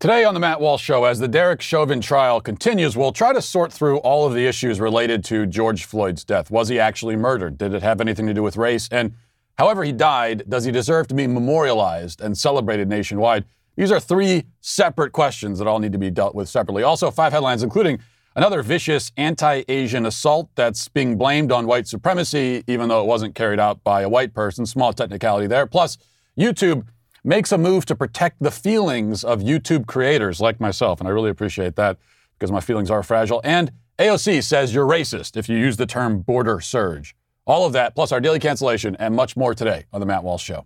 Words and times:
Today 0.00 0.22
on 0.22 0.32
the 0.32 0.38
Matt 0.38 0.60
Walsh 0.60 0.84
Show, 0.84 1.02
as 1.06 1.18
the 1.18 1.26
Derek 1.26 1.60
Chauvin 1.60 2.00
trial 2.00 2.40
continues, 2.40 2.96
we'll 2.96 3.10
try 3.10 3.32
to 3.32 3.42
sort 3.42 3.72
through 3.72 3.96
all 3.98 4.28
of 4.28 4.32
the 4.32 4.46
issues 4.46 4.78
related 4.78 5.24
to 5.24 5.44
George 5.44 5.86
Floyd's 5.86 6.22
death. 6.22 6.52
Was 6.52 6.68
he 6.68 6.78
actually 6.78 7.16
murdered? 7.16 7.58
Did 7.58 7.74
it 7.74 7.82
have 7.82 8.00
anything 8.00 8.24
to 8.28 8.32
do 8.32 8.40
with 8.40 8.56
race? 8.56 8.88
And 8.92 9.14
however 9.58 9.82
he 9.82 9.90
died, 9.90 10.44
does 10.48 10.64
he 10.64 10.70
deserve 10.70 11.08
to 11.08 11.16
be 11.16 11.26
memorialized 11.26 12.20
and 12.20 12.38
celebrated 12.38 12.88
nationwide? 12.88 13.44
These 13.74 13.90
are 13.90 13.98
three 13.98 14.44
separate 14.60 15.10
questions 15.10 15.58
that 15.58 15.66
all 15.66 15.80
need 15.80 15.90
to 15.90 15.98
be 15.98 16.12
dealt 16.12 16.36
with 16.36 16.48
separately. 16.48 16.84
Also, 16.84 17.10
five 17.10 17.32
headlines, 17.32 17.64
including 17.64 17.98
another 18.36 18.62
vicious 18.62 19.10
anti 19.16 19.64
Asian 19.66 20.06
assault 20.06 20.48
that's 20.54 20.86
being 20.86 21.18
blamed 21.18 21.50
on 21.50 21.66
white 21.66 21.88
supremacy, 21.88 22.62
even 22.68 22.88
though 22.88 23.00
it 23.02 23.06
wasn't 23.08 23.34
carried 23.34 23.58
out 23.58 23.82
by 23.82 24.02
a 24.02 24.08
white 24.08 24.32
person. 24.32 24.64
Small 24.64 24.92
technicality 24.92 25.48
there. 25.48 25.66
Plus, 25.66 25.98
YouTube 26.38 26.86
makes 27.28 27.52
a 27.52 27.58
move 27.58 27.84
to 27.84 27.94
protect 27.94 28.42
the 28.42 28.50
feelings 28.50 29.22
of 29.22 29.40
YouTube 29.40 29.86
creators 29.86 30.40
like 30.40 30.58
myself. 30.58 30.98
And 30.98 31.06
I 31.06 31.12
really 31.12 31.28
appreciate 31.28 31.76
that 31.76 31.98
because 32.38 32.50
my 32.50 32.60
feelings 32.60 32.90
are 32.90 33.02
fragile. 33.02 33.42
And 33.44 33.70
AOC 33.98 34.42
says 34.42 34.72
you're 34.72 34.86
racist 34.86 35.36
if 35.36 35.46
you 35.46 35.58
use 35.58 35.76
the 35.76 35.84
term 35.84 36.20
border 36.20 36.58
surge. 36.60 37.14
All 37.46 37.66
of 37.66 37.74
that, 37.74 37.94
plus 37.94 38.12
our 38.12 38.20
daily 38.20 38.38
cancellation, 38.38 38.96
and 38.96 39.14
much 39.14 39.36
more 39.36 39.54
today 39.54 39.84
on 39.92 40.00
The 40.00 40.06
Matt 40.06 40.24
Walsh 40.24 40.42
Show. 40.42 40.64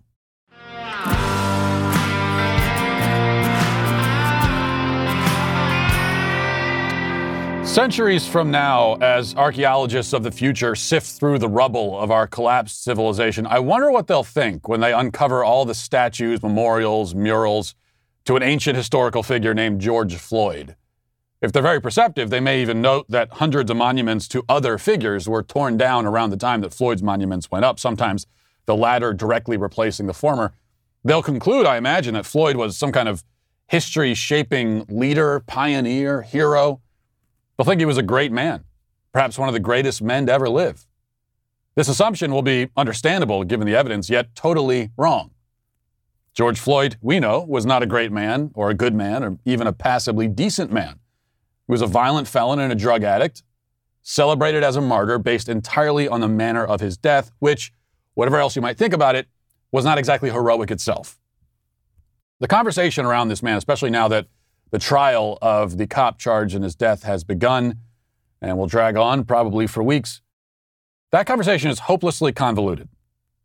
Centuries 7.65 8.27
from 8.27 8.51
now, 8.51 8.95
as 8.95 9.33
archaeologists 9.35 10.13
of 10.13 10.21
the 10.21 10.31
future 10.31 10.75
sift 10.75 11.07
through 11.07 11.39
the 11.39 11.47
rubble 11.47 11.97
of 11.97 12.11
our 12.11 12.27
collapsed 12.27 12.83
civilization, 12.83 13.47
I 13.47 13.59
wonder 13.59 13.89
what 13.89 14.05
they'll 14.05 14.23
think 14.23 14.67
when 14.67 14.79
they 14.79 14.93
uncover 14.93 15.43
all 15.43 15.65
the 15.65 15.73
statues, 15.73 16.43
memorials, 16.43 17.15
murals 17.15 17.73
to 18.25 18.35
an 18.35 18.43
ancient 18.43 18.75
historical 18.75 19.23
figure 19.23 19.53
named 19.55 19.81
George 19.81 20.15
Floyd. 20.15 20.75
If 21.41 21.51
they're 21.51 21.63
very 21.63 21.81
perceptive, 21.81 22.29
they 22.29 22.39
may 22.39 22.61
even 22.61 22.81
note 22.81 23.07
that 23.09 23.31
hundreds 23.33 23.71
of 23.71 23.77
monuments 23.77 24.27
to 24.27 24.43
other 24.47 24.77
figures 24.77 25.27
were 25.27 25.41
torn 25.41 25.75
down 25.75 26.05
around 26.05 26.29
the 26.29 26.37
time 26.37 26.61
that 26.61 26.73
Floyd's 26.73 27.01
monuments 27.01 27.49
went 27.49 27.65
up, 27.65 27.79
sometimes 27.79 28.27
the 28.65 28.75
latter 28.75 29.13
directly 29.13 29.57
replacing 29.57 30.05
the 30.05 30.13
former. 30.13 30.53
They'll 31.03 31.23
conclude, 31.23 31.65
I 31.65 31.77
imagine, 31.77 32.13
that 32.13 32.25
Floyd 32.25 32.55
was 32.55 32.77
some 32.77 32.91
kind 32.91 33.09
of 33.09 33.23
history 33.67 34.13
shaping 34.13 34.85
leader, 34.89 35.39
pioneer, 35.47 36.21
hero 36.21 36.81
They'll 37.57 37.65
think 37.65 37.79
he 37.79 37.85
was 37.85 37.97
a 37.97 38.03
great 38.03 38.31
man, 38.31 38.63
perhaps 39.11 39.37
one 39.37 39.47
of 39.47 39.53
the 39.53 39.59
greatest 39.59 40.01
men 40.01 40.25
to 40.25 40.31
ever 40.33 40.49
live. 40.49 40.87
This 41.75 41.87
assumption 41.87 42.31
will 42.31 42.41
be 42.41 42.69
understandable 42.77 43.43
given 43.43 43.67
the 43.67 43.75
evidence, 43.75 44.09
yet 44.09 44.35
totally 44.35 44.91
wrong. 44.97 45.31
George 46.33 46.59
Floyd, 46.59 46.97
we 47.01 47.19
know, 47.19 47.41
was 47.41 47.65
not 47.65 47.83
a 47.83 47.85
great 47.85 48.11
man 48.11 48.51
or 48.55 48.69
a 48.69 48.73
good 48.73 48.95
man 48.95 49.23
or 49.23 49.37
even 49.45 49.67
a 49.67 49.73
passably 49.73 50.27
decent 50.27 50.71
man. 50.71 50.99
He 51.67 51.71
was 51.71 51.81
a 51.81 51.87
violent 51.87 52.27
felon 52.27 52.59
and 52.59 52.71
a 52.71 52.75
drug 52.75 53.03
addict, 53.03 53.43
celebrated 54.01 54.63
as 54.63 54.75
a 54.75 54.81
martyr 54.81 55.19
based 55.19 55.47
entirely 55.47 56.07
on 56.07 56.21
the 56.21 56.27
manner 56.27 56.65
of 56.65 56.81
his 56.81 56.97
death, 56.97 57.31
which, 57.39 57.71
whatever 58.15 58.37
else 58.37 58.55
you 58.55 58.61
might 58.61 58.77
think 58.77 58.93
about 58.93 59.15
it, 59.15 59.27
was 59.71 59.85
not 59.85 59.97
exactly 59.97 60.29
heroic 60.29 60.71
itself. 60.71 61.19
The 62.39 62.47
conversation 62.47 63.05
around 63.05 63.29
this 63.29 63.41
man, 63.41 63.57
especially 63.57 63.91
now 63.91 64.07
that 64.09 64.27
the 64.73 64.79
trial 64.79 65.37
of 65.39 65.77
the 65.77 65.85
cop 65.85 66.17
charge 66.17 66.55
in 66.55 66.63
his 66.63 66.75
death 66.75 67.03
has 67.03 67.23
begun 67.23 67.77
and 68.41 68.57
will 68.57 68.65
drag 68.65 68.97
on 68.97 69.23
probably 69.23 69.67
for 69.67 69.83
weeks. 69.83 70.21
That 71.11 71.27
conversation 71.27 71.69
is 71.69 71.77
hopelessly 71.77 72.31
convoluted. 72.31 72.89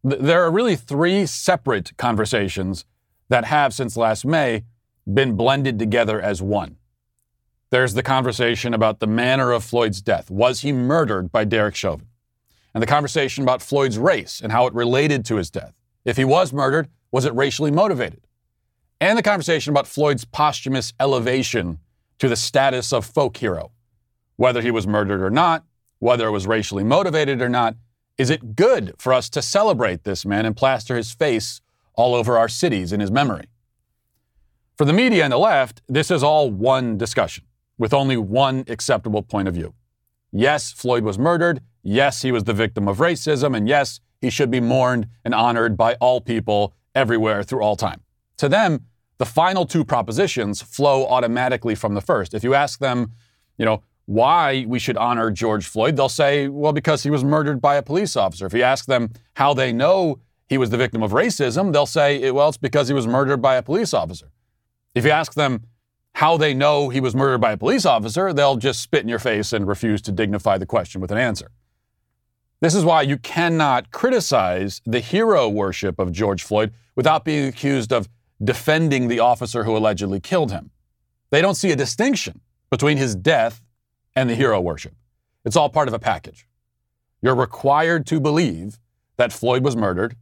There 0.03 0.43
are 0.43 0.51
really 0.51 0.75
three 0.75 1.27
separate 1.27 1.95
conversations 1.98 2.87
that 3.29 3.45
have, 3.45 3.75
since 3.75 3.95
last 3.95 4.25
May, 4.25 4.65
been 5.12 5.37
blended 5.37 5.79
together 5.79 6.19
as 6.19 6.41
one. 6.41 6.79
There's 7.69 7.92
the 7.92 8.03
conversation 8.03 8.73
about 8.73 9.01
the 9.01 9.07
manner 9.07 9.53
of 9.53 9.63
Floyd's 9.63 10.01
death. 10.01 10.31
Was 10.31 10.63
he 10.63 10.73
murdered 10.73 11.31
by 11.31 11.45
Derek 11.45 11.75
Chauvin? 11.75 12.07
And 12.73 12.83
the 12.83 12.87
conversation 12.87 13.42
about 13.42 13.61
Floyd's 13.61 13.98
race 13.98 14.41
and 14.41 14.51
how 14.51 14.67
it 14.67 14.73
related 14.73 15.27
to 15.27 15.36
his 15.36 15.51
death. 15.51 15.75
If 16.07 16.17
he 16.17 16.25
was 16.25 16.55
murdered, 16.55 16.89
was 17.13 17.27
it 17.27 17.35
racially 17.35 17.70
motivated? 17.70 18.27
And 19.01 19.17
the 19.17 19.23
conversation 19.23 19.73
about 19.73 19.86
Floyd's 19.86 20.25
posthumous 20.25 20.92
elevation 20.98 21.79
to 22.19 22.29
the 22.29 22.36
status 22.36 22.92
of 22.92 23.07
folk 23.07 23.36
hero. 23.36 23.70
Whether 24.36 24.61
he 24.61 24.70
was 24.70 24.86
murdered 24.86 25.23
or 25.23 25.31
not, 25.31 25.64
whether 25.98 26.27
it 26.29 26.33
was 26.33 26.47
racially 26.47 26.85
motivated 26.85 27.41
or 27.41 27.48
not, 27.48 27.77
is 28.17 28.31
it 28.31 28.57
good 28.57 28.95
for 28.98 29.13
us 29.13 29.29
to 29.31 29.42
celebrate 29.42 30.05
this 30.05 30.27
man 30.27 30.45
and 30.45 30.57
plaster 30.57 30.97
his 30.97 31.13
face 31.13 31.61
all 31.95 32.14
over 32.14 32.37
our 32.37 32.48
cities 32.48 32.92
in 32.92 33.01
his 33.01 33.11
memory? 33.11 33.47
For 34.77 34.85
the 34.85 34.92
media 34.92 35.25
and 35.25 35.33
the 35.33 35.39
left, 35.39 35.83
this 35.89 36.11
is 36.11 36.23
all 36.23 36.51
one 36.51 36.97
discussion 36.97 37.45
with 37.79 37.95
only 37.95 38.17
one 38.17 38.64
acceptable 38.69 39.23
point 39.23 39.48
of 39.48 39.55
view. 39.55 39.75
Yes, 40.33 40.73
Floyd 40.73 41.05
was 41.05 41.19
murdered. 41.19 41.61
Yes, 41.83 42.23
he 42.23 42.33
was 42.33 42.45
the 42.45 42.53
victim 42.53 42.87
of 42.89 42.98
racism. 42.98 43.57
And 43.57 43.69
yes, 43.69 44.01
he 44.20 44.31
should 44.31 44.51
be 44.51 44.61
mourned 44.61 45.08
and 45.25 45.35
honored 45.35 45.77
by 45.77 45.95
all 45.95 46.20
people 46.20 46.75
everywhere 46.95 47.42
through 47.42 47.63
all 47.63 47.77
time. 47.77 48.03
To 48.39 48.49
them, 48.49 48.87
the 49.19 49.27
final 49.27 49.67
two 49.67 49.85
propositions 49.85 50.63
flow 50.63 51.07
automatically 51.07 51.75
from 51.75 51.95
the 51.95 52.01
first. 52.01 52.35
If 52.35 52.45
you 52.45 52.55
ask 52.55 52.79
them, 52.79 53.13
you 53.59 53.65
know, 53.65 53.83
why 54.07 54.65
we 54.67 54.79
should 54.79 54.97
honor 54.97 55.31
George 55.31 55.67
Floyd, 55.67 55.97
they'll 55.97 56.09
say, 56.09 56.49
well, 56.49 56.73
because 56.73 57.03
he 57.03 57.11
was 57.11 57.23
murdered 57.23 57.61
by 57.61 57.77
a 57.77 57.83
police 57.83 58.17
officer. 58.17 58.47
If 58.47 58.55
you 58.55 58.63
ask 58.63 58.87
them 58.87 59.13
how 59.35 59.53
they 59.53 59.73
know 59.73 60.21
he 60.49 60.57
was 60.57 60.71
the 60.71 60.79
victim 60.79 61.03
of 61.03 61.11
racism, 61.11 61.73
they'll 61.73 61.85
say, 61.85 62.31
well, 62.31 62.49
it's 62.49 62.57
because 62.57 62.89
he 62.89 62.95
was 62.95 63.07
murdered 63.07 63.43
by 63.43 63.57
a 63.57 63.63
police 63.63 63.93
officer. 63.93 64.31
If 64.95 65.05
you 65.05 65.11
ask 65.11 65.35
them 65.35 65.65
how 66.15 66.39
they 66.39 66.55
know 66.55 66.89
he 66.89 67.01
was 67.01 67.15
murdered 67.15 67.41
by 67.41 67.53
a 67.53 67.57
police 67.59 67.85
officer, 67.85 68.33
they'll 68.33 68.57
just 68.57 68.81
spit 68.81 69.03
in 69.03 69.09
your 69.09 69.19
face 69.19 69.53
and 69.53 69.69
refuse 69.69 70.01
to 70.03 70.13
dignify 70.13 70.57
the 70.57 70.67
question 70.67 71.01
with 71.01 71.13
an 71.13 71.19
answer. 71.19 71.51
This 72.61 72.75
is 72.75 72.85
why 72.85 73.03
you 73.03 73.19
cannot 73.19 73.91
criticize 73.91 74.81
the 74.85 75.01
hero 75.01 75.49
worship 75.49 75.99
of 75.99 76.13
George 76.13 76.43
Floyd 76.43 76.73
without 76.97 77.25
being 77.25 77.47
accused 77.47 77.93
of 77.93 78.09
defending 78.43 79.09
the 79.09 79.21
officer 79.21 79.65
who 79.65 79.77
allegedly 79.77 80.21
killed 80.21 80.53
him. 80.53 80.71
They 81.31 81.41
don't 81.41 81.55
see 81.55 81.71
a 81.71 81.77
distinction 81.77 82.41
between 82.71 82.97
his 82.97 83.15
death 83.15 83.63
and 84.15 84.31
the 84.31 84.35
hero 84.35 84.61
worship. 84.61 84.95
It's 85.45 85.57
all 85.57 85.69
part 85.69 85.89
of 85.89 85.95
a 85.95 85.99
package. 85.99 86.47
You're 87.21 87.35
required 87.35 88.07
to 88.07 88.21
believe 88.21 88.79
that 89.17 89.33
Floyd 89.33 89.65
was 89.65 89.77
murdered 89.77 90.17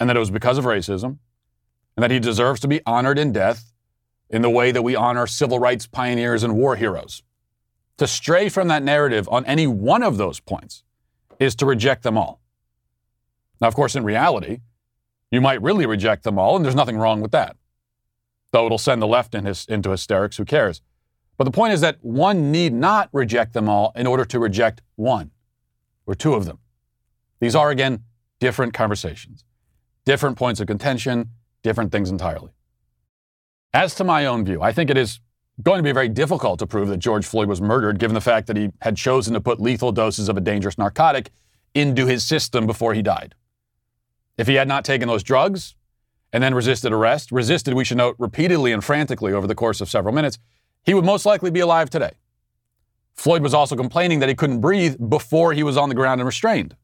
and 0.00 0.08
that 0.08 0.16
it 0.16 0.20
was 0.20 0.30
because 0.30 0.58
of 0.58 0.64
racism 0.64 1.18
and 1.96 2.02
that 2.02 2.10
he 2.10 2.18
deserves 2.18 2.60
to 2.60 2.68
be 2.68 2.80
honored 2.86 3.18
in 3.18 3.32
death 3.32 3.72
in 4.28 4.42
the 4.42 4.50
way 4.50 4.72
that 4.72 4.82
we 4.82 4.96
honor 4.96 5.26
civil 5.26 5.58
rights 5.58 5.86
pioneers 5.86 6.42
and 6.42 6.56
war 6.56 6.76
heroes. 6.76 7.22
To 7.98 8.06
stray 8.06 8.48
from 8.48 8.68
that 8.68 8.82
narrative 8.82 9.28
on 9.30 9.44
any 9.46 9.66
one 9.66 10.02
of 10.02 10.16
those 10.16 10.40
points 10.40 10.82
is 11.38 11.54
to 11.56 11.66
reject 11.66 12.02
them 12.02 12.18
all. 12.18 12.40
Now, 13.60 13.68
of 13.68 13.74
course, 13.74 13.96
in 13.96 14.04
reality, 14.04 14.60
you 15.30 15.40
might 15.40 15.62
really 15.62 15.86
reject 15.86 16.22
them 16.24 16.38
all, 16.38 16.56
and 16.56 16.64
there's 16.64 16.74
nothing 16.74 16.96
wrong 16.96 17.20
with 17.20 17.32
that. 17.32 17.56
Though 18.52 18.66
it'll 18.66 18.78
send 18.78 19.02
the 19.02 19.06
left 19.06 19.34
in 19.34 19.44
his, 19.44 19.66
into 19.66 19.90
hysterics, 19.90 20.36
who 20.36 20.44
cares? 20.44 20.82
But 21.36 21.44
the 21.44 21.50
point 21.50 21.72
is 21.72 21.80
that 21.82 21.98
one 22.00 22.50
need 22.50 22.72
not 22.72 23.10
reject 23.12 23.52
them 23.52 23.68
all 23.68 23.92
in 23.94 24.06
order 24.06 24.24
to 24.24 24.38
reject 24.38 24.82
one 24.94 25.32
or 26.06 26.14
two 26.14 26.34
of 26.34 26.46
them. 26.46 26.58
These 27.40 27.54
are, 27.54 27.70
again, 27.70 28.04
different 28.40 28.72
conversations, 28.72 29.44
different 30.04 30.38
points 30.38 30.60
of 30.60 30.66
contention, 30.66 31.30
different 31.62 31.92
things 31.92 32.10
entirely. 32.10 32.52
As 33.74 33.94
to 33.96 34.04
my 34.04 34.24
own 34.24 34.44
view, 34.44 34.62
I 34.62 34.72
think 34.72 34.88
it 34.88 34.96
is 34.96 35.20
going 35.62 35.78
to 35.78 35.82
be 35.82 35.92
very 35.92 36.08
difficult 36.08 36.58
to 36.60 36.66
prove 36.66 36.88
that 36.88 36.98
George 36.98 37.26
Floyd 37.26 37.48
was 37.48 37.60
murdered 37.60 37.98
given 37.98 38.14
the 38.14 38.20
fact 38.20 38.46
that 38.46 38.56
he 38.56 38.70
had 38.80 38.96
chosen 38.96 39.34
to 39.34 39.40
put 39.40 39.60
lethal 39.60 39.92
doses 39.92 40.28
of 40.28 40.36
a 40.36 40.40
dangerous 40.40 40.78
narcotic 40.78 41.30
into 41.74 42.06
his 42.06 42.24
system 42.24 42.66
before 42.66 42.94
he 42.94 43.02
died. 43.02 43.34
If 44.36 44.46
he 44.46 44.54
had 44.54 44.68
not 44.68 44.84
taken 44.84 45.08
those 45.08 45.22
drugs 45.22 45.74
and 46.32 46.42
then 46.42 46.54
resisted 46.54 46.92
arrest, 46.92 47.32
resisted, 47.32 47.74
we 47.74 47.84
should 47.84 47.96
note, 47.96 48.16
repeatedly 48.18 48.72
and 48.72 48.84
frantically 48.84 49.32
over 49.32 49.46
the 49.46 49.54
course 49.54 49.80
of 49.80 49.88
several 49.88 50.14
minutes, 50.14 50.38
he 50.84 50.94
would 50.94 51.04
most 51.04 51.26
likely 51.26 51.50
be 51.50 51.60
alive 51.60 51.90
today. 51.90 52.12
Floyd 53.14 53.42
was 53.42 53.54
also 53.54 53.76
complaining 53.76 54.20
that 54.20 54.28
he 54.28 54.34
couldn't 54.34 54.60
breathe 54.60 54.96
before 55.08 55.52
he 55.52 55.62
was 55.62 55.76
on 55.76 55.88
the 55.88 55.94
ground 55.94 56.20
and 56.20 56.26
restrained. 56.26 56.76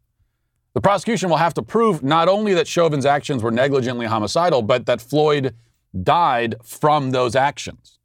The 0.75 0.81
prosecution 0.81 1.28
will 1.28 1.37
have 1.37 1.52
to 1.54 1.62
prove 1.62 2.02
not 2.02 2.28
only 2.28 2.54
that 2.54 2.66
Chauvin's 2.66 3.04
actions 3.04 3.43
were 3.43 3.50
negligently 3.50 4.06
homicidal, 4.06 4.62
but 4.62 4.87
that 4.87 5.02
Floyd 5.02 5.55
died 6.02 6.55
from 6.62 7.10
those 7.10 7.37
actions 7.37 7.98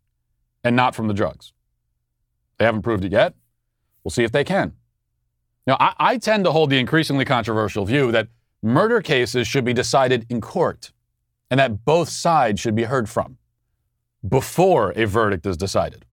and 0.64 0.76
not 0.76 0.94
from 0.94 1.08
the 1.08 1.14
drugs. 1.14 1.54
They 2.58 2.66
haven't 2.66 2.82
proved 2.82 3.06
it 3.06 3.14
yet. 3.14 3.36
We'll 4.04 4.12
see 4.12 4.26
if 4.26 4.34
they 4.34 4.44
can. 4.44 4.74
Now, 5.66 5.78
I, 5.80 5.94
I 5.98 6.18
tend 6.18 6.44
to 6.44 6.52
hold 6.52 6.70
the 6.70 6.80
increasingly 6.80 7.24
controversial 7.24 7.86
view 7.86 8.12
that 8.12 8.28
murder 8.62 9.02
cases 9.02 9.48
should 9.48 9.66
be 9.66 9.74
decided 9.74 10.26
in 10.30 10.42
court 10.42 10.92
and 11.50 11.60
that 11.60 11.86
both 11.86 12.10
sides 12.10 12.60
should 12.60 12.76
be 12.76 12.84
heard 12.84 13.10
from 13.10 13.38
before 14.28 14.92
a 14.96 15.06
verdict 15.06 15.46
is 15.46 15.58
decided. 15.58 16.06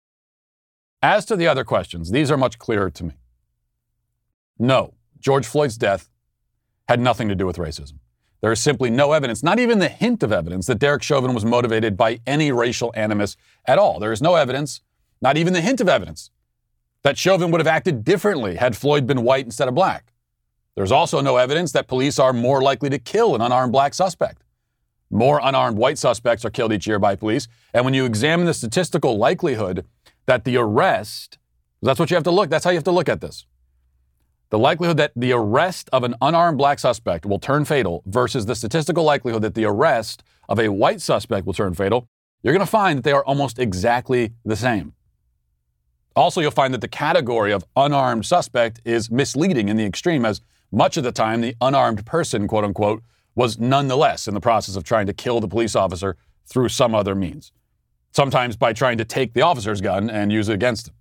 As 1.02 1.24
to 1.26 1.36
the 1.36 1.48
other 1.48 1.64
questions, 1.64 2.10
these 2.10 2.30
are 2.30 2.36
much 2.36 2.58
clearer 2.58 2.90
to 2.90 3.04
me. 3.04 3.14
No, 4.58 4.94
George 5.18 5.46
Floyd's 5.46 5.76
death 5.76 6.10
had 6.88 7.00
nothing 7.00 7.28
to 7.28 7.34
do 7.34 7.46
with 7.46 7.56
racism. 7.56 7.94
There 8.40 8.52
is 8.52 8.60
simply 8.60 8.90
no 8.90 9.12
evidence, 9.12 9.42
not 9.42 9.58
even 9.58 9.78
the 9.78 9.88
hint 9.88 10.22
of 10.22 10.32
evidence, 10.32 10.66
that 10.66 10.80
Derek 10.80 11.02
Chauvin 11.02 11.32
was 11.32 11.44
motivated 11.44 11.96
by 11.96 12.20
any 12.26 12.50
racial 12.50 12.92
animus 12.96 13.36
at 13.66 13.78
all. 13.78 14.00
There 14.00 14.12
is 14.12 14.20
no 14.20 14.34
evidence, 14.34 14.80
not 15.20 15.36
even 15.36 15.52
the 15.52 15.60
hint 15.60 15.80
of 15.80 15.88
evidence, 15.88 16.30
that 17.02 17.16
Chauvin 17.16 17.50
would 17.50 17.60
have 17.60 17.68
acted 17.68 18.04
differently 18.04 18.56
had 18.56 18.76
Floyd 18.76 19.06
been 19.06 19.22
white 19.22 19.44
instead 19.44 19.68
of 19.68 19.74
black. 19.74 20.11
There's 20.74 20.92
also 20.92 21.20
no 21.20 21.36
evidence 21.36 21.72
that 21.72 21.86
police 21.86 22.18
are 22.18 22.32
more 22.32 22.62
likely 22.62 22.90
to 22.90 22.98
kill 22.98 23.34
an 23.34 23.40
unarmed 23.40 23.72
black 23.72 23.94
suspect. 23.94 24.42
More 25.10 25.40
unarmed 25.42 25.76
white 25.76 25.98
suspects 25.98 26.44
are 26.44 26.50
killed 26.50 26.72
each 26.72 26.86
year 26.86 26.98
by 26.98 27.16
police. 27.16 27.46
And 27.74 27.84
when 27.84 27.92
you 27.92 28.04
examine 28.04 28.46
the 28.46 28.54
statistical 28.54 29.18
likelihood 29.18 29.84
that 30.26 30.44
the 30.44 30.56
arrest, 30.56 31.38
that's 31.82 32.00
what 32.00 32.10
you 32.10 32.14
have 32.14 32.24
to 32.24 32.30
look, 32.30 32.48
that's 32.48 32.64
how 32.64 32.70
you 32.70 32.76
have 32.76 32.84
to 32.84 32.92
look 32.92 33.08
at 33.08 33.20
this 33.20 33.46
the 34.52 34.58
likelihood 34.58 34.98
that 34.98 35.12
the 35.16 35.32
arrest 35.32 35.88
of 35.94 36.04
an 36.04 36.14
unarmed 36.20 36.58
black 36.58 36.78
suspect 36.78 37.24
will 37.24 37.38
turn 37.38 37.64
fatal 37.64 38.02
versus 38.04 38.44
the 38.44 38.54
statistical 38.54 39.02
likelihood 39.02 39.40
that 39.40 39.54
the 39.54 39.64
arrest 39.64 40.22
of 40.46 40.60
a 40.60 40.68
white 40.68 41.00
suspect 41.00 41.46
will 41.46 41.54
turn 41.54 41.72
fatal, 41.72 42.06
you're 42.42 42.52
going 42.52 42.64
to 42.64 42.70
find 42.70 42.98
that 42.98 43.02
they 43.02 43.12
are 43.12 43.24
almost 43.24 43.58
exactly 43.58 44.34
the 44.44 44.54
same. 44.54 44.92
Also, 46.14 46.42
you'll 46.42 46.50
find 46.50 46.74
that 46.74 46.82
the 46.82 46.88
category 46.88 47.50
of 47.50 47.64
unarmed 47.76 48.26
suspect 48.26 48.82
is 48.84 49.10
misleading 49.10 49.70
in 49.70 49.78
the 49.78 49.86
extreme, 49.86 50.26
as 50.26 50.42
much 50.72 50.96
of 50.96 51.04
the 51.04 51.12
time 51.12 51.40
the 51.40 51.54
unarmed 51.60 52.04
person, 52.06 52.48
quote 52.48 52.64
unquote, 52.64 53.02
was 53.34 53.58
nonetheless 53.58 54.26
in 54.26 54.34
the 54.34 54.40
process 54.40 54.74
of 54.74 54.84
trying 54.84 55.06
to 55.06 55.12
kill 55.12 55.40
the 55.40 55.48
police 55.48 55.76
officer 55.76 56.16
through 56.46 56.68
some 56.68 56.94
other 56.94 57.14
means, 57.14 57.52
sometimes 58.10 58.56
by 58.56 58.72
trying 58.72 58.98
to 58.98 59.04
take 59.04 59.34
the 59.34 59.42
officer's 59.42 59.80
gun 59.80 60.10
and 60.10 60.32
use 60.32 60.48
it 60.48 60.54
against 60.54 60.88
him. 60.88 60.94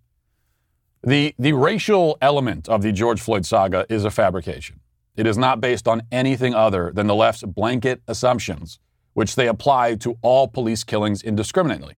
The, 1.03 1.33
the 1.39 1.53
racial 1.53 2.17
element 2.21 2.69
of 2.69 2.83
the 2.83 2.91
George 2.91 3.19
Floyd 3.19 3.45
saga 3.45 3.85
is 3.89 4.05
a 4.05 4.11
fabrication. 4.11 4.81
It 5.15 5.25
is 5.25 5.37
not 5.37 5.59
based 5.59 5.87
on 5.87 6.03
anything 6.11 6.53
other 6.53 6.91
than 6.93 7.07
the 7.07 7.15
left's 7.15 7.43
blanket 7.43 8.01
assumptions, 8.07 8.79
which 9.13 9.35
they 9.35 9.47
apply 9.47 9.95
to 9.95 10.17
all 10.21 10.47
police 10.47 10.83
killings 10.83 11.23
indiscriminately. 11.23 11.95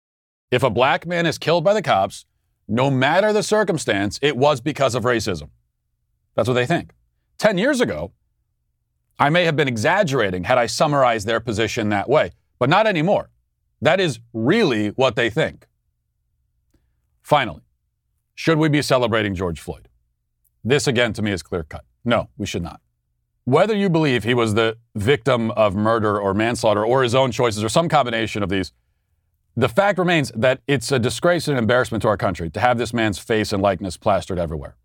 If 0.51 0.63
a 0.63 0.71
black 0.71 1.07
man 1.07 1.27
is 1.27 1.39
killed 1.39 1.65
by 1.65 1.75
the 1.75 1.83
cops, 1.83 2.27
no 2.69 2.91
matter 2.91 3.33
the 3.33 3.43
circumstance, 3.43 4.19
it 4.23 4.37
was 4.37 4.61
because 4.61 4.95
of 4.95 5.05
racism. 5.05 5.51
That's 6.35 6.49
what 6.49 6.55
they 6.55 6.67
think. 6.67 6.93
10 7.43 7.59
years 7.59 7.81
ago, 7.81 8.13
I 9.19 9.29
may 9.29 9.45
have 9.47 9.57
been 9.57 9.67
exaggerating 9.67 10.45
had 10.45 10.59
I 10.59 10.67
summarized 10.67 11.27
their 11.27 11.41
position 11.41 11.89
that 11.89 12.09
way, 12.09 12.31
but 12.61 12.71
not 12.71 12.87
anymore. 12.87 13.31
That 13.81 13.99
is 13.99 14.21
really 14.33 14.91
what 14.91 15.17
they 15.17 15.29
think. 15.29 15.67
Finally, 17.21 17.63
should 18.37 18.59
we 18.59 18.69
be 18.69 18.81
celebrating 18.81 19.35
George 19.35 19.59
Floyd? 19.59 19.89
This, 20.63 20.87
again, 20.87 21.13
to 21.15 21.23
me 21.23 21.33
is 21.33 21.43
clear 21.43 21.65
cut. 21.65 21.85
No, 22.05 22.29
we 22.39 22.47
should 22.47 22.63
not. 22.63 22.81
Whether 23.43 23.75
you 23.75 23.91
believe 23.91 24.23
he 24.23 24.35
was 24.35 24.55
the 24.55 24.77
victim 24.95 25.51
of 25.51 25.75
murder 25.75 26.21
or 26.21 26.35
manslaughter 26.35 26.87
or 26.87 27.03
his 27.03 27.17
own 27.17 27.33
choices 27.33 27.65
or 27.65 27.69
some 27.69 27.89
combination 27.89 28.45
of 28.45 28.51
these, 28.51 28.71
the 29.57 29.69
fact 29.69 29.99
remains 29.99 30.31
that 30.37 30.61
it's 30.69 30.93
a 30.93 30.99
disgrace 31.01 31.49
and 31.49 31.59
embarrassment 31.59 32.03
to 32.03 32.09
our 32.09 32.17
country 32.17 32.51
to 32.51 32.61
have 32.61 32.79
this 32.79 32.95
man's 32.95 33.19
face 33.19 33.53
and 33.53 33.61
likeness 33.61 33.97
plastered 33.97 34.39
everywhere. 34.39 34.77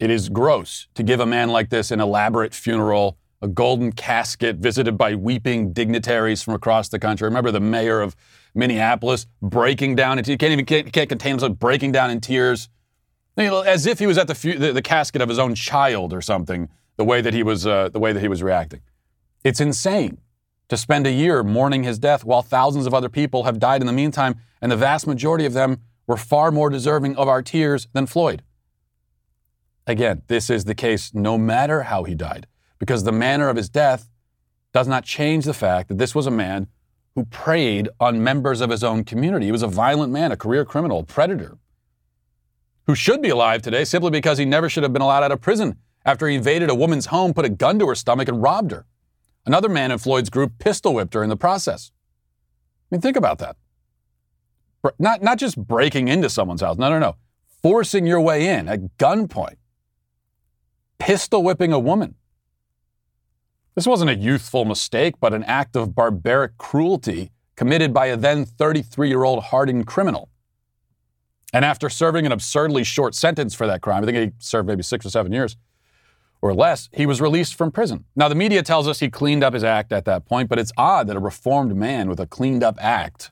It 0.00 0.08
is 0.08 0.30
gross 0.30 0.88
to 0.94 1.02
give 1.02 1.20
a 1.20 1.26
man 1.26 1.50
like 1.50 1.68
this 1.68 1.90
an 1.90 2.00
elaborate 2.00 2.54
funeral, 2.54 3.18
a 3.42 3.48
golden 3.48 3.92
casket 3.92 4.56
visited 4.56 4.96
by 4.96 5.14
weeping 5.14 5.74
dignitaries 5.74 6.42
from 6.42 6.54
across 6.54 6.88
the 6.88 6.98
country. 6.98 7.26
Remember 7.26 7.50
the 7.50 7.60
mayor 7.60 8.00
of 8.00 8.16
Minneapolis, 8.54 9.26
breaking 9.42 9.96
down 9.96 10.18
into, 10.18 10.30
you 10.30 10.38
can't 10.38 10.52
even 10.52 10.64
can't, 10.64 10.90
can't 10.90 11.08
contain 11.10 11.32
himself, 11.32 11.58
breaking 11.58 11.92
down 11.92 12.10
in 12.10 12.18
tears, 12.18 12.70
as 13.36 13.86
if 13.86 13.98
he 13.98 14.06
was 14.06 14.16
at 14.16 14.26
the, 14.26 14.56
the, 14.56 14.72
the 14.72 14.82
casket 14.82 15.20
of 15.20 15.28
his 15.28 15.38
own 15.38 15.54
child 15.54 16.14
or 16.14 16.22
something. 16.22 16.70
The 16.96 17.04
way 17.04 17.20
that 17.20 17.34
he 17.34 17.42
was, 17.42 17.66
uh, 17.66 17.90
the 17.90 18.00
way 18.00 18.12
that 18.12 18.20
he 18.20 18.28
was 18.28 18.42
reacting, 18.42 18.80
it's 19.44 19.60
insane 19.60 20.18
to 20.68 20.76
spend 20.76 21.06
a 21.06 21.12
year 21.12 21.42
mourning 21.42 21.82
his 21.82 21.98
death 21.98 22.24
while 22.24 22.42
thousands 22.42 22.86
of 22.86 22.94
other 22.94 23.08
people 23.08 23.44
have 23.44 23.58
died 23.58 23.80
in 23.82 23.86
the 23.86 23.92
meantime, 23.92 24.40
and 24.62 24.72
the 24.72 24.76
vast 24.76 25.06
majority 25.06 25.44
of 25.44 25.52
them 25.52 25.82
were 26.06 26.16
far 26.16 26.50
more 26.50 26.70
deserving 26.70 27.16
of 27.16 27.28
our 27.28 27.42
tears 27.42 27.86
than 27.92 28.06
Floyd. 28.06 28.42
Again, 29.90 30.22
this 30.28 30.50
is 30.50 30.66
the 30.66 30.74
case 30.76 31.12
no 31.14 31.36
matter 31.36 31.82
how 31.82 32.04
he 32.04 32.14
died, 32.14 32.46
because 32.78 33.02
the 33.02 33.10
manner 33.10 33.48
of 33.48 33.56
his 33.56 33.68
death 33.68 34.08
does 34.72 34.86
not 34.86 35.04
change 35.04 35.44
the 35.44 35.52
fact 35.52 35.88
that 35.88 35.98
this 35.98 36.14
was 36.14 36.28
a 36.28 36.30
man 36.30 36.68
who 37.16 37.24
preyed 37.24 37.88
on 37.98 38.22
members 38.22 38.60
of 38.60 38.70
his 38.70 38.84
own 38.84 39.02
community. 39.02 39.46
He 39.46 39.52
was 39.52 39.64
a 39.64 39.66
violent 39.66 40.12
man, 40.12 40.30
a 40.30 40.36
career 40.36 40.64
criminal, 40.64 41.00
a 41.00 41.02
predator, 41.02 41.58
who 42.86 42.94
should 42.94 43.20
be 43.20 43.30
alive 43.30 43.62
today 43.62 43.84
simply 43.84 44.12
because 44.12 44.38
he 44.38 44.44
never 44.44 44.68
should 44.68 44.84
have 44.84 44.92
been 44.92 45.02
allowed 45.02 45.24
out 45.24 45.32
of 45.32 45.40
prison 45.40 45.76
after 46.04 46.28
he 46.28 46.36
invaded 46.36 46.70
a 46.70 46.74
woman's 46.74 47.06
home, 47.06 47.34
put 47.34 47.44
a 47.44 47.48
gun 47.48 47.80
to 47.80 47.88
her 47.88 47.96
stomach, 47.96 48.28
and 48.28 48.40
robbed 48.40 48.70
her. 48.70 48.86
Another 49.44 49.68
man 49.68 49.90
in 49.90 49.98
Floyd's 49.98 50.30
group 50.30 50.52
pistol 50.60 50.94
whipped 50.94 51.14
her 51.14 51.24
in 51.24 51.30
the 51.30 51.36
process. 51.36 51.90
I 52.92 52.94
mean, 52.94 53.00
think 53.00 53.16
about 53.16 53.38
that. 53.40 53.56
Not, 55.00 55.20
not 55.20 55.38
just 55.38 55.58
breaking 55.58 56.06
into 56.06 56.30
someone's 56.30 56.60
house, 56.60 56.78
no, 56.78 56.90
no, 56.90 57.00
no. 57.00 57.16
Forcing 57.60 58.06
your 58.06 58.20
way 58.20 58.46
in 58.46 58.68
at 58.68 58.96
gunpoint, 58.96 59.56
pistol 61.00 61.42
whipping 61.42 61.72
a 61.72 61.78
woman. 61.78 62.14
This 63.74 63.86
wasn't 63.86 64.10
a 64.10 64.14
youthful 64.14 64.64
mistake, 64.64 65.14
but 65.18 65.34
an 65.34 65.42
act 65.44 65.74
of 65.74 65.94
barbaric 65.94 66.58
cruelty 66.58 67.32
committed 67.56 67.92
by 67.92 68.06
a 68.06 68.16
then 68.16 68.44
33 68.44 69.08
year 69.08 69.24
old 69.24 69.44
hardened 69.44 69.86
criminal. 69.86 70.28
And 71.52 71.64
after 71.64 71.88
serving 71.88 72.26
an 72.26 72.32
absurdly 72.32 72.84
short 72.84 73.14
sentence 73.14 73.54
for 73.54 73.66
that 73.66 73.80
crime, 73.80 74.04
I 74.04 74.06
think 74.06 74.18
he 74.18 74.30
served 74.38 74.68
maybe 74.68 74.82
six 74.84 75.04
or 75.04 75.10
seven 75.10 75.32
years 75.32 75.56
or 76.42 76.54
less, 76.54 76.88
he 76.92 77.06
was 77.06 77.20
released 77.20 77.54
from 77.54 77.70
prison. 77.70 78.04
Now, 78.16 78.28
the 78.28 78.34
media 78.34 78.62
tells 78.62 78.88
us 78.88 79.00
he 79.00 79.10
cleaned 79.10 79.44
up 79.44 79.52
his 79.52 79.64
act 79.64 79.92
at 79.92 80.06
that 80.06 80.24
point, 80.24 80.48
but 80.48 80.58
it's 80.58 80.72
odd 80.76 81.06
that 81.08 81.16
a 81.16 81.20
reformed 81.20 81.76
man 81.76 82.08
with 82.08 82.18
a 82.18 82.26
cleaned 82.26 82.62
up 82.62 82.78
act 82.80 83.30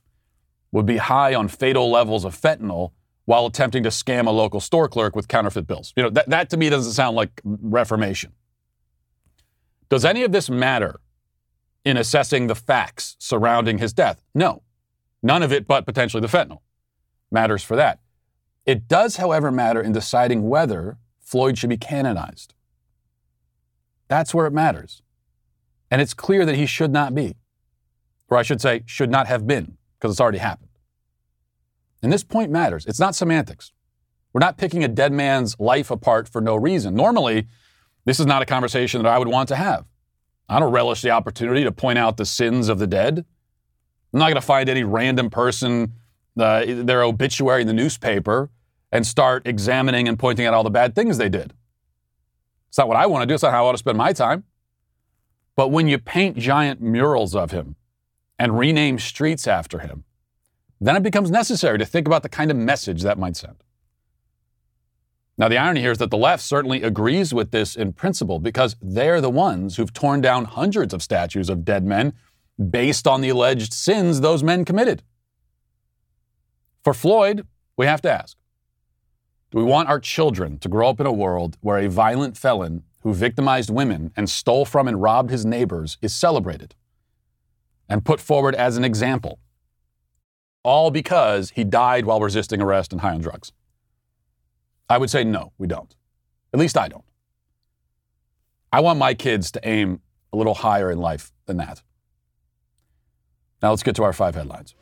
would 0.73 0.85
be 0.85 0.99
high 0.99 1.35
on 1.35 1.49
fatal 1.49 1.91
levels 1.91 2.25
of 2.25 2.39
fentanyl 2.39 2.93
while 3.29 3.45
attempting 3.45 3.83
to 3.83 3.91
scam 3.91 4.27
a 4.27 4.31
local 4.31 4.59
store 4.59 4.89
clerk 4.89 5.15
with 5.15 5.29
counterfeit 5.29 5.67
bills. 5.67 5.93
You 5.95 6.05
know, 6.05 6.09
that, 6.09 6.31
that 6.31 6.49
to 6.49 6.57
me 6.57 6.71
doesn't 6.71 6.95
sound 6.95 7.15
like 7.15 7.43
reformation. 7.45 8.33
Does 9.91 10.07
any 10.07 10.23
of 10.23 10.33
this 10.33 10.49
matter 10.49 11.01
in 11.85 11.99
assessing 11.99 12.47
the 12.47 12.55
facts 12.55 13.17
surrounding 13.19 13.77
his 13.77 13.93
death? 13.93 14.25
No. 14.35 14.63
None 15.23 15.43
of 15.43 15.53
it 15.53 15.67
but 15.67 15.85
potentially 15.85 16.23
the 16.23 16.27
fentanyl 16.27 16.61
matters 17.31 17.63
for 17.63 17.77
that. 17.77 18.01
It 18.65 18.89
does, 18.89 19.17
however, 19.17 19.53
matter 19.53 19.83
in 19.83 19.93
deciding 19.93 20.49
whether 20.49 20.97
Floyd 21.21 21.59
should 21.59 21.69
be 21.69 21.77
canonized. 21.77 22.55
That's 24.09 24.33
where 24.33 24.47
it 24.47 24.55
matters. 24.55 25.03
And 25.91 26.01
it's 26.01 26.15
clear 26.15 26.47
that 26.47 26.55
he 26.55 26.65
should 26.65 26.93
not 26.93 27.15
be. 27.15 27.37
Or 28.31 28.39
I 28.39 28.43
should 28.43 28.63
say, 28.63 28.85
should 28.87 29.11
not 29.11 29.27
have 29.27 29.47
been, 29.47 29.77
because 29.99 30.13
it's 30.13 30.21
already 30.21 30.39
happened. 30.39 30.68
And 32.03 32.13
this 32.13 32.25
point 32.25 32.51
matters. 32.51 32.87
It's 32.87 33.01
not 33.01 33.15
semantics. 33.15 33.73
We're 34.33 34.41
not 34.41 34.59
picking 34.59 34.85
a 34.85 34.89
dead 34.89 35.13
man's 35.13 35.59
life 35.59 35.91
apart 35.91 36.29
for 36.29 36.41
no 36.41 36.55
reason. 36.55 36.95
Normally, 36.95 37.49
this 38.05 38.21
is 38.21 38.27
not 38.27 38.43
a 38.43 38.47
conversation 38.47 39.03
that 39.03 39.13
I 39.13 39.19
would 39.19 39.29
want 39.29 39.49
to 39.49 39.57
have. 39.57 39.85
I 40.49 40.61
don't 40.61 40.73
relish 40.73 41.03
the 41.03 41.11
opportunity 41.11 41.65
to 41.65 41.73
point 41.73 41.99
out 41.99 42.17
the 42.17 42.25
sins 42.25 42.69
of 42.69 42.79
the 42.79 42.87
dead. 42.87 43.25
I'm 44.13 44.19
not 44.19 44.27
going 44.27 44.37
to 44.37 44.41
find 44.41 44.69
any 44.69 44.85
random 44.85 45.29
person, 45.29 45.95
uh, 46.39 46.65
their 46.67 47.03
obituary 47.03 47.63
in 47.63 47.67
the 47.67 47.75
newspaper, 47.75 48.51
and 48.91 49.07
start 49.07 49.47
examining 49.47 50.09
and 50.09 50.19
pointing 50.19 50.47
out 50.47 50.55
all 50.55 50.65
the 50.65 50.71
bad 50.71 50.95
things 50.95 51.19
they 51.19 51.29
did. 51.29 51.53
It's 52.69 52.79
not 52.79 52.89
what 52.89 52.97
I 52.97 53.07
want 53.07 53.23
to 53.23 53.27
do. 53.27 53.35
It's 53.35 53.43
not 53.43 53.53
how 53.53 53.63
I 53.63 53.65
want 53.65 53.77
to 53.77 53.79
spend 53.79 53.99
my 53.99 54.13
time. 54.13 54.45
But 55.57 55.69
when 55.69 55.89
you 55.89 55.99
paint 55.99 56.37
giant 56.37 56.81
murals 56.81 57.35
of 57.35 57.51
him 57.51 57.77
and 58.39 58.59
rename 58.59 58.99
streets 58.99 59.47
after 59.47 59.81
him, 59.81 60.05
then 60.81 60.97
it 60.97 61.03
becomes 61.03 61.31
necessary 61.31 61.79
to 61.79 61.85
think 61.85 62.07
about 62.07 62.23
the 62.23 62.29
kind 62.29 62.51
of 62.51 62.57
message 62.57 63.03
that 63.03 63.19
might 63.19 63.37
send. 63.37 63.63
Now, 65.37 65.49
the 65.49 65.57
irony 65.57 65.81
here 65.81 65.93
is 65.93 65.99
that 65.99 66.11
the 66.11 66.17
left 66.17 66.43
certainly 66.43 66.83
agrees 66.83 67.33
with 67.33 67.53
this 67.53 67.77
in 67.77 67.93
principle 67.93 68.41
because 68.41 68.75
they're 68.83 69.21
the 69.21 69.31
ones 69.31 69.77
who've 69.77 69.93
torn 69.93 70.21
down 70.21 70.45
hundreds 70.45 70.93
of 70.93 71.03
statues 71.03 71.49
of 71.49 71.65
dead 71.65 71.85
men 71.85 72.13
based 72.71 73.07
on 73.07 73.21
the 73.21 73.29
alleged 73.29 73.73
sins 73.73 74.21
those 74.21 74.43
men 74.43 74.65
committed. 74.65 75.03
For 76.83 76.93
Floyd, 76.93 77.47
we 77.77 77.87
have 77.87 78.01
to 78.03 78.11
ask 78.11 78.37
do 79.51 79.59
we 79.59 79.65
want 79.65 79.89
our 79.89 80.01
children 80.01 80.59
to 80.59 80.69
grow 80.69 80.91
up 80.91 81.01
in 81.01 81.07
a 81.07 81.13
world 81.13 81.57
where 81.61 81.79
a 81.79 81.89
violent 81.89 82.37
felon 82.37 82.83
who 83.03 83.15
victimized 83.15 83.71
women 83.71 84.13
and 84.17 84.29
stole 84.29 84.67
from 84.67 84.87
and 84.87 85.01
robbed 85.01 85.31
his 85.31 85.47
neighbors 85.47 85.97
is 86.03 86.15
celebrated 86.15 86.75
and 87.89 88.05
put 88.05 88.21
forward 88.21 88.55
as 88.55 88.77
an 88.77 88.85
example? 88.85 89.39
All 90.69 90.91
because 90.91 91.53
he 91.53 91.65
died 91.65 92.05
while 92.05 92.21
resisting 92.21 92.61
arrest 92.61 92.93
and 92.93 93.01
high 93.01 93.15
on 93.15 93.23
drugs. 93.23 93.53
I 94.87 94.99
would 94.99 95.09
say 95.09 95.25
no, 95.25 95.53
we 95.57 95.67
don't. 95.67 95.95
At 96.53 96.61
least 96.61 96.77
I 96.77 96.89
don't. 96.89 97.07
I 98.71 98.81
want 98.81 98.99
my 98.99 99.15
kids 99.15 99.51
to 99.53 99.67
aim 99.67 100.03
a 100.31 100.37
little 100.37 100.53
higher 100.53 100.91
in 100.91 100.99
life 100.99 101.33
than 101.47 101.57
that. 101.57 101.81
Now 103.63 103.71
let's 103.71 103.83
get 103.83 103.97
to 103.97 104.03
our 104.03 104.13
five 104.13 104.35
headlines. 104.35 104.75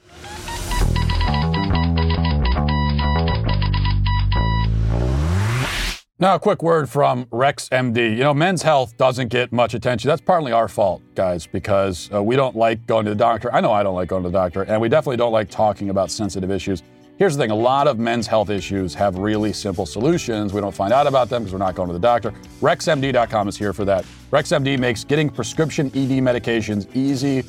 Now, 6.19 6.37
a 6.37 6.41
quick 6.41 6.63
word 6.63 6.89
from 6.89 7.27
Rex 7.31 7.69
MD. 7.69 8.13
You 8.13 8.25
know, 8.25 8.33
men's 8.33 8.63
health 8.63 8.97
doesn't 8.97 9.29
get 9.29 9.53
much 9.53 9.75
attention. 9.75 10.09
That's 10.09 10.23
partly 10.23 10.51
our 10.51 10.67
fault, 10.67 11.03
guys, 11.15 11.47
because 11.47 12.09
uh, 12.11 12.23
we 12.23 12.37
don't 12.37 12.57
like 12.57 12.87
going 12.87 13.05
to 13.05 13.11
the 13.11 13.15
doctor. 13.15 13.55
I 13.55 13.61
know 13.61 13.71
I 13.71 13.83
don't 13.83 13.95
like 13.95 14.09
going 14.09 14.23
to 14.23 14.31
the 14.31 14.33
doctor, 14.33 14.63
and 14.63 14.81
we 14.81 14.89
definitely 14.89 15.19
don't 15.19 15.33
like 15.33 15.51
talking 15.51 15.91
about 15.91 16.11
sensitive 16.11 16.51
issues. 16.51 16.83
Here's 17.19 17.37
the 17.37 17.43
thing 17.43 17.51
a 17.51 17.55
lot 17.55 17.87
of 17.87 17.99
men's 17.99 18.27
health 18.27 18.49
issues 18.49 18.95
have 18.95 19.19
really 19.19 19.53
simple 19.53 19.85
solutions. 19.85 20.55
We 20.55 20.63
don't 20.63 20.75
find 20.75 20.91
out 20.91 21.07
about 21.07 21.29
them 21.29 21.43
because 21.43 21.53
we're 21.53 21.59
not 21.59 21.75
going 21.75 21.89
to 21.89 21.93
the 21.93 21.99
doctor. 21.99 22.31
RexMD.com 22.63 23.49
is 23.49 23.59
here 23.59 23.75
for 23.75 23.85
that. 23.85 24.07
RexMD 24.31 24.79
makes 24.79 25.05
getting 25.05 25.29
prescription 25.29 25.89
ED 25.89 26.23
medications 26.23 26.89
easy, 26.97 27.45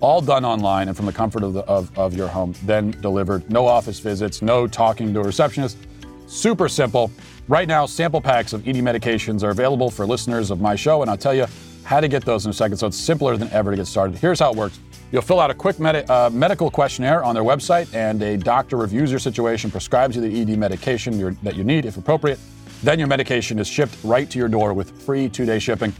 all 0.00 0.20
done 0.20 0.44
online 0.44 0.88
and 0.88 0.94
from 0.94 1.06
the 1.06 1.12
comfort 1.14 1.44
of, 1.44 1.54
the, 1.54 1.60
of, 1.60 1.98
of 1.98 2.14
your 2.14 2.28
home, 2.28 2.52
then 2.66 2.90
delivered. 3.00 3.50
No 3.50 3.66
office 3.66 4.00
visits, 4.00 4.42
no 4.42 4.66
talking 4.66 5.14
to 5.14 5.20
a 5.20 5.24
receptionist. 5.24 5.78
Super 6.26 6.68
simple. 6.68 7.10
Right 7.52 7.68
now, 7.68 7.84
sample 7.84 8.22
packs 8.22 8.54
of 8.54 8.66
ED 8.66 8.76
medications 8.76 9.42
are 9.42 9.50
available 9.50 9.90
for 9.90 10.06
listeners 10.06 10.50
of 10.50 10.62
my 10.62 10.74
show, 10.74 11.02
and 11.02 11.10
I'll 11.10 11.18
tell 11.18 11.34
you 11.34 11.44
how 11.84 12.00
to 12.00 12.08
get 12.08 12.24
those 12.24 12.46
in 12.46 12.50
a 12.50 12.54
second. 12.54 12.78
So 12.78 12.86
it's 12.86 12.96
simpler 12.96 13.36
than 13.36 13.50
ever 13.50 13.72
to 13.72 13.76
get 13.76 13.86
started. 13.86 14.16
Here's 14.16 14.40
how 14.40 14.52
it 14.52 14.56
works 14.56 14.80
you'll 15.10 15.20
fill 15.20 15.38
out 15.38 15.50
a 15.50 15.54
quick 15.54 15.78
med- 15.78 16.08
uh, 16.08 16.30
medical 16.30 16.70
questionnaire 16.70 17.22
on 17.22 17.34
their 17.34 17.44
website, 17.44 17.94
and 17.94 18.22
a 18.22 18.38
doctor 18.38 18.78
reviews 18.78 19.10
your 19.10 19.18
situation, 19.18 19.70
prescribes 19.70 20.16
you 20.16 20.22
the 20.22 20.40
ED 20.40 20.58
medication 20.58 21.36
that 21.42 21.54
you 21.54 21.62
need 21.62 21.84
if 21.84 21.98
appropriate. 21.98 22.38
Then 22.82 22.98
your 22.98 23.06
medication 23.06 23.58
is 23.58 23.68
shipped 23.68 23.98
right 24.02 24.30
to 24.30 24.38
your 24.38 24.48
door 24.48 24.72
with 24.72 24.90
free 25.02 25.28
two 25.28 25.44
day 25.44 25.58
shipping. 25.58 25.92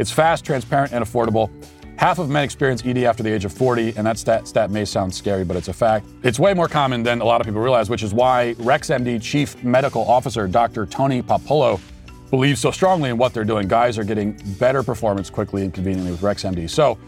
It's 0.00 0.10
fast, 0.10 0.44
transparent, 0.44 0.92
and 0.92 1.04
affordable. 1.04 1.52
Half 1.96 2.18
of 2.18 2.28
men 2.28 2.44
experience 2.44 2.84
ED 2.84 2.98
after 3.04 3.22
the 3.22 3.32
age 3.32 3.46
of 3.46 3.54
40, 3.54 3.94
and 3.96 4.06
that 4.06 4.18
stat, 4.18 4.46
stat 4.46 4.70
may 4.70 4.84
sound 4.84 5.14
scary, 5.14 5.44
but 5.44 5.56
it's 5.56 5.68
a 5.68 5.72
fact. 5.72 6.06
It's 6.22 6.38
way 6.38 6.52
more 6.52 6.68
common 6.68 7.02
than 7.02 7.22
a 7.22 7.24
lot 7.24 7.40
of 7.40 7.46
people 7.46 7.62
realize, 7.62 7.88
which 7.88 8.02
is 8.02 8.12
why 8.12 8.54
RexMD 8.58 9.22
Chief 9.22 9.62
Medical 9.64 10.06
Officer 10.06 10.46
Dr. 10.46 10.84
Tony 10.84 11.22
Puopolo 11.22 11.80
believes 12.30 12.60
so 12.60 12.70
strongly 12.70 13.08
in 13.08 13.16
what 13.16 13.32
they're 13.32 13.44
doing. 13.44 13.66
Guys 13.66 13.96
are 13.96 14.04
getting 14.04 14.38
better 14.58 14.82
performance 14.82 15.30
quickly 15.30 15.62
and 15.62 15.72
conveniently 15.72 16.10
with 16.10 16.20
RexMD. 16.20 16.68
So 16.68 16.98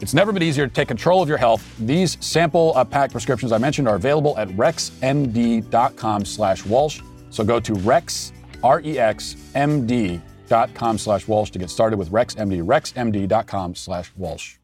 it's 0.00 0.14
never 0.14 0.32
been 0.32 0.42
easier 0.42 0.66
to 0.66 0.72
take 0.72 0.88
control 0.88 1.22
of 1.22 1.28
your 1.28 1.38
health. 1.38 1.76
These 1.80 2.16
sample 2.24 2.72
uh, 2.74 2.84
pack 2.84 3.10
prescriptions 3.10 3.52
I 3.52 3.58
mentioned 3.58 3.86
are 3.86 3.96
available 3.96 4.38
at 4.38 4.48
rexmd.com 4.48 6.24
slash 6.24 6.64
Walsh. 6.64 7.02
So 7.28 7.44
go 7.44 7.60
to 7.60 7.74
rex, 7.74 8.32
R-E-X-M-D 8.62 10.22
dot 10.48 10.74
com 10.74 10.98
slash 10.98 11.28
Walsh 11.28 11.50
to 11.50 11.58
get 11.58 11.70
started 11.70 11.98
with 11.98 12.10
RexMD. 12.10 12.62
RexMD.com 12.64 13.74
slash 13.74 14.12
Walsh. 14.16 14.56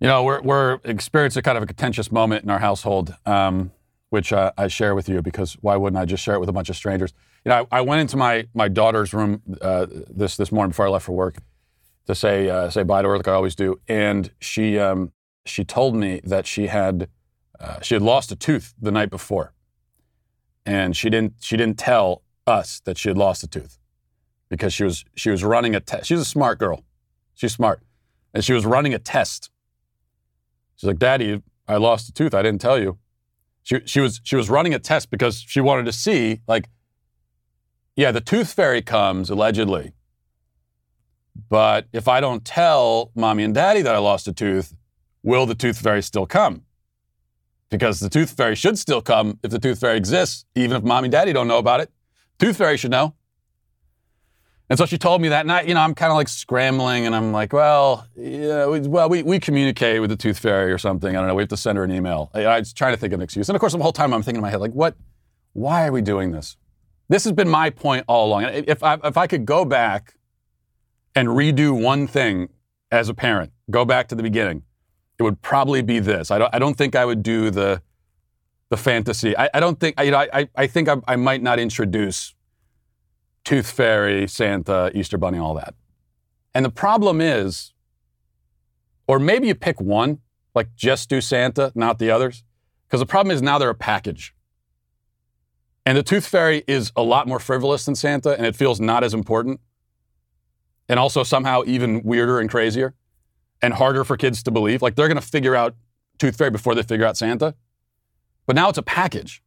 You 0.00 0.08
know, 0.08 0.24
we're, 0.24 0.42
we're 0.42 0.78
experiencing 0.84 1.42
kind 1.42 1.56
of 1.56 1.62
a 1.62 1.66
contentious 1.66 2.12
moment 2.12 2.44
in 2.44 2.50
our 2.50 2.58
household, 2.58 3.14
um, 3.24 3.72
which 4.10 4.32
uh, 4.32 4.52
I 4.58 4.68
share 4.68 4.94
with 4.94 5.08
you 5.08 5.22
because 5.22 5.54
why 5.62 5.76
wouldn't 5.76 5.98
I 5.98 6.04
just 6.04 6.22
share 6.22 6.34
it 6.34 6.38
with 6.38 6.50
a 6.50 6.52
bunch 6.52 6.68
of 6.68 6.76
strangers? 6.76 7.14
You 7.44 7.50
know, 7.50 7.66
I, 7.72 7.78
I 7.78 7.80
went 7.80 8.02
into 8.02 8.16
my, 8.16 8.46
my 8.54 8.68
daughter's 8.68 9.14
room 9.14 9.42
uh, 9.62 9.86
this, 9.90 10.36
this 10.36 10.52
morning 10.52 10.70
before 10.70 10.86
I 10.86 10.90
left 10.90 11.06
for 11.06 11.12
work 11.12 11.38
to 12.06 12.14
say, 12.14 12.50
uh, 12.50 12.68
say 12.68 12.82
bye 12.82 13.02
to 13.02 13.08
her 13.08 13.16
like 13.16 13.26
I 13.26 13.32
always 13.32 13.54
do. 13.54 13.80
And 13.88 14.30
she, 14.38 14.78
um, 14.78 15.12
she 15.46 15.64
told 15.64 15.96
me 15.96 16.20
that 16.24 16.46
she 16.46 16.66
had, 16.66 17.08
uh, 17.58 17.80
she 17.80 17.94
had 17.94 18.02
lost 18.02 18.30
a 18.30 18.36
tooth 18.36 18.74
the 18.80 18.92
night 18.92 19.10
before. 19.10 19.54
And 20.66 20.96
she 20.96 21.08
didn't, 21.08 21.34
she 21.40 21.56
didn't 21.56 21.78
tell 21.78 22.22
us 22.46 22.80
that 22.80 22.98
she 22.98 23.08
had 23.08 23.16
lost 23.16 23.42
a 23.42 23.46
tooth 23.48 23.78
because 24.48 24.72
she 24.72 24.84
was 24.84 25.04
she 25.14 25.30
was 25.30 25.42
running 25.44 25.74
a 25.74 25.80
test. 25.80 26.06
She's 26.06 26.20
a 26.20 26.24
smart 26.24 26.58
girl. 26.58 26.84
She's 27.34 27.52
smart. 27.52 27.82
And 28.32 28.44
she 28.44 28.52
was 28.52 28.66
running 28.66 28.94
a 28.94 28.98
test. 28.98 29.50
She's 30.76 30.86
like, 30.86 30.98
Daddy, 30.98 31.42
I 31.66 31.76
lost 31.76 32.08
a 32.08 32.12
tooth. 32.12 32.34
I 32.34 32.42
didn't 32.42 32.60
tell 32.60 32.78
you. 32.78 32.98
She, 33.62 33.80
she 33.84 34.00
was 34.00 34.20
she 34.22 34.36
was 34.36 34.48
running 34.48 34.74
a 34.74 34.78
test 34.78 35.10
because 35.10 35.40
she 35.40 35.60
wanted 35.60 35.86
to 35.86 35.92
see, 35.92 36.40
like, 36.46 36.68
yeah, 37.96 38.12
the 38.12 38.20
tooth 38.20 38.52
fairy 38.52 38.82
comes, 38.82 39.30
allegedly. 39.30 39.92
But 41.48 41.88
if 41.92 42.08
I 42.08 42.20
don't 42.20 42.44
tell 42.44 43.10
mommy 43.14 43.42
and 43.42 43.54
daddy 43.54 43.82
that 43.82 43.94
I 43.94 43.98
lost 43.98 44.28
a 44.28 44.32
tooth, 44.32 44.74
will 45.22 45.46
the 45.46 45.54
tooth 45.54 45.78
fairy 45.78 46.02
still 46.02 46.26
come? 46.26 46.62
Because 47.68 47.98
the 48.00 48.08
tooth 48.08 48.30
fairy 48.30 48.54
should 48.54 48.78
still 48.78 49.02
come 49.02 49.38
if 49.42 49.50
the 49.50 49.58
tooth 49.58 49.80
fairy 49.80 49.96
exists, 49.96 50.44
even 50.54 50.76
if 50.76 50.84
mommy 50.84 51.06
and 51.06 51.12
daddy 51.12 51.32
don't 51.32 51.48
know 51.48 51.58
about 51.58 51.80
it. 51.80 51.90
Tooth 52.38 52.56
fairy 52.56 52.76
should 52.76 52.92
know. 52.92 53.14
And 54.68 54.78
so 54.78 54.84
she 54.84 54.98
told 54.98 55.22
me 55.22 55.28
that 55.28 55.46
night, 55.46 55.68
you 55.68 55.74
know, 55.74 55.80
I'm 55.80 55.94
kind 55.94 56.10
of 56.10 56.16
like 56.16 56.28
scrambling 56.28 57.06
and 57.06 57.14
I'm 57.14 57.30
like, 57.30 57.52
well, 57.52 58.06
yeah, 58.16 58.66
we, 58.66 58.80
well, 58.80 59.08
we, 59.08 59.22
we 59.22 59.38
communicate 59.38 60.00
with 60.00 60.10
the 60.10 60.16
tooth 60.16 60.38
fairy 60.38 60.72
or 60.72 60.78
something. 60.78 61.14
I 61.14 61.20
don't 61.20 61.28
know. 61.28 61.36
We 61.36 61.42
have 61.42 61.50
to 61.50 61.56
send 61.56 61.78
her 61.78 61.84
an 61.84 61.92
email. 61.92 62.30
I, 62.34 62.44
I 62.44 62.58
was 62.58 62.72
trying 62.72 62.92
to 62.92 62.96
think 62.96 63.12
of 63.12 63.20
an 63.20 63.24
excuse. 63.24 63.48
And 63.48 63.54
of 63.54 63.60
course, 63.60 63.74
the 63.74 63.78
whole 63.78 63.92
time 63.92 64.12
I'm 64.12 64.22
thinking 64.22 64.38
in 64.38 64.42
my 64.42 64.50
head, 64.50 64.60
like, 64.60 64.72
what, 64.72 64.96
why 65.52 65.86
are 65.86 65.92
we 65.92 66.02
doing 66.02 66.32
this? 66.32 66.56
This 67.08 67.22
has 67.24 67.32
been 67.32 67.48
my 67.48 67.70
point 67.70 68.04
all 68.08 68.26
along. 68.26 68.42
If 68.44 68.82
I, 68.82 68.98
if 69.04 69.16
I 69.16 69.28
could 69.28 69.46
go 69.46 69.64
back 69.64 70.14
and 71.14 71.28
redo 71.28 71.80
one 71.80 72.08
thing 72.08 72.48
as 72.90 73.08
a 73.08 73.14
parent, 73.14 73.52
go 73.70 73.84
back 73.84 74.08
to 74.08 74.16
the 74.16 74.22
beginning, 74.22 74.64
it 75.18 75.22
would 75.22 75.40
probably 75.42 75.82
be 75.82 76.00
this. 76.00 76.32
I 76.32 76.38
don't, 76.38 76.52
I 76.52 76.58
don't 76.58 76.76
think 76.76 76.96
I 76.96 77.04
would 77.04 77.22
do 77.22 77.50
the, 77.50 77.80
the 78.68 78.76
fantasy. 78.76 79.36
I, 79.38 79.48
I 79.54 79.60
don't 79.60 79.78
think, 79.78 79.98
you 80.00 80.10
know, 80.10 80.26
I, 80.32 80.48
I 80.56 80.66
think 80.66 80.88
I, 80.88 80.96
I 81.06 81.14
might 81.14 81.40
not 81.40 81.60
introduce 81.60 82.34
Tooth 83.46 83.70
Fairy, 83.70 84.26
Santa, 84.26 84.90
Easter 84.92 85.16
Bunny, 85.16 85.38
all 85.38 85.54
that. 85.54 85.74
And 86.52 86.64
the 86.64 86.70
problem 86.70 87.20
is, 87.20 87.72
or 89.06 89.20
maybe 89.20 89.46
you 89.46 89.54
pick 89.54 89.80
one, 89.80 90.18
like 90.56 90.74
just 90.74 91.08
do 91.08 91.20
Santa, 91.20 91.70
not 91.76 92.00
the 92.00 92.10
others. 92.10 92.42
Because 92.86 92.98
the 92.98 93.06
problem 93.06 93.32
is 93.32 93.40
now 93.40 93.56
they're 93.58 93.70
a 93.70 93.74
package. 93.74 94.34
And 95.86 95.96
the 95.96 96.02
Tooth 96.02 96.26
Fairy 96.26 96.64
is 96.66 96.90
a 96.96 97.04
lot 97.04 97.28
more 97.28 97.38
frivolous 97.38 97.84
than 97.84 97.94
Santa, 97.94 98.36
and 98.36 98.44
it 98.44 98.56
feels 98.56 98.80
not 98.80 99.04
as 99.04 99.14
important. 99.14 99.60
And 100.88 100.98
also 100.98 101.22
somehow 101.22 101.62
even 101.66 102.02
weirder 102.02 102.40
and 102.40 102.50
crazier 102.50 102.94
and 103.62 103.74
harder 103.74 104.02
for 104.02 104.16
kids 104.16 104.42
to 104.42 104.50
believe. 104.50 104.82
Like 104.82 104.96
they're 104.96 105.08
going 105.08 105.20
to 105.20 105.26
figure 105.26 105.54
out 105.54 105.76
Tooth 106.18 106.36
Fairy 106.36 106.50
before 106.50 106.74
they 106.74 106.82
figure 106.82 107.06
out 107.06 107.16
Santa. 107.16 107.54
But 108.44 108.56
now 108.56 108.68
it's 108.68 108.78
a 108.78 108.82
package. 108.82 109.40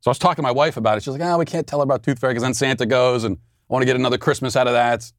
So 0.00 0.10
I 0.10 0.12
was 0.12 0.18
talking 0.18 0.36
to 0.36 0.42
my 0.42 0.52
wife 0.52 0.76
about 0.76 0.96
it. 0.96 1.02
She's 1.02 1.12
like, 1.12 1.22
oh, 1.22 1.38
we 1.38 1.44
can't 1.44 1.66
tell 1.66 1.80
her 1.80 1.84
about 1.84 2.02
Tooth 2.02 2.18
Fairy 2.18 2.32
because 2.32 2.42
then 2.42 2.54
Santa 2.54 2.86
goes 2.86 3.24
and 3.24 3.36
I 3.36 3.72
want 3.72 3.82
to 3.82 3.86
get 3.86 3.96
another 3.96 4.18
Christmas 4.18 4.54
out 4.56 4.66
of 4.66 4.72
that. 4.74 5.10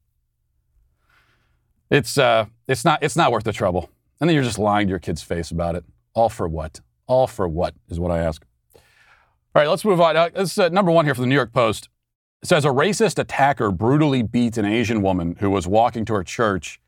It's, 1.90 2.16
uh, 2.16 2.46
it's, 2.66 2.84
not, 2.84 3.02
it's 3.02 3.16
not 3.16 3.32
worth 3.32 3.44
the 3.44 3.52
trouble. 3.52 3.90
And 4.20 4.28
then 4.28 4.34
you're 4.34 4.44
just 4.44 4.58
lying 4.58 4.86
to 4.86 4.90
your 4.90 4.98
kid's 4.98 5.22
face 5.22 5.50
about 5.50 5.74
it. 5.74 5.84
All 6.14 6.28
for 6.28 6.48
what? 6.48 6.80
All 7.06 7.26
for 7.26 7.48
what 7.48 7.74
is 7.88 8.00
what 8.00 8.10
I 8.10 8.20
ask. 8.20 8.44
All 8.74 9.62
right, 9.62 9.68
let's 9.68 9.84
move 9.84 10.00
on. 10.00 10.16
Uh, 10.16 10.28
this 10.34 10.52
is 10.52 10.58
uh, 10.58 10.68
number 10.68 10.90
one 10.90 11.04
here 11.04 11.14
for 11.14 11.20
the 11.20 11.26
New 11.26 11.34
York 11.34 11.52
Post. 11.52 11.88
It 12.42 12.48
says 12.48 12.64
a 12.64 12.68
racist 12.68 13.18
attacker 13.18 13.70
brutally 13.70 14.22
beat 14.22 14.56
an 14.56 14.64
Asian 14.64 15.02
woman 15.02 15.36
who 15.40 15.50
was 15.50 15.66
walking 15.66 16.04
to 16.06 16.14
her 16.14 16.24
church 16.24 16.80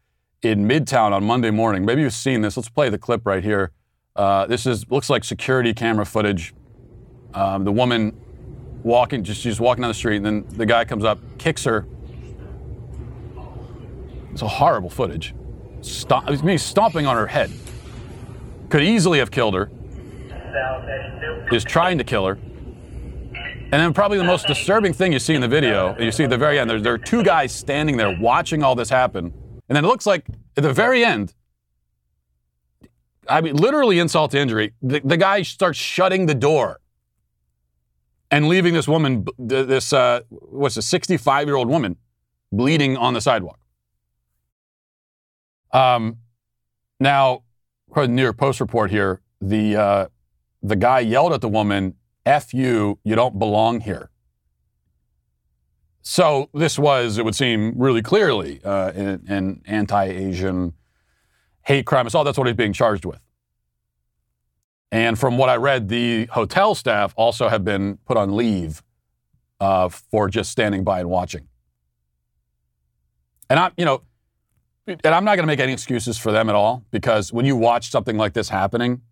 in 0.43 0.67
Midtown 0.67 1.13
on 1.13 1.25
Monday 1.25 1.51
morning. 1.51 1.85
Maybe 1.85 2.03
you've 2.03 2.15
seen 2.15 2.41
this. 2.41 2.57
Let's 2.57 2.69
play 2.69 2.89
the 2.89 2.99
clip 2.99 3.27
right 3.27 3.45
here. 3.45 3.73
Uh, 4.15 4.47
this 4.47 4.67
is 4.67 4.89
looks 4.91 5.11
like 5.11 5.25
security 5.25 5.75
camera 5.75 6.07
footage 6.07 6.55
um, 7.35 7.65
the 7.65 7.73
woman 7.73 8.17
walking, 8.83 9.25
just 9.25 9.41
she's 9.41 9.61
walking 9.61 9.83
down 9.83 9.91
the 9.91 9.95
street, 9.95 10.17
and 10.17 10.27
then 10.27 10.45
the 10.57 10.67
guy 10.67 10.85
comes 10.85 11.05
up, 11.05 11.19
kicks 11.39 11.65
her. 11.65 11.87
It's 14.33 14.43
a 14.43 14.49
horrible 14.49 14.91
footage. 14.91 15.35
Stomp, 15.83 16.29
stomping 16.59 17.07
on 17.07 17.17
her 17.17 17.27
head. 17.27 17.51
Could 18.71 18.83
easily 18.83 19.19
have 19.19 19.31
killed 19.31 19.55
her. 19.55 19.71
Is 21.53 21.65
trying 21.65 21.99
to 21.99 22.05
kill 22.05 22.27
her. 22.27 22.39
And 23.73 23.81
then 23.81 23.95
probably 23.95 24.19
the 24.19 24.25
most 24.25 24.47
disturbing 24.47 24.93
thing 24.93 25.13
you 25.13 25.19
see 25.19 25.35
in 25.35 25.41
the 25.41 25.49
video, 25.49 25.99
you 25.99 26.13
see 26.13 26.25
at 26.25 26.31
the 26.31 26.37
very 26.37 26.59
end, 26.59 26.69
there, 26.69 26.81
there 26.81 26.93
are 26.93 26.99
two 26.99 27.23
guys 27.23 27.53
standing 27.55 27.97
there 27.97 28.15
watching 28.19 28.63
all 28.63 28.75
this 28.75 28.91
happen. 28.91 29.33
And 29.69 29.77
then 29.77 29.85
it 29.85 29.89
looks 29.89 30.05
like 30.05 30.27
at 30.59 30.63
the 30.63 30.73
very 30.73 31.05
end, 31.05 31.33
I 33.29 33.41
mean, 33.41 33.57
literally 33.57 33.99
insult 33.99 34.33
to 34.33 34.39
injury, 34.39 34.75
the, 34.83 35.01
the 35.01 35.17
guy 35.17 35.41
starts 35.41 35.79
shutting 35.79 36.27
the 36.27 36.35
door 36.35 36.81
and 38.33 38.49
leaving 38.49 38.73
this 38.73 38.89
woman, 38.89 39.27
this 39.39 39.93
uh, 39.93 40.23
what's 40.31 40.77
a 40.79 40.83
65 40.83 41.47
year 41.47 41.55
old 41.55 41.69
woman, 41.69 41.97
bleeding 42.51 42.97
on 42.97 43.15
the 43.15 43.21
sidewalk. 43.21 43.61
Um, 45.71 46.17
now, 46.99 47.45
according 47.89 48.11
to 48.11 48.13
the 48.13 48.17
New 48.17 48.23
York 48.23 48.39
Post 48.39 48.61
report 48.61 48.91
here, 48.91 49.21
the 49.41 49.77
uh, 49.77 50.07
the 50.63 50.77
guy 50.77 51.01
yelled 51.01 51.35
at 51.35 51.43
the 51.43 51.49
woman, 51.49 51.95
"F 52.25 52.55
you, 52.55 52.99
you 53.05 53.15
don't 53.15 53.39
belong 53.39 53.81
here." 53.81 54.11
So 56.05 56.49
this 56.53 56.79
was, 56.81 57.17
it 57.17 57.25
would 57.25 57.37
seem, 57.37 57.75
really 57.77 58.03
clearly 58.03 58.61
uh, 58.65 58.91
an, 58.91 59.25
an 59.29 59.63
anti-Asian 59.67 60.73
hate 61.65 61.87
crime. 61.87 62.09
All 62.13 62.25
that's 62.25 62.37
what 62.37 62.49
he's 62.49 62.57
being 62.57 62.73
charged 62.73 63.05
with. 63.05 63.21
And 64.93 65.19
from 65.19 65.39
what 65.39 65.49
I 65.49 65.57
read, 65.57 65.89
the 65.89 66.27
hotel 66.27 66.77
staff 66.77 67.15
also 67.17 67.49
have 67.49 67.65
been 67.65 67.99
put 68.07 68.17
on 68.19 68.37
leave 68.37 68.83
uh, 69.59 69.89
for 69.89 70.29
just 70.29 70.53
standing 70.53 70.85
by 70.85 71.01
and 71.01 71.11
watching. 71.11 71.49
And 73.51 73.59
I'm, 73.59 73.73
you 73.79 73.85
know, 73.87 74.03
and 74.87 75.01
I'm 75.07 75.25
not 75.25 75.37
going 75.37 75.45
to 75.45 75.47
make 75.47 75.61
any 75.61 75.73
excuses 75.73 76.19
for 76.19 76.33
them 76.33 76.49
at 76.51 76.55
all 76.55 76.85
because 76.91 77.33
when 77.33 77.47
you 77.47 77.57
watch 77.57 77.91
something 77.91 78.19
like 78.19 78.35
this 78.35 78.51
happening, 78.51 79.03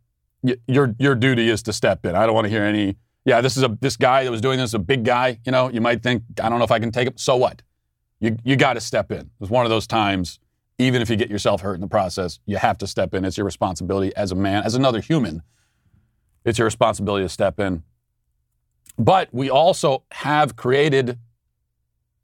y- 0.42 0.56
your 0.68 0.94
your 0.98 1.14
duty 1.14 1.48
is 1.48 1.62
to 1.64 1.72
step 1.72 2.04
in. 2.04 2.14
I 2.16 2.26
don't 2.26 2.34
want 2.34 2.46
to 2.46 2.50
hear 2.50 2.64
any 2.64 2.96
Yeah, 3.24 3.40
this 3.40 3.56
is 3.56 3.62
a 3.62 3.78
this 3.80 3.96
guy 3.96 4.24
that 4.24 4.30
was 4.30 4.40
doing 4.40 4.58
this, 4.58 4.74
a 4.74 4.78
big 4.78 5.04
guy. 5.04 5.38
You 5.46 5.52
know, 5.52 5.70
you 5.70 5.80
might 5.80 6.02
think, 6.02 6.24
I 6.42 6.48
don't 6.48 6.58
know 6.58 6.64
if 6.64 6.72
I 6.72 6.78
can 6.78 6.90
take 6.90 7.08
him. 7.08 7.14
So 7.16 7.36
what? 7.36 7.62
You 8.20 8.36
you 8.44 8.56
got 8.56 8.74
to 8.74 8.80
step 8.80 9.12
in. 9.12 9.30
It's 9.40 9.50
one 9.50 9.64
of 9.64 9.70
those 9.70 9.86
times. 9.86 10.40
Even 10.78 11.02
if 11.02 11.10
you 11.10 11.16
get 11.16 11.30
yourself 11.30 11.60
hurt 11.60 11.74
in 11.74 11.82
the 11.82 11.88
process, 11.88 12.40
you 12.46 12.56
have 12.56 12.78
to 12.78 12.86
step 12.86 13.14
in. 13.14 13.24
It's 13.24 13.36
your 13.36 13.44
responsibility 13.44 14.14
as 14.16 14.32
a 14.32 14.34
man, 14.34 14.64
as 14.64 14.74
another 14.74 15.00
human. 15.00 15.42
It's 16.44 16.58
your 16.58 16.64
responsibility 16.66 17.24
to 17.24 17.28
step 17.28 17.60
in. 17.60 17.82
But 18.98 19.28
we 19.32 19.48
also 19.50 20.04
have 20.12 20.56
created 20.56 21.18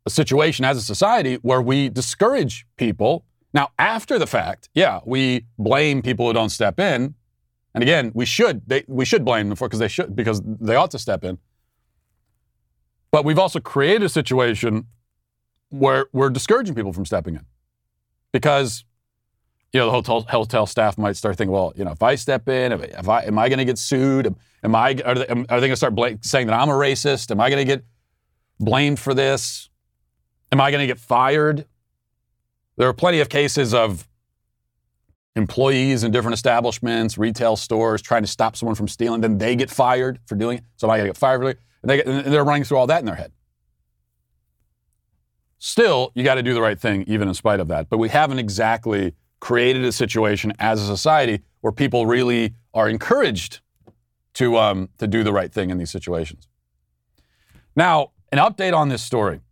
a 0.04 0.10
situation 0.10 0.64
as 0.64 0.76
a 0.76 0.82
society 0.82 1.36
where 1.36 1.60
we 1.60 1.88
discourage 1.88 2.66
people. 2.76 3.24
Now, 3.52 3.70
after 3.78 4.18
the 4.18 4.26
fact, 4.26 4.68
yeah, 4.74 5.00
we 5.04 5.46
blame 5.58 6.02
people 6.02 6.26
who 6.26 6.32
don't 6.32 6.50
step 6.50 6.78
in. 6.78 7.14
And 7.74 7.82
again, 7.82 8.10
we 8.14 8.24
should 8.24 8.62
they, 8.66 8.84
we 8.88 9.04
should 9.04 9.24
blame 9.24 9.48
them 9.48 9.56
for 9.56 9.68
because 9.68 9.80
they 9.80 9.88
should 9.88 10.16
because 10.16 10.40
they 10.44 10.76
ought 10.76 10.90
to 10.92 10.98
step 10.98 11.24
in. 11.24 11.38
But 13.10 13.24
we've 13.24 13.38
also 13.38 13.60
created 13.60 14.02
a 14.04 14.08
situation 14.08 14.86
where 15.70 16.06
we're 16.12 16.30
discouraging 16.30 16.74
people 16.74 16.92
from 16.92 17.04
stepping 17.04 17.34
in 17.34 17.44
because 18.32 18.84
you 19.76 19.80
know 19.80 19.86
the 19.86 19.92
hotel 19.92 20.22
hotel 20.22 20.64
staff 20.64 20.96
might 20.96 21.16
start 21.16 21.36
thinking, 21.36 21.52
well, 21.52 21.70
you 21.76 21.84
know, 21.84 21.90
if 21.90 22.02
I 22.02 22.14
step 22.14 22.48
in, 22.48 22.72
if, 22.72 22.82
if 22.82 23.08
I 23.10 23.24
am 23.24 23.38
I 23.38 23.50
going 23.50 23.58
to 23.58 23.64
get 23.66 23.76
sued? 23.76 24.26
Am, 24.26 24.36
am 24.62 24.74
I 24.74 24.96
are 25.04 25.14
they, 25.14 25.26
are 25.26 25.60
they 25.60 25.68
going 25.68 25.70
to 25.70 25.76
start 25.76 25.94
bl- 25.94 26.06
saying 26.22 26.46
that 26.46 26.58
I'm 26.58 26.70
a 26.70 26.72
racist? 26.72 27.30
Am 27.30 27.42
I 27.42 27.50
going 27.50 27.58
to 27.58 27.70
get 27.70 27.84
blamed 28.58 28.98
for 28.98 29.12
this? 29.12 29.68
Am 30.50 30.62
I 30.62 30.70
going 30.70 30.80
to 30.80 30.86
get 30.86 30.98
fired? 30.98 31.66
There 32.78 32.88
are 32.88 32.94
plenty 32.94 33.20
of 33.20 33.28
cases 33.28 33.74
of 33.74 34.08
employees 35.34 36.04
in 36.04 36.10
different 36.10 36.32
establishments, 36.32 37.18
retail 37.18 37.56
stores, 37.56 38.00
trying 38.00 38.22
to 38.22 38.28
stop 38.28 38.56
someone 38.56 38.76
from 38.76 38.88
stealing. 38.88 39.20
Then 39.20 39.36
they 39.36 39.56
get 39.56 39.68
fired 39.68 40.20
for 40.24 40.36
doing 40.36 40.58
it. 40.58 40.64
So 40.76 40.86
am 40.86 40.92
I 40.92 40.96
going 40.96 41.08
to 41.08 41.10
get 41.10 41.18
fired 41.18 41.42
for? 41.42 41.48
And, 41.82 41.90
they 41.90 41.98
get, 41.98 42.06
and 42.06 42.32
they're 42.32 42.44
running 42.44 42.64
through 42.64 42.78
all 42.78 42.86
that 42.86 43.00
in 43.00 43.04
their 43.04 43.14
head. 43.14 43.32
Still, 45.58 46.12
you 46.14 46.24
got 46.24 46.36
to 46.36 46.42
do 46.42 46.54
the 46.54 46.62
right 46.62 46.80
thing, 46.80 47.04
even 47.06 47.28
in 47.28 47.34
spite 47.34 47.60
of 47.60 47.68
that. 47.68 47.90
But 47.90 47.98
we 47.98 48.08
haven't 48.08 48.38
exactly 48.38 49.14
created 49.46 49.84
a 49.84 49.92
situation 49.92 50.52
as 50.58 50.82
a 50.82 50.84
society 50.84 51.40
where 51.60 51.70
people 51.70 52.04
really 52.04 52.52
are 52.74 52.88
encouraged 52.88 53.60
to, 54.34 54.58
um, 54.58 54.88
to 54.98 55.06
do 55.06 55.22
the 55.22 55.32
right 55.32 55.52
thing 55.52 55.70
in 55.70 55.78
these 55.78 55.88
situations. 55.88 56.48
Now, 57.76 58.10
an 58.32 58.38
update 58.38 58.76
on 58.76 58.88
this 58.88 59.04
story. 59.04 59.42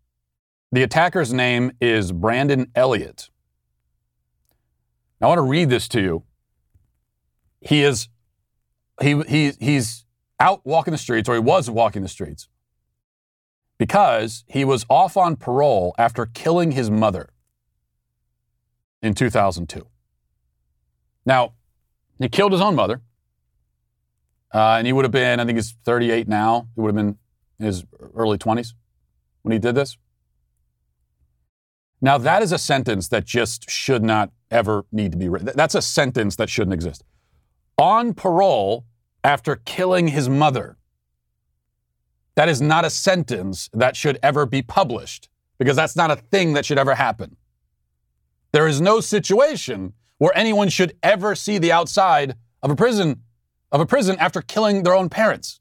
The 0.73 0.83
attacker's 0.83 1.33
name 1.33 1.71
is 1.81 2.11
Brandon 2.11 2.67
Elliott. 2.75 3.31
I 5.23 5.29
want 5.29 5.39
to 5.39 5.43
read 5.43 5.71
this 5.71 5.87
to 5.91 6.01
you. 6.01 6.25
He 7.61 7.85
is 7.85 8.09
he, 9.01 9.23
he 9.29 9.53
he's 9.61 10.07
out 10.41 10.61
walking 10.65 10.91
the 10.91 10.99
streets, 10.99 11.29
or 11.29 11.35
he 11.35 11.41
was 11.41 11.71
walking 11.71 12.03
the 12.03 12.09
streets, 12.09 12.49
because 13.79 14.43
he 14.49 14.65
was 14.65 14.85
off 14.91 15.17
on 15.17 15.37
parole 15.37 15.95
after 15.99 16.27
killing 16.27 16.73
his 16.73 16.91
mother 16.91 17.31
in 19.05 19.15
2002. 19.15 19.87
Now, 21.27 21.53
he 22.19 22.29
killed 22.29 22.53
his 22.53 22.61
own 22.61 22.75
mother, 22.75 23.03
uh, 24.53 24.77
and 24.77 24.87
he 24.87 24.93
would 24.93 25.05
have 25.05 25.13
been, 25.13 25.41
I 25.41 25.45
think 25.45 25.57
he's 25.57 25.73
38 25.85 26.27
now. 26.27 26.69
He 26.75 26.81
would 26.81 26.89
have 26.89 26.97
been 26.97 27.19
in 27.59 27.67
his 27.67 27.85
early 28.15 28.39
20s 28.39 28.73
when 29.43 29.53
he 29.53 29.59
did 29.59 29.75
this. 29.75 29.97
Now, 32.01 32.19
that 32.19 32.43
is 32.43 32.53
a 32.53 32.59
sentence 32.59 33.09
that 33.09 33.25
just 33.25 33.71
should 33.71 34.03
not 34.03 34.31
ever 34.51 34.85
need 34.91 35.13
to 35.13 35.19
be 35.19 35.29
written. 35.29 35.51
That's 35.55 35.75
a 35.75 35.83
sentence 35.83 36.37
that 36.37 36.49
shouldn't 36.49 36.75
exist. 36.75 37.05
On 37.77 38.15
parole 38.15 38.85
after 39.23 39.57
killing 39.57 40.09
his 40.09 40.29
mother. 40.29 40.77
That 42.37 42.49
is 42.49 42.61
not 42.61 42.85
a 42.85 42.91
sentence 42.91 43.71
that 43.73 43.97
should 43.97 44.19
ever 44.23 44.45
be 44.45 44.61
published 44.61 45.29
because 45.59 45.77
that's 45.77 45.97
not 45.97 46.11
a 46.11 46.17
thing 46.17 46.53
that 46.55 46.65
should 46.65 46.79
ever 46.79 46.95
happen. 46.95 47.37
There 48.55 48.69
is 48.69 48.81
no 48.81 49.01
situation 49.01 49.95
where 50.19 50.31
anyone 50.39 50.69
should 50.69 50.97
ever 51.03 51.35
see 51.35 51.59
the 51.59 51.73
outside 51.73 52.37
of 52.63 52.71
a 52.71 52.77
prison 52.77 53.23
of 53.73 53.81
a 53.81 53.87
prison 53.87 54.17
after 54.21 54.41
killing 54.41 54.85
their 54.85 54.95
own 54.95 55.09
parents. 55.09 55.59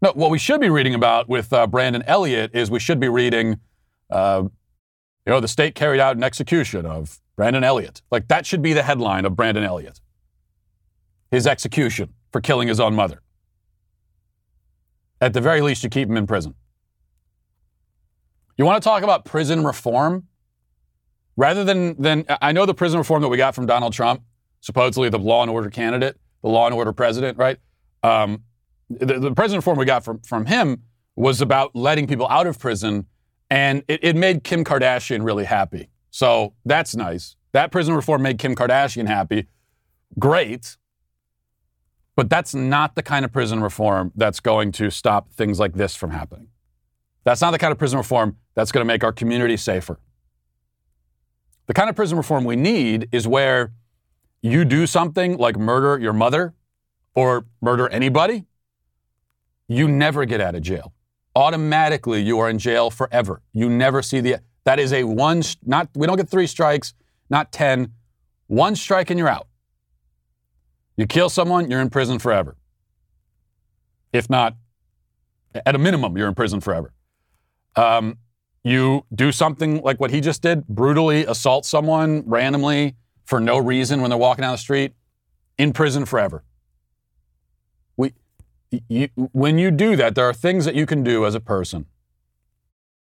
No, 0.00 0.12
what 0.12 0.30
we 0.30 0.38
should 0.38 0.60
be 0.60 0.70
reading 0.70 0.94
about 0.94 1.28
with 1.28 1.52
uh, 1.52 1.66
Brandon 1.66 2.04
Elliott 2.06 2.52
is 2.54 2.70
we 2.70 2.78
should 2.78 3.00
be 3.00 3.08
reading, 3.08 3.58
uh, 4.08 4.44
you 4.44 5.32
know, 5.32 5.40
the 5.40 5.48
state 5.48 5.74
carried 5.74 5.98
out 5.98 6.16
an 6.16 6.22
execution 6.22 6.86
of 6.86 7.18
Brandon 7.34 7.64
Elliott. 7.64 8.00
Like 8.12 8.28
that 8.28 8.46
should 8.46 8.62
be 8.62 8.74
the 8.74 8.84
headline 8.84 9.24
of 9.24 9.34
Brandon 9.34 9.64
Elliott. 9.64 10.00
His 11.32 11.44
execution 11.44 12.14
for 12.30 12.40
killing 12.40 12.68
his 12.68 12.78
own 12.78 12.94
mother. 12.94 13.20
At 15.20 15.32
the 15.32 15.40
very 15.40 15.60
least, 15.60 15.82
you 15.82 15.90
keep 15.90 16.08
him 16.08 16.16
in 16.16 16.28
prison. 16.28 16.54
You 18.58 18.64
want 18.64 18.82
to 18.82 18.86
talk 18.86 19.04
about 19.04 19.24
prison 19.24 19.64
reform? 19.64 20.24
Rather 21.36 21.62
than, 21.62 21.94
than 22.02 22.24
I 22.42 22.50
know 22.50 22.66
the 22.66 22.74
prison 22.74 22.98
reform 22.98 23.22
that 23.22 23.28
we 23.28 23.36
got 23.36 23.54
from 23.54 23.66
Donald 23.66 23.92
Trump, 23.92 24.22
supposedly 24.60 25.08
the 25.08 25.20
law 25.20 25.42
and 25.42 25.50
order 25.50 25.70
candidate, 25.70 26.18
the 26.42 26.48
law 26.48 26.66
and 26.66 26.74
order 26.74 26.92
president, 26.92 27.38
right? 27.38 27.58
Um, 28.02 28.42
the, 28.90 29.20
the 29.20 29.32
prison 29.32 29.58
reform 29.58 29.78
we 29.78 29.84
got 29.84 30.04
from, 30.04 30.18
from 30.20 30.46
him 30.46 30.82
was 31.14 31.40
about 31.40 31.76
letting 31.76 32.08
people 32.08 32.26
out 32.28 32.48
of 32.48 32.58
prison, 32.58 33.06
and 33.48 33.84
it, 33.86 34.02
it 34.02 34.16
made 34.16 34.42
Kim 34.42 34.64
Kardashian 34.64 35.24
really 35.24 35.44
happy. 35.44 35.88
So 36.10 36.54
that's 36.64 36.96
nice. 36.96 37.36
That 37.52 37.70
prison 37.70 37.94
reform 37.94 38.22
made 38.22 38.38
Kim 38.38 38.56
Kardashian 38.56 39.06
happy. 39.06 39.46
Great. 40.18 40.76
But 42.16 42.28
that's 42.28 42.52
not 42.52 42.96
the 42.96 43.02
kind 43.04 43.24
of 43.24 43.32
prison 43.32 43.62
reform 43.62 44.10
that's 44.16 44.40
going 44.40 44.72
to 44.72 44.90
stop 44.90 45.30
things 45.32 45.60
like 45.60 45.74
this 45.74 45.94
from 45.94 46.10
happening. 46.10 46.48
That's 47.22 47.40
not 47.40 47.52
the 47.52 47.58
kind 47.58 47.70
of 47.70 47.78
prison 47.78 47.98
reform 47.98 48.38
that's 48.58 48.72
going 48.72 48.80
to 48.80 48.92
make 48.92 49.04
our 49.04 49.12
community 49.12 49.56
safer. 49.56 50.00
The 51.68 51.74
kind 51.74 51.88
of 51.88 51.94
prison 51.94 52.18
reform 52.18 52.42
we 52.42 52.56
need 52.56 53.08
is 53.12 53.28
where 53.28 53.70
you 54.42 54.64
do 54.64 54.84
something 54.84 55.36
like 55.36 55.56
murder 55.56 55.96
your 56.02 56.12
mother 56.12 56.54
or 57.14 57.46
murder 57.60 57.88
anybody, 57.88 58.46
you 59.68 59.86
never 59.86 60.24
get 60.24 60.40
out 60.40 60.56
of 60.56 60.62
jail. 60.62 60.92
Automatically, 61.36 62.20
you 62.20 62.40
are 62.40 62.50
in 62.50 62.58
jail 62.58 62.90
forever. 62.90 63.42
You 63.52 63.70
never 63.70 64.02
see 64.02 64.18
the. 64.18 64.38
That 64.64 64.80
is 64.80 64.92
a 64.92 65.04
one. 65.04 65.40
Not 65.64 65.90
we 65.94 66.08
don't 66.08 66.16
get 66.16 66.28
three 66.28 66.48
strikes, 66.48 66.94
not 67.30 67.52
ten. 67.52 67.92
One 68.48 68.74
strike 68.74 69.08
and 69.10 69.20
you're 69.20 69.28
out. 69.28 69.46
You 70.96 71.06
kill 71.06 71.28
someone, 71.28 71.70
you're 71.70 71.80
in 71.80 71.90
prison 71.90 72.18
forever. 72.18 72.56
If 74.12 74.28
not, 74.28 74.56
at 75.54 75.76
a 75.76 75.78
minimum, 75.78 76.18
you're 76.18 76.26
in 76.26 76.34
prison 76.34 76.58
forever. 76.58 76.92
Um, 77.76 78.18
you 78.64 79.04
do 79.14 79.32
something 79.32 79.80
like 79.82 80.00
what 80.00 80.10
he 80.10 80.20
just 80.20 80.42
did, 80.42 80.66
brutally 80.66 81.24
assault 81.24 81.64
someone 81.64 82.22
randomly 82.26 82.96
for 83.24 83.40
no 83.40 83.58
reason 83.58 84.00
when 84.00 84.10
they're 84.10 84.18
walking 84.18 84.42
down 84.42 84.52
the 84.52 84.58
street, 84.58 84.92
in 85.58 85.72
prison 85.72 86.04
forever 86.04 86.44
you, 88.88 89.08
when 89.14 89.58
you 89.58 89.70
do 89.70 89.96
that, 89.96 90.14
there 90.14 90.28
are 90.28 90.34
things 90.34 90.64
that 90.64 90.74
you 90.74 90.86
can 90.86 91.02
do 91.02 91.24
as 91.24 91.34
a 91.34 91.40
person 91.40 91.86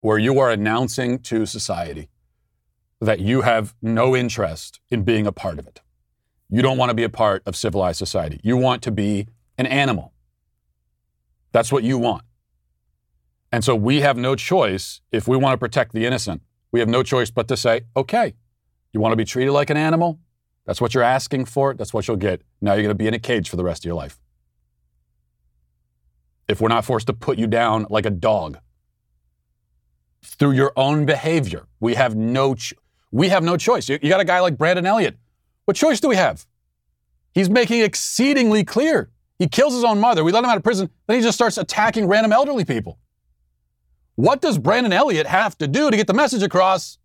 where 0.02 0.18
you 0.18 0.40
are 0.40 0.52
announcing 0.52 1.20
to 1.20 1.46
society 1.46 2.10
that 3.02 3.20
you 3.20 3.42
have 3.42 3.76
no 3.82 4.16
interest 4.16 4.80
in 4.90 5.04
being 5.04 5.28
a 5.28 5.32
part 5.32 5.60
of 5.60 5.68
it. 5.68 5.82
You 6.50 6.62
don't 6.62 6.78
want 6.78 6.90
to 6.90 6.96
be 6.96 7.04
a 7.04 7.10
part 7.10 7.44
of 7.46 7.56
civilized 7.56 7.98
society. 7.98 8.40
You 8.44 8.58
want 8.58 8.82
to 8.84 8.92
be 8.92 9.28
an 9.58 9.66
animal. 9.66 10.14
That's 11.52 11.72
what 11.72 11.84
you 11.84 11.98
want. 11.98 12.24
And 13.52 13.64
so 13.64 13.76
we 13.76 14.02
have 14.02 14.18
no 14.18 14.36
choice, 14.36 15.02
if 15.12 15.28
we 15.28 15.38
want 15.38 15.54
to 15.54 15.58
protect 15.58 15.94
the 15.94 16.06
innocent, 16.06 16.42
we 16.72 16.80
have 16.80 16.90
no 16.90 17.02
choice 17.02 17.32
but 17.32 17.48
to 17.48 17.58
say, 17.58 17.82
okay, 17.96 18.34
you 18.92 19.00
want 19.00 19.14
to 19.14 19.18
be 19.18 19.26
treated 19.26 19.52
like 19.52 19.70
an 19.70 19.78
animal? 19.78 20.20
That's 20.66 20.82
what 20.82 20.94
you're 20.94 21.04
asking 21.04 21.46
for. 21.46 21.74
That's 21.74 21.94
what 21.94 22.08
you'll 22.08 22.18
get. 22.18 22.42
Now 22.62 22.74
you're 22.74 22.84
going 22.84 22.90
to 22.90 22.96
be 22.96 23.08
in 23.08 23.14
a 23.14 23.20
cage 23.20 23.50
for 23.50 23.56
the 23.56 23.64
rest 23.64 23.84
of 23.84 23.86
your 23.86 23.96
life 23.96 24.20
if 26.48 26.62
we're 26.62 26.70
not 26.70 26.86
forced 26.86 27.08
to 27.08 27.14
put 27.14 27.38
you 27.38 27.48
down 27.48 27.86
like 27.90 28.06
a 28.06 28.10
dog 28.10 28.60
through 30.24 30.52
your 30.52 30.72
own 30.76 31.06
behavior. 31.06 31.68
We 31.80 31.96
have 31.96 32.16
no 32.16 32.56
ch- 32.56 32.74
we 33.12 33.30
have 33.30 33.44
no 33.44 33.58
choice. 33.58 33.88
You, 33.88 34.00
you 34.02 34.10
got 34.10 34.20
a 34.20 34.26
guy 34.26 34.40
like 34.40 34.58
Brandon 34.58 34.86
Elliott. 34.86 35.18
What 35.66 35.76
choice 35.76 36.00
do 36.00 36.08
we 36.08 36.16
have? 36.16 36.46
He's 37.34 37.50
making 37.50 37.82
exceedingly 37.82 38.64
clear. 38.64 39.10
He 39.40 39.48
kills 39.48 39.74
his 39.74 39.84
own 39.84 40.00
mother. 40.00 40.24
We 40.24 40.32
let 40.32 40.44
him 40.44 40.50
out 40.50 40.58
of 40.58 40.64
prison. 40.64 40.90
Then 41.08 41.18
he 41.18 41.24
just 41.24 41.38
starts 41.38 41.58
attacking 41.58 42.08
random 42.08 42.34
elderly 42.34 42.66
people. 42.66 42.98
What 44.18 44.42
does 44.42 44.58
Brandon 44.58 44.92
Elliott 44.92 45.28
have 45.28 45.56
to 45.60 45.68
do 45.68 45.92
to 45.92 45.96
get 45.96 46.08
the 46.08 46.14
message 46.14 46.42
across? 46.42 46.98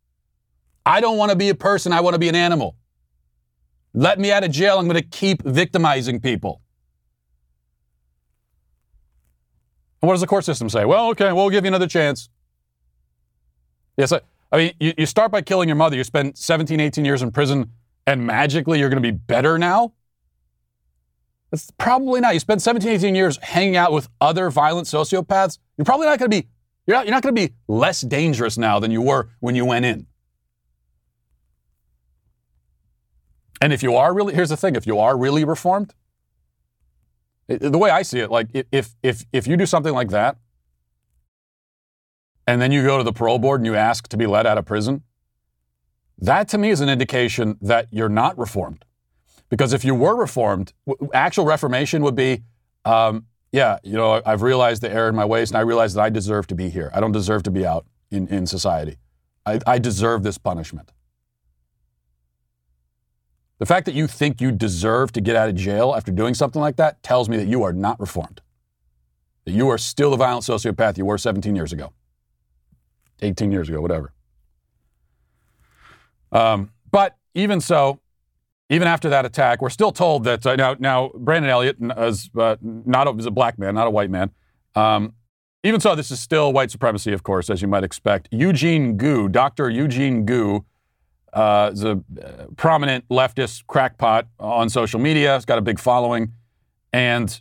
I 0.86 1.02
don't 1.02 1.18
want 1.18 1.30
to 1.30 1.36
be 1.36 1.50
a 1.50 1.54
person. 1.54 1.92
I 1.92 2.00
want 2.00 2.14
to 2.14 2.18
be 2.18 2.30
an 2.30 2.34
animal. 2.34 2.74
Let 3.92 4.18
me 4.18 4.32
out 4.32 4.44
of 4.44 4.50
jail. 4.50 4.78
I'm 4.78 4.88
going 4.88 5.00
to 5.00 5.06
keep 5.06 5.42
victimizing 5.42 6.20
people. 6.20 6.62
And 10.00 10.08
what 10.08 10.14
does 10.14 10.22
the 10.22 10.26
court 10.26 10.46
system 10.46 10.70
say? 10.70 10.86
Well, 10.86 11.10
okay, 11.10 11.32
we'll 11.32 11.50
give 11.50 11.64
you 11.64 11.68
another 11.68 11.86
chance. 11.86 12.30
Yes, 13.98 14.10
I, 14.10 14.22
I 14.50 14.56
mean, 14.56 14.72
you, 14.80 14.94
you 14.96 15.04
start 15.04 15.30
by 15.30 15.42
killing 15.42 15.68
your 15.68 15.76
mother, 15.76 15.96
you 15.96 16.04
spend 16.04 16.38
17, 16.38 16.80
18 16.80 17.04
years 17.04 17.20
in 17.20 17.30
prison, 17.30 17.72
and 18.06 18.26
magically 18.26 18.78
you're 18.78 18.88
going 18.88 19.02
to 19.02 19.12
be 19.12 19.16
better 19.16 19.58
now? 19.58 19.92
That's 21.50 21.70
probably 21.72 22.22
not. 22.22 22.32
You 22.32 22.40
spend 22.40 22.62
17, 22.62 22.90
18 22.90 23.14
years 23.14 23.36
hanging 23.42 23.76
out 23.76 23.92
with 23.92 24.08
other 24.18 24.48
violent 24.48 24.86
sociopaths. 24.86 25.58
You're 25.76 25.84
probably 25.84 26.06
not 26.06 26.18
going 26.18 26.30
to 26.30 26.40
be, 26.40 26.48
you're 26.86 26.96
not, 26.96 27.06
you're 27.06 27.14
not 27.14 27.22
going 27.22 27.34
to 27.34 27.48
be 27.48 27.54
less 27.68 28.00
dangerous 28.00 28.58
now 28.58 28.78
than 28.78 28.90
you 28.90 29.02
were 29.02 29.28
when 29.40 29.54
you 29.54 29.64
went 29.64 29.84
in. 29.84 30.06
And 33.60 33.72
if 33.72 33.82
you 33.82 33.94
are 33.96 34.12
really, 34.12 34.34
here's 34.34 34.48
the 34.48 34.56
thing: 34.56 34.74
if 34.74 34.86
you 34.86 34.98
are 34.98 35.16
really 35.16 35.44
reformed, 35.44 35.94
the 37.46 37.78
way 37.78 37.90
I 37.90 38.02
see 38.02 38.18
it, 38.18 38.30
like 38.30 38.48
if 38.72 38.96
if 39.02 39.24
if 39.32 39.46
you 39.46 39.56
do 39.56 39.66
something 39.66 39.94
like 39.94 40.10
that, 40.10 40.38
and 42.46 42.60
then 42.60 42.72
you 42.72 42.82
go 42.82 42.98
to 42.98 43.04
the 43.04 43.12
parole 43.12 43.38
board 43.38 43.60
and 43.60 43.66
you 43.66 43.76
ask 43.76 44.08
to 44.08 44.16
be 44.16 44.26
let 44.26 44.46
out 44.46 44.58
of 44.58 44.64
prison, 44.64 45.02
that 46.18 46.48
to 46.48 46.58
me 46.58 46.70
is 46.70 46.80
an 46.80 46.88
indication 46.88 47.56
that 47.60 47.86
you're 47.92 48.08
not 48.08 48.36
reformed. 48.36 48.84
Because 49.48 49.72
if 49.72 49.84
you 49.84 49.94
were 49.94 50.16
reformed, 50.16 50.72
actual 51.12 51.44
reformation 51.44 52.02
would 52.02 52.16
be, 52.16 52.42
um, 52.84 53.26
yeah, 53.52 53.78
you 53.82 53.92
know, 53.92 54.22
I've 54.24 54.40
realized 54.40 54.82
the 54.82 54.90
error 54.90 55.10
in 55.10 55.14
my 55.14 55.26
ways, 55.26 55.50
and 55.50 55.58
I 55.58 55.60
realize 55.60 55.92
that 55.94 56.00
I 56.00 56.08
deserve 56.08 56.46
to 56.48 56.54
be 56.54 56.70
here. 56.70 56.90
I 56.94 57.00
don't 57.00 57.12
deserve 57.12 57.42
to 57.44 57.50
be 57.50 57.66
out 57.66 57.86
in, 58.10 58.26
in 58.28 58.46
society. 58.46 58.96
I, 59.44 59.60
I 59.66 59.78
deserve 59.78 60.22
this 60.22 60.38
punishment. 60.38 60.90
The 63.58 63.66
fact 63.66 63.84
that 63.86 63.94
you 63.94 64.06
think 64.06 64.40
you 64.40 64.50
deserve 64.52 65.12
to 65.12 65.20
get 65.20 65.36
out 65.36 65.50
of 65.50 65.54
jail 65.54 65.94
after 65.94 66.10
doing 66.10 66.34
something 66.34 66.60
like 66.60 66.76
that 66.76 67.02
tells 67.02 67.28
me 67.28 67.36
that 67.36 67.46
you 67.46 67.62
are 67.62 67.72
not 67.72 68.00
reformed. 68.00 68.40
That 69.44 69.52
you 69.52 69.68
are 69.68 69.78
still 69.78 70.10
the 70.10 70.16
violent 70.16 70.44
sociopath 70.44 70.96
you 70.96 71.04
were 71.04 71.18
17 71.18 71.54
years 71.54 71.72
ago, 71.72 71.92
18 73.20 73.52
years 73.52 73.68
ago, 73.68 73.80
whatever. 73.80 74.12
Um, 76.32 76.70
but 76.90 77.16
even 77.34 77.60
so, 77.60 78.00
even 78.72 78.88
after 78.88 79.10
that 79.10 79.24
attack, 79.24 79.60
we're 79.60 79.70
still 79.70 79.92
told 79.92 80.24
that 80.24 80.46
uh, 80.46 80.56
now, 80.56 80.76
now 80.78 81.10
Brandon 81.14 81.50
Elliott 81.50 81.76
is 81.98 82.30
uh, 82.38 82.56
not 82.62 83.06
a, 83.06 83.10
is 83.16 83.26
a 83.26 83.30
black 83.30 83.58
man, 83.58 83.74
not 83.74 83.86
a 83.86 83.90
white 83.90 84.10
man. 84.10 84.30
Um, 84.74 85.14
even 85.64 85.80
so, 85.80 85.94
this 85.94 86.10
is 86.10 86.18
still 86.18 86.52
white 86.52 86.70
supremacy, 86.70 87.12
of 87.12 87.22
course, 87.22 87.48
as 87.48 87.62
you 87.62 87.68
might 87.68 87.84
expect. 87.84 88.28
Eugene 88.32 88.96
Gu, 88.96 89.28
Dr. 89.28 89.70
Eugene 89.70 90.24
Gu, 90.24 90.64
uh, 91.32 91.70
is 91.72 91.84
a 91.84 91.92
uh, 91.92 92.46
prominent 92.56 93.08
leftist 93.08 93.66
crackpot 93.66 94.26
on 94.40 94.68
social 94.68 94.98
media. 94.98 95.34
He's 95.36 95.44
got 95.44 95.58
a 95.58 95.62
big 95.62 95.78
following 95.78 96.32
and 96.92 97.40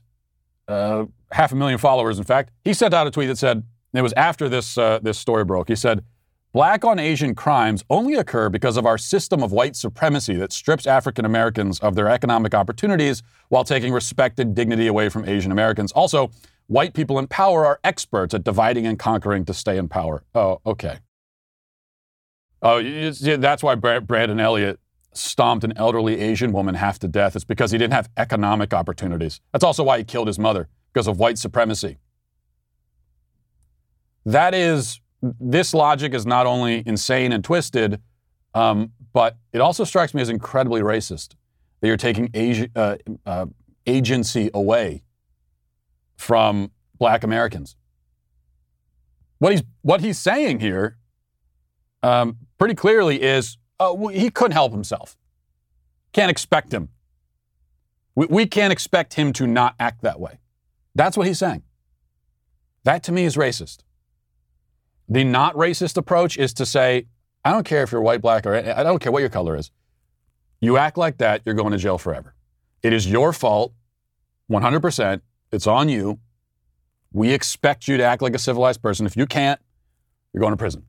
uh, 0.68 1.06
half 1.32 1.52
a 1.52 1.56
million 1.56 1.78
followers, 1.78 2.18
in 2.18 2.24
fact. 2.24 2.52
He 2.64 2.74
sent 2.74 2.94
out 2.94 3.08
a 3.08 3.12
tweet 3.12 3.28
that 3.28 3.38
said, 3.38 3.64
it 3.94 4.02
was 4.02 4.14
after 4.14 4.48
this, 4.48 4.78
uh, 4.78 5.00
this 5.02 5.18
story 5.18 5.44
broke. 5.44 5.68
He 5.68 5.76
said, 5.76 6.04
Black 6.54 6.84
on 6.84 7.00
Asian 7.00 7.34
crimes 7.34 7.84
only 7.90 8.16
occur 8.16 8.50
because 8.50 8.76
of 8.76 8.86
our 8.86 8.98
system 8.98 9.42
of 9.42 9.54
white 9.54 9.76
supremacy 9.76 10.36
that 10.36 10.52
strips 10.52 10.86
African 10.86 11.24
Americans 11.24 11.80
of 11.80 11.96
their 11.96 12.10
economic 12.10 12.54
opportunities 12.54 13.24
while 13.48 13.64
taking 13.64 13.94
respect 13.94 14.38
and 14.38 14.54
dignity 14.54 14.88
away 14.88 15.08
from 15.08 15.24
Asian 15.28 15.54
Americans. 15.54 15.94
Also, 15.94 16.30
white 16.68 16.94
people 16.94 17.18
in 17.20 17.28
power 17.28 17.66
are 17.66 17.80
experts 17.86 18.34
at 18.34 18.44
dividing 18.44 18.86
and 18.86 19.00
conquering 19.00 19.46
to 19.46 19.54
stay 19.54 19.78
in 19.78 19.88
power. 19.88 20.24
Oh, 20.36 20.60
okay. 20.66 20.98
Oh, 22.62 22.82
that's 22.82 23.64
why 23.64 23.76
Brandon 23.76 24.40
Elliott 24.40 24.80
stomped 25.14 25.64
an 25.64 25.74
elderly 25.78 26.20
Asian 26.20 26.52
woman 26.52 26.76
half 26.76 27.00
to 27.00 27.08
death. 27.08 27.36
It's 27.36 27.46
because 27.46 27.72
he 27.72 27.78
didn't 27.78 27.94
have 27.94 28.10
economic 28.18 28.74
opportunities. 28.74 29.40
That's 29.54 29.64
also 29.64 29.84
why 29.84 30.00
he 30.00 30.04
killed 30.04 30.28
his 30.28 30.38
mother, 30.38 30.68
because 30.94 31.08
of 31.08 31.18
white 31.18 31.38
supremacy. 31.38 31.98
That 34.26 34.54
is, 34.54 35.00
this 35.22 35.74
logic 35.74 36.14
is 36.14 36.26
not 36.26 36.46
only 36.46 36.84
insane 36.86 37.32
and 37.32 37.44
twisted, 37.44 38.02
um, 38.54 38.92
but 39.14 39.38
it 39.54 39.62
also 39.62 39.84
strikes 39.84 40.14
me 40.14 40.22
as 40.22 40.30
incredibly 40.30 40.82
racist 40.82 41.36
that 41.80 41.88
you're 41.88 41.98
taking 41.98 42.30
uh, 42.76 42.98
uh, 43.26 43.46
agency 43.86 44.50
away 44.54 45.04
from 46.18 46.72
black 46.98 47.24
Americans. 47.24 47.76
What 49.40 49.54
he's, 49.54 49.64
what 49.82 50.02
he's 50.02 50.20
saying 50.20 50.60
here 50.60 50.98
um, 52.04 52.38
pretty 52.58 52.76
clearly 52.76 53.22
is 53.22 53.58
uh, 53.80 53.96
he 54.08 54.30
couldn't 54.30 54.52
help 54.52 54.72
himself. 54.72 55.18
Can't 56.14 56.30
expect 56.30 56.74
him. 56.74 56.90
We, 58.16 58.28
we 58.28 58.46
can't 58.46 58.72
expect 58.72 59.16
him 59.16 59.34
to 59.34 59.48
not 59.48 59.76
act 59.80 60.02
that 60.04 60.20
way. 60.20 60.40
That's 60.94 61.18
what 61.18 61.26
he's 61.26 61.40
saying. 61.40 61.64
That 62.84 63.04
to 63.04 63.12
me 63.12 63.24
is 63.24 63.36
racist. 63.36 63.80
The 65.10 65.24
not 65.24 65.56
racist 65.56 65.98
approach 65.98 66.38
is 66.38 66.54
to 66.56 66.66
say, 66.66 67.08
I 67.44 67.52
don't 67.52 67.66
care 67.66 67.84
if 67.84 67.92
you're 67.92 68.02
white, 68.02 68.22
black, 68.22 68.46
or 68.46 68.56
I 68.56 68.84
don't 68.84 69.00
care 69.00 69.12
what 69.12 69.20
your 69.20 69.30
color 69.30 69.56
is. 69.56 69.72
You 70.60 70.78
act 70.78 70.98
like 70.98 71.18
that, 71.18 71.42
you're 71.46 71.56
going 71.56 71.72
to 71.72 71.78
jail 71.78 71.98
forever. 71.98 72.36
It 72.84 72.94
is 72.94 73.08
your 73.08 73.34
fault, 73.34 73.74
100%. 74.50 75.22
It's 75.52 75.68
on 75.68 75.90
you. 75.90 76.20
We 77.12 77.34
expect 77.34 77.88
you 77.88 77.98
to 77.98 78.04
act 78.04 78.22
like 78.22 78.36
a 78.36 78.40
civilized 78.40 78.82
person. 78.82 79.06
If 79.06 79.18
you 79.18 79.26
can't, 79.26 79.60
you're 80.34 80.42
going 80.42 80.54
to 80.54 80.58
prison. 80.58 80.86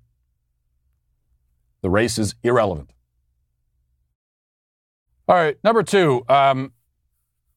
The 1.81 1.90
race 1.90 2.18
is 2.18 2.35
irrelevant. 2.42 2.90
All 5.29 5.37
right, 5.37 5.57
number 5.64 5.83
two, 5.83 6.25
um, 6.29 6.72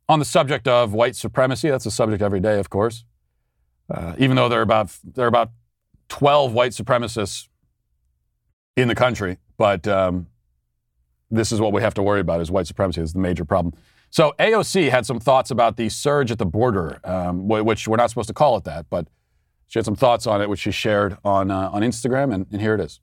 on 0.08 0.20
the 0.20 0.26
subject 0.26 0.68
of 0.68 0.94
white 0.94 1.15
supremacy, 1.15 1.70
that's 1.70 1.86
a 1.86 1.91
subject 1.91 2.22
every 2.22 2.39
day, 2.39 2.60
of 2.60 2.70
course. 2.70 3.04
Uh, 3.89 4.15
even 4.18 4.36
though 4.36 4.50
there 4.50 4.60
are 4.60 4.63
about 4.63 4.98
there 5.04 5.26
are 5.26 5.28
about 5.28 5.52
12 6.10 6.54
white 6.54 6.72
supremacists 6.72 7.48
in 8.76 8.88
the 8.88 8.96
country, 8.96 9.38
but 9.58 9.88
um, 9.88 10.28
this 11.32 11.52
is 11.52 11.60
what 11.60 11.74
we 11.74 11.82
have 11.82 11.94
to 11.96 12.04
worry 12.04 12.20
about: 12.20 12.41
is 12.41 12.52
white 12.52 12.68
supremacy 12.68 13.02
is 13.02 13.13
the 13.13 13.20
major 13.20 13.46
problem. 13.46 13.74
So 14.10 14.34
AOC 14.39 14.89
had 14.89 15.06
some 15.06 15.20
thoughts 15.20 15.52
about 15.52 15.78
the 15.78 15.89
surge 15.89 16.32
at 16.32 16.38
the 16.38 16.46
border, 16.46 17.00
um, 17.04 17.48
which 17.48 17.88
we're 17.88 17.98
not 17.98 18.10
supposed 18.10 18.30
to 18.30 18.34
call 18.34 18.56
it 18.58 18.63
that, 18.63 18.86
but 18.89 19.08
she 19.68 19.80
had 19.80 19.86
some 19.86 19.96
thoughts 19.96 20.28
on 20.28 20.41
it, 20.41 20.50
which 20.50 20.60
she 20.60 20.72
shared 20.72 21.18
on 21.26 21.52
uh, 21.52 21.70
on 21.72 21.82
Instagram, 21.82 22.34
and, 22.34 22.46
and 22.52 22.62
here 22.62 22.76
it 22.76 22.82
is. 22.82 23.00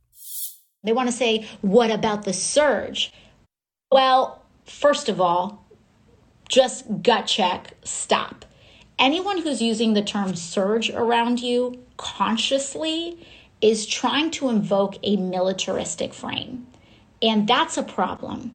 They 0.85 0.93
want 0.93 1.09
to 1.09 1.15
say, 1.15 1.47
what 1.61 1.91
about 1.91 2.25
the 2.25 2.33
surge? 2.33 3.13
Well, 3.91 4.43
first 4.65 5.09
of 5.09 5.21
all, 5.21 5.65
just 6.49 6.85
gut 7.03 7.27
check, 7.27 7.75
stop. 7.85 8.45
Anyone 8.99 9.43
who's 9.43 9.63
using 9.63 9.95
the 9.95 10.03
term 10.03 10.35
surge 10.37 10.91
around 10.91 11.41
you 11.41 11.83
consciously 11.97 13.27
is 13.61 13.87
trying 13.87 14.31
to 14.33 14.49
invoke 14.49 14.97
a 15.03 15.17
militaristic 15.17 16.13
frame. 16.15 16.67
And 17.21 17.47
that's 17.47 17.77
a 17.77 17.83
problem 17.83 18.53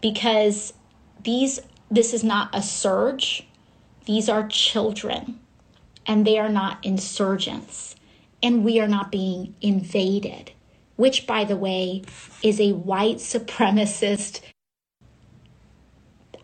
because 0.00 0.72
these 1.22 1.60
this 1.90 2.14
is 2.14 2.24
not 2.24 2.48
a 2.52 2.62
surge. 2.62 3.46
These 4.06 4.28
are 4.28 4.48
children 4.48 5.38
and 6.06 6.26
they 6.26 6.38
are 6.38 6.48
not 6.48 6.84
insurgents 6.84 7.94
and 8.42 8.64
we 8.64 8.80
are 8.80 8.88
not 8.88 9.12
being 9.12 9.54
invaded 9.60 10.52
which, 10.96 11.26
by 11.26 11.44
the 11.44 11.56
way, 11.56 12.02
is 12.42 12.60
a 12.60 12.72
white 12.72 13.16
supremacist 13.16 14.40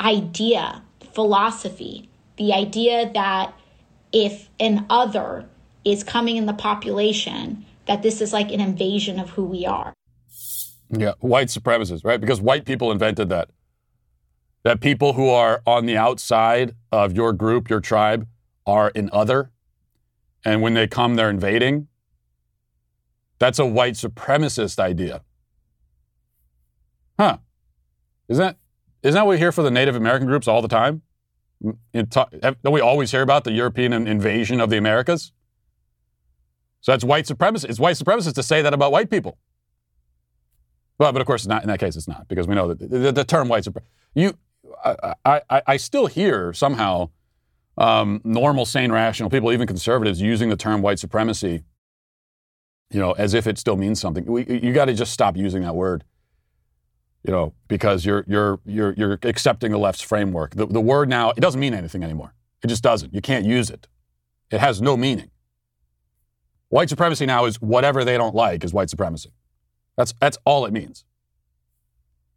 idea, 0.00 0.82
philosophy. 1.12 2.09
The 2.40 2.54
idea 2.54 3.12
that 3.12 3.52
if 4.12 4.48
an 4.58 4.86
other 4.88 5.44
is 5.84 6.02
coming 6.02 6.38
in 6.38 6.46
the 6.46 6.54
population, 6.54 7.66
that 7.86 8.02
this 8.02 8.22
is 8.22 8.32
like 8.32 8.50
an 8.50 8.62
invasion 8.62 9.20
of 9.20 9.28
who 9.28 9.44
we 9.44 9.66
are. 9.66 9.92
Yeah, 10.88 11.12
white 11.20 11.48
supremacists, 11.48 12.02
right? 12.02 12.18
Because 12.18 12.40
white 12.40 12.64
people 12.64 12.90
invented 12.90 13.28
that. 13.28 13.50
That 14.62 14.80
people 14.80 15.12
who 15.12 15.28
are 15.28 15.60
on 15.66 15.84
the 15.84 15.98
outside 15.98 16.74
of 16.90 17.12
your 17.12 17.34
group, 17.34 17.68
your 17.68 17.80
tribe, 17.80 18.26
are 18.66 18.90
an 18.94 19.10
other. 19.12 19.50
And 20.42 20.62
when 20.62 20.72
they 20.72 20.86
come, 20.86 21.16
they're 21.16 21.28
invading. 21.28 21.88
That's 23.38 23.58
a 23.58 23.66
white 23.66 23.94
supremacist 23.94 24.78
idea. 24.78 25.20
Huh. 27.18 27.36
Isn't 28.28 28.42
that, 28.42 28.56
isn't 29.02 29.14
that 29.14 29.26
what 29.26 29.32
we 29.32 29.38
hear 29.38 29.52
for 29.52 29.62
the 29.62 29.70
Native 29.70 29.94
American 29.94 30.26
groups 30.26 30.48
all 30.48 30.62
the 30.62 30.68
time? 30.68 31.02
Don't 31.62 32.72
we 32.72 32.80
always 32.80 33.10
hear 33.10 33.22
about 33.22 33.44
the 33.44 33.52
European 33.52 33.92
invasion 33.92 34.60
of 34.60 34.70
the 34.70 34.76
Americas? 34.76 35.32
So 36.80 36.92
that's 36.92 37.04
white 37.04 37.26
supremacy. 37.26 37.68
It's 37.68 37.78
white 37.78 37.96
supremacist 37.96 38.34
to 38.34 38.42
say 38.42 38.62
that 38.62 38.72
about 38.72 38.92
white 38.92 39.10
people. 39.10 39.38
Well, 40.98 41.12
but 41.12 41.20
of 41.20 41.26
course, 41.26 41.46
not 41.46 41.62
in 41.62 41.68
that 41.68 41.78
case. 41.78 41.96
It's 41.96 42.08
not 42.08 42.28
because 42.28 42.46
we 42.46 42.54
know 42.54 42.68
that 42.68 42.78
the, 42.78 42.98
the, 42.98 43.12
the 43.12 43.24
term 43.24 43.48
white 43.48 43.64
supremacy. 43.64 43.90
You, 44.14 44.34
I, 44.84 45.40
I, 45.50 45.62
I, 45.66 45.76
still 45.76 46.06
hear 46.06 46.52
somehow 46.52 47.10
um, 47.76 48.20
normal, 48.24 48.64
sane, 48.64 48.92
rational 48.92 49.30
people, 49.30 49.52
even 49.52 49.66
conservatives, 49.66 50.20
using 50.20 50.48
the 50.48 50.56
term 50.56 50.82
white 50.82 50.98
supremacy 50.98 51.64
you 52.90 53.00
know, 53.00 53.12
as 53.12 53.34
if 53.34 53.46
it 53.46 53.58
still 53.58 53.76
means 53.76 54.00
something. 54.00 54.24
We, 54.24 54.44
you 54.46 54.72
got 54.72 54.86
to 54.86 54.94
just 54.94 55.12
stop 55.12 55.36
using 55.36 55.62
that 55.62 55.74
word, 55.74 56.04
you 57.22 57.32
know, 57.32 57.52
because 57.68 58.04
you're 58.04 58.24
you're 58.26 58.60
you're 58.64 58.92
you're 58.94 59.18
accepting 59.22 59.72
the 59.72 59.78
left's 59.78 60.02
framework. 60.02 60.54
The, 60.54 60.66
the 60.66 60.80
word 60.80 61.08
now 61.08 61.30
it 61.30 61.40
doesn't 61.40 61.60
mean 61.60 61.74
anything 61.74 62.02
anymore. 62.02 62.34
It 62.62 62.68
just 62.68 62.82
doesn't. 62.82 63.14
You 63.14 63.20
can't 63.20 63.44
use 63.44 63.70
it. 63.70 63.88
It 64.50 64.60
has 64.60 64.80
no 64.80 64.96
meaning. 64.96 65.30
White 66.68 66.88
supremacy 66.88 67.26
now 67.26 67.44
is 67.46 67.60
whatever 67.60 68.04
they 68.04 68.16
don't 68.16 68.34
like 68.34 68.64
is 68.64 68.72
white 68.72 68.90
supremacy. 68.90 69.32
That's 69.96 70.14
that's 70.20 70.38
all 70.44 70.64
it 70.64 70.72
means. 70.72 71.04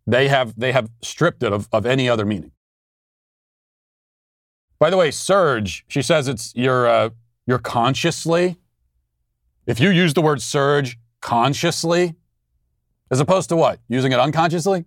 They 0.06 0.28
have 0.28 0.60
they 0.60 0.72
have 0.72 0.90
stripped 1.02 1.44
it 1.44 1.54
of, 1.54 1.70
of 1.72 1.86
any 1.86 2.10
other 2.10 2.26
meaning. 2.26 2.52
By 4.80 4.90
the 4.90 4.98
way, 4.98 5.12
surge, 5.12 5.86
she 5.88 6.02
says 6.02 6.28
it's 6.28 6.54
your 6.56 6.88
uh, 6.88 7.10
you're 7.46 7.60
consciously. 7.60 8.58
If 9.66 9.80
you 9.80 9.90
use 9.92 10.14
the 10.14 10.22
word 10.22 10.42
surge 10.42 10.98
consciously, 11.22 12.16
as 13.12 13.20
opposed 13.20 13.50
to 13.50 13.56
what? 13.56 13.80
Using 13.88 14.12
it 14.12 14.20
unconsciously? 14.20 14.86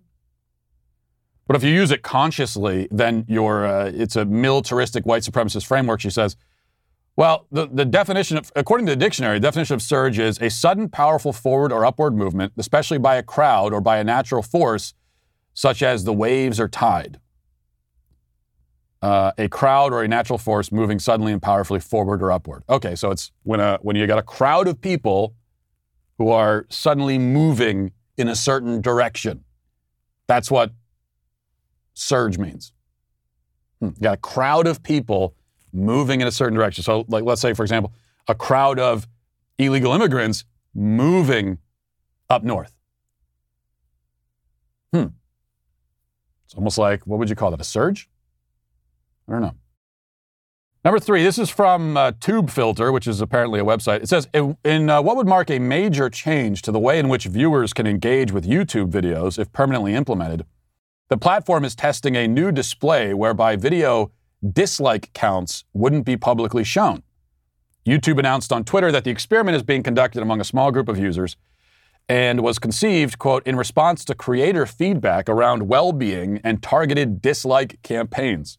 But 1.47 1.55
if 1.55 1.63
you 1.63 1.71
use 1.71 1.91
it 1.91 2.03
consciously, 2.03 2.87
then 2.91 3.25
you're, 3.27 3.65
uh, 3.65 3.91
it's 3.93 4.15
a 4.17 4.25
militaristic 4.25 5.05
white 5.05 5.23
supremacist 5.23 5.65
framework, 5.65 6.01
she 6.01 6.09
says. 6.09 6.35
Well, 7.15 7.47
the, 7.51 7.67
the 7.67 7.85
definition 7.85 8.37
of, 8.37 8.51
according 8.55 8.85
to 8.87 8.91
the 8.91 8.97
dictionary, 8.97 9.39
the 9.39 9.47
definition 9.47 9.73
of 9.73 9.81
surge 9.81 10.19
is 10.19 10.39
a 10.39 10.49
sudden, 10.49 10.89
powerful 10.89 11.33
forward 11.33 11.71
or 11.71 11.85
upward 11.85 12.15
movement, 12.15 12.53
especially 12.57 12.99
by 12.99 13.15
a 13.15 13.23
crowd 13.23 13.73
or 13.73 13.81
by 13.81 13.97
a 13.97 14.03
natural 14.03 14.43
force, 14.43 14.93
such 15.53 15.81
as 15.81 16.03
the 16.03 16.13
waves 16.13 16.59
or 16.59 16.67
tide. 16.67 17.19
Uh, 19.01 19.31
a 19.37 19.47
crowd 19.47 19.93
or 19.93 20.03
a 20.03 20.07
natural 20.07 20.37
force 20.37 20.71
moving 20.71 20.99
suddenly 20.99 21.31
and 21.31 21.41
powerfully 21.41 21.79
forward 21.79 22.21
or 22.21 22.31
upward. 22.31 22.63
Okay, 22.69 22.95
so 22.95 23.09
it's 23.09 23.31
when 23.43 23.59
a 23.59 23.77
when 23.81 23.95
you 23.95 24.05
got 24.05 24.17
a 24.17 24.23
crowd 24.23 24.67
of 24.67 24.81
people 24.81 25.35
who 26.17 26.29
are 26.29 26.65
suddenly 26.69 27.17
moving 27.17 27.91
in 28.17 28.27
a 28.27 28.35
certain 28.35 28.81
direction. 28.81 29.43
That's 30.27 30.51
what 30.51 30.71
surge 31.93 32.37
means. 32.37 32.73
Hmm. 33.79 33.87
You 33.87 34.01
got 34.01 34.13
a 34.15 34.17
crowd 34.17 34.67
of 34.67 34.83
people 34.83 35.35
moving 35.71 36.21
in 36.21 36.27
a 36.27 36.31
certain 36.31 36.55
direction. 36.55 36.83
So, 36.83 37.05
like, 37.07 37.23
let's 37.23 37.41
say, 37.41 37.53
for 37.53 37.63
example, 37.63 37.93
a 38.27 38.35
crowd 38.35 38.79
of 38.79 39.07
illegal 39.57 39.93
immigrants 39.93 40.45
moving 40.73 41.59
up 42.29 42.43
north. 42.43 42.73
Hmm. 44.93 45.07
It's 46.45 46.55
almost 46.55 46.77
like, 46.77 47.05
what 47.05 47.19
would 47.19 47.29
you 47.29 47.35
call 47.35 47.51
that? 47.51 47.61
A 47.61 47.65
surge? 47.65 48.09
I 49.27 49.33
don't 49.33 49.41
know. 49.41 49.55
Number 50.85 50.99
three, 50.99 51.23
this 51.23 51.37
is 51.37 51.49
from 51.49 51.97
uh, 51.97 52.11
TubeFilter, 52.11 52.93
which 52.93 53.07
is 53.07 53.19
apparently 53.19 53.59
a 53.59 53.65
website. 53.65 54.03
It 54.03 54.09
says, 54.09 54.27
in, 54.33 54.57
in 54.63 54.89
uh, 54.89 55.01
what 55.01 55.17
would 55.17 55.27
mark 55.27 55.49
a 55.49 55.59
major 55.59 56.09
change 56.09 56.61
to 56.61 56.71
the 56.71 56.79
way 56.79 56.99
in 56.99 57.09
which 57.09 57.25
viewers 57.25 57.73
can 57.73 57.87
engage 57.87 58.31
with 58.31 58.47
YouTube 58.47 58.89
videos 58.91 59.37
if 59.37 59.51
permanently 59.51 59.95
implemented, 59.95 60.45
the 61.09 61.17
platform 61.17 61.65
is 61.65 61.75
testing 61.75 62.15
a 62.15 62.27
new 62.27 62.51
display 62.51 63.13
whereby 63.13 63.55
video 63.55 64.11
dislike 64.53 65.11
counts 65.13 65.65
wouldn't 65.73 66.05
be 66.05 66.15
publicly 66.15 66.63
shown. 66.63 67.03
YouTube 67.85 68.19
announced 68.19 68.53
on 68.53 68.63
Twitter 68.63 68.91
that 68.91 69.03
the 69.03 69.11
experiment 69.11 69.55
is 69.55 69.63
being 69.63 69.81
conducted 69.81 70.21
among 70.21 70.41
a 70.41 70.45
small 70.45 70.71
group 70.71 70.89
of 70.89 70.99
users 70.99 71.37
and 72.09 72.41
was 72.41 72.59
conceived, 72.59 73.17
quote, 73.17 73.45
in 73.47 73.55
response 73.55 74.05
to 74.05 74.15
creator 74.15 74.65
feedback 74.65 75.27
around 75.27 75.67
well 75.67 75.91
being 75.91 76.39
and 76.43 76.61
targeted 76.61 77.21
dislike 77.21 77.81
campaigns. 77.83 78.57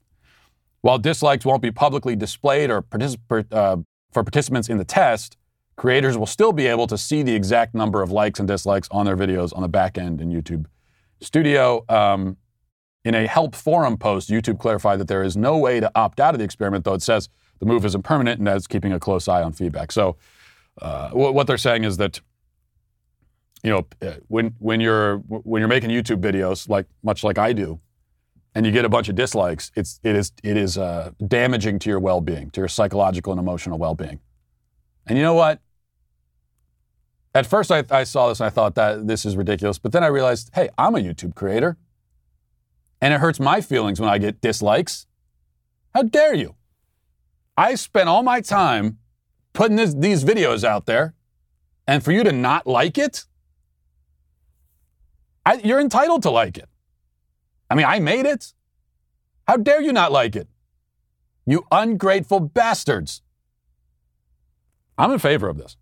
While 0.81 0.99
dislikes 0.99 1.45
won't 1.45 1.63
be 1.63 1.71
publicly 1.71 2.17
displayed 2.17 2.71
or 2.71 2.83
particip- 2.83 3.53
uh, 3.53 3.77
for 4.13 4.25
participants 4.25 4.69
in 4.69 4.79
the 4.79 4.85
test, 4.85 5.37
creators 5.77 6.17
will 6.17 6.27
still 6.27 6.53
be 6.53 6.67
able 6.67 6.87
to 6.87 6.99
see 6.99 7.23
the 7.23 7.35
exact 7.35 7.75
number 7.75 8.03
of 8.03 8.11
likes 8.11 8.39
and 8.39 8.49
dislikes 8.49 8.89
on 8.91 9.07
their 9.07 9.17
videos 9.17 9.55
on 9.55 9.63
the 9.63 9.69
back 9.69 9.99
end 9.99 10.21
in 10.21 10.31
YouTube 10.31 10.67
Studio. 11.21 11.85
Um, 11.89 12.37
in 13.05 13.15
a 13.15 13.27
help 13.27 13.55
forum 13.55 13.97
post, 13.97 14.29
YouTube 14.29 14.59
clarified 14.59 15.01
that 15.01 15.09
there 15.09 15.23
is 15.23 15.37
no 15.37 15.57
way 15.57 15.81
to 15.81 15.91
opt 15.95 16.21
out 16.21 16.35
of 16.35 16.39
the 16.39 16.45
experiment, 16.45 16.85
though 16.85 16.95
it 16.95 17.03
says 17.03 17.29
the 17.59 17.67
move 17.67 17.85
isn't 17.85 18.03
permanent 18.03 18.39
and 18.39 18.47
that 18.47 18.57
it's 18.57 18.67
keeping 18.67 18.93
a 18.93 19.01
close 19.01 19.29
eye 19.29 19.43
on 19.43 19.53
feedback. 19.53 19.93
So, 19.93 20.17
uh, 20.83 21.11
what 21.11 21.47
they're 21.47 21.59
saying 21.59 21.85
is 21.85 21.97
that 21.97 22.21
you 23.63 23.71
know 23.71 23.87
uh, 24.03 24.17
when 24.29 24.55
when 24.59 24.81
you're 24.81 25.19
when 25.19 25.61
you're 25.61 25.69
making 25.69 25.91
YouTube 25.91 26.21
videos, 26.21 26.69
like 26.69 26.87
much 27.03 27.25
like 27.25 27.39
I 27.39 27.53
do, 27.53 27.81
and 28.59 28.67
you 28.67 28.73
get 28.73 28.85
a 28.85 28.89
bunch 28.89 29.09
of 29.09 29.15
dislikes, 29.15 29.71
it's 29.77 30.01
it 30.03 30.17
is 30.17 30.33
it 30.43 30.57
is 30.57 30.77
uh, 30.77 31.13
damaging 31.25 31.79
to 31.79 31.89
your 31.89 32.01
well-being, 32.01 32.51
to 32.51 32.61
your 32.61 32.67
psychological 32.67 33.33
and 33.33 33.39
emotional 33.39 33.79
well-being. 33.79 34.19
And 35.07 35.17
you 35.17 35.23
know 35.23 35.35
what? 35.35 35.61
At 37.37 37.47
first, 37.47 37.71
I, 37.71 37.85
I 37.89 38.03
saw 38.03 38.29
this 38.29 38.41
and 38.41 38.49
I 38.49 38.51
thought 38.51 38.75
that 38.75 39.07
this 39.07 39.25
is 39.25 39.37
ridiculous, 39.37 39.79
but 39.79 39.93
then 39.93 40.03
I 40.03 40.09
realized, 40.09 40.51
hey, 40.55 40.71
I'm 40.77 40.97
a 40.97 40.99
YouTube 40.99 41.37
creator. 41.37 41.77
And 43.01 43.15
it 43.15 43.21
hurts 43.21 43.39
my 43.39 43.61
feelings 43.61 44.01
when 44.01 44.11
I 44.11 44.19
get 44.19 44.41
dislikes. 44.41 45.07
How 45.95 46.03
dare 46.03 46.35
you? 46.35 46.57
I 47.57 47.77
spent 47.77 48.09
all 48.09 48.25
my 48.25 48.41
time 48.41 48.99
putting 49.53 49.77
this, 49.77 49.95
these 49.95 50.25
videos 50.25 50.65
out 50.65 50.87
there, 50.87 51.15
and 51.87 52.03
for 52.03 52.11
you 52.11 52.25
to 52.25 52.33
not 52.33 52.67
like 52.67 52.99
it, 52.99 53.25
I, 55.47 55.61
you're 55.63 55.81
entitled 55.81 56.25
to 56.25 56.31
like 56.31 56.59
it. 56.59 56.69
I 57.71 57.75
mean, 57.75 57.87
I 57.87 57.99
made 57.99 58.27
it. 58.27 58.53
How 59.47 59.57
dare 59.57 59.81
you 59.81 59.93
not 59.93 60.13
like 60.13 60.37
it? 60.37 60.49
You 61.47 61.67
ungrateful 61.71 62.41
bastards. 62.41 63.23
I'm 64.97 65.11
in 65.13 65.19
favor 65.19 65.49
of 65.49 65.57
this. 65.57 65.77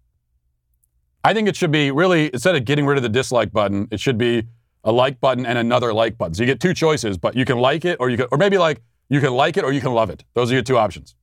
I 1.24 1.34
think 1.34 1.48
it 1.48 1.56
should 1.56 1.72
be 1.72 1.90
really, 1.90 2.30
instead 2.32 2.54
of 2.54 2.64
getting 2.64 2.86
rid 2.86 2.98
of 2.98 3.02
the 3.02 3.08
dislike 3.08 3.52
button, 3.52 3.88
it 3.90 3.98
should 3.98 4.18
be 4.18 4.44
a 4.84 4.92
like 4.92 5.20
button 5.20 5.44
and 5.44 5.58
another 5.58 5.92
like 5.92 6.16
button. 6.16 6.34
So 6.34 6.42
you 6.42 6.46
get 6.46 6.60
two 6.60 6.74
choices, 6.74 7.18
but 7.18 7.34
you 7.34 7.44
can 7.44 7.58
like 7.58 7.84
it 7.84 7.96
or 7.98 8.08
you 8.08 8.16
can, 8.16 8.26
or 8.30 8.38
maybe 8.38 8.58
like 8.58 8.80
you 9.08 9.20
can 9.20 9.32
like 9.32 9.56
it 9.56 9.64
or 9.64 9.72
you 9.72 9.80
can 9.80 9.92
love 9.92 10.10
it. 10.10 10.22
Those 10.34 10.50
are 10.50 10.54
your 10.54 10.62
two 10.62 10.78
options. 10.78 11.16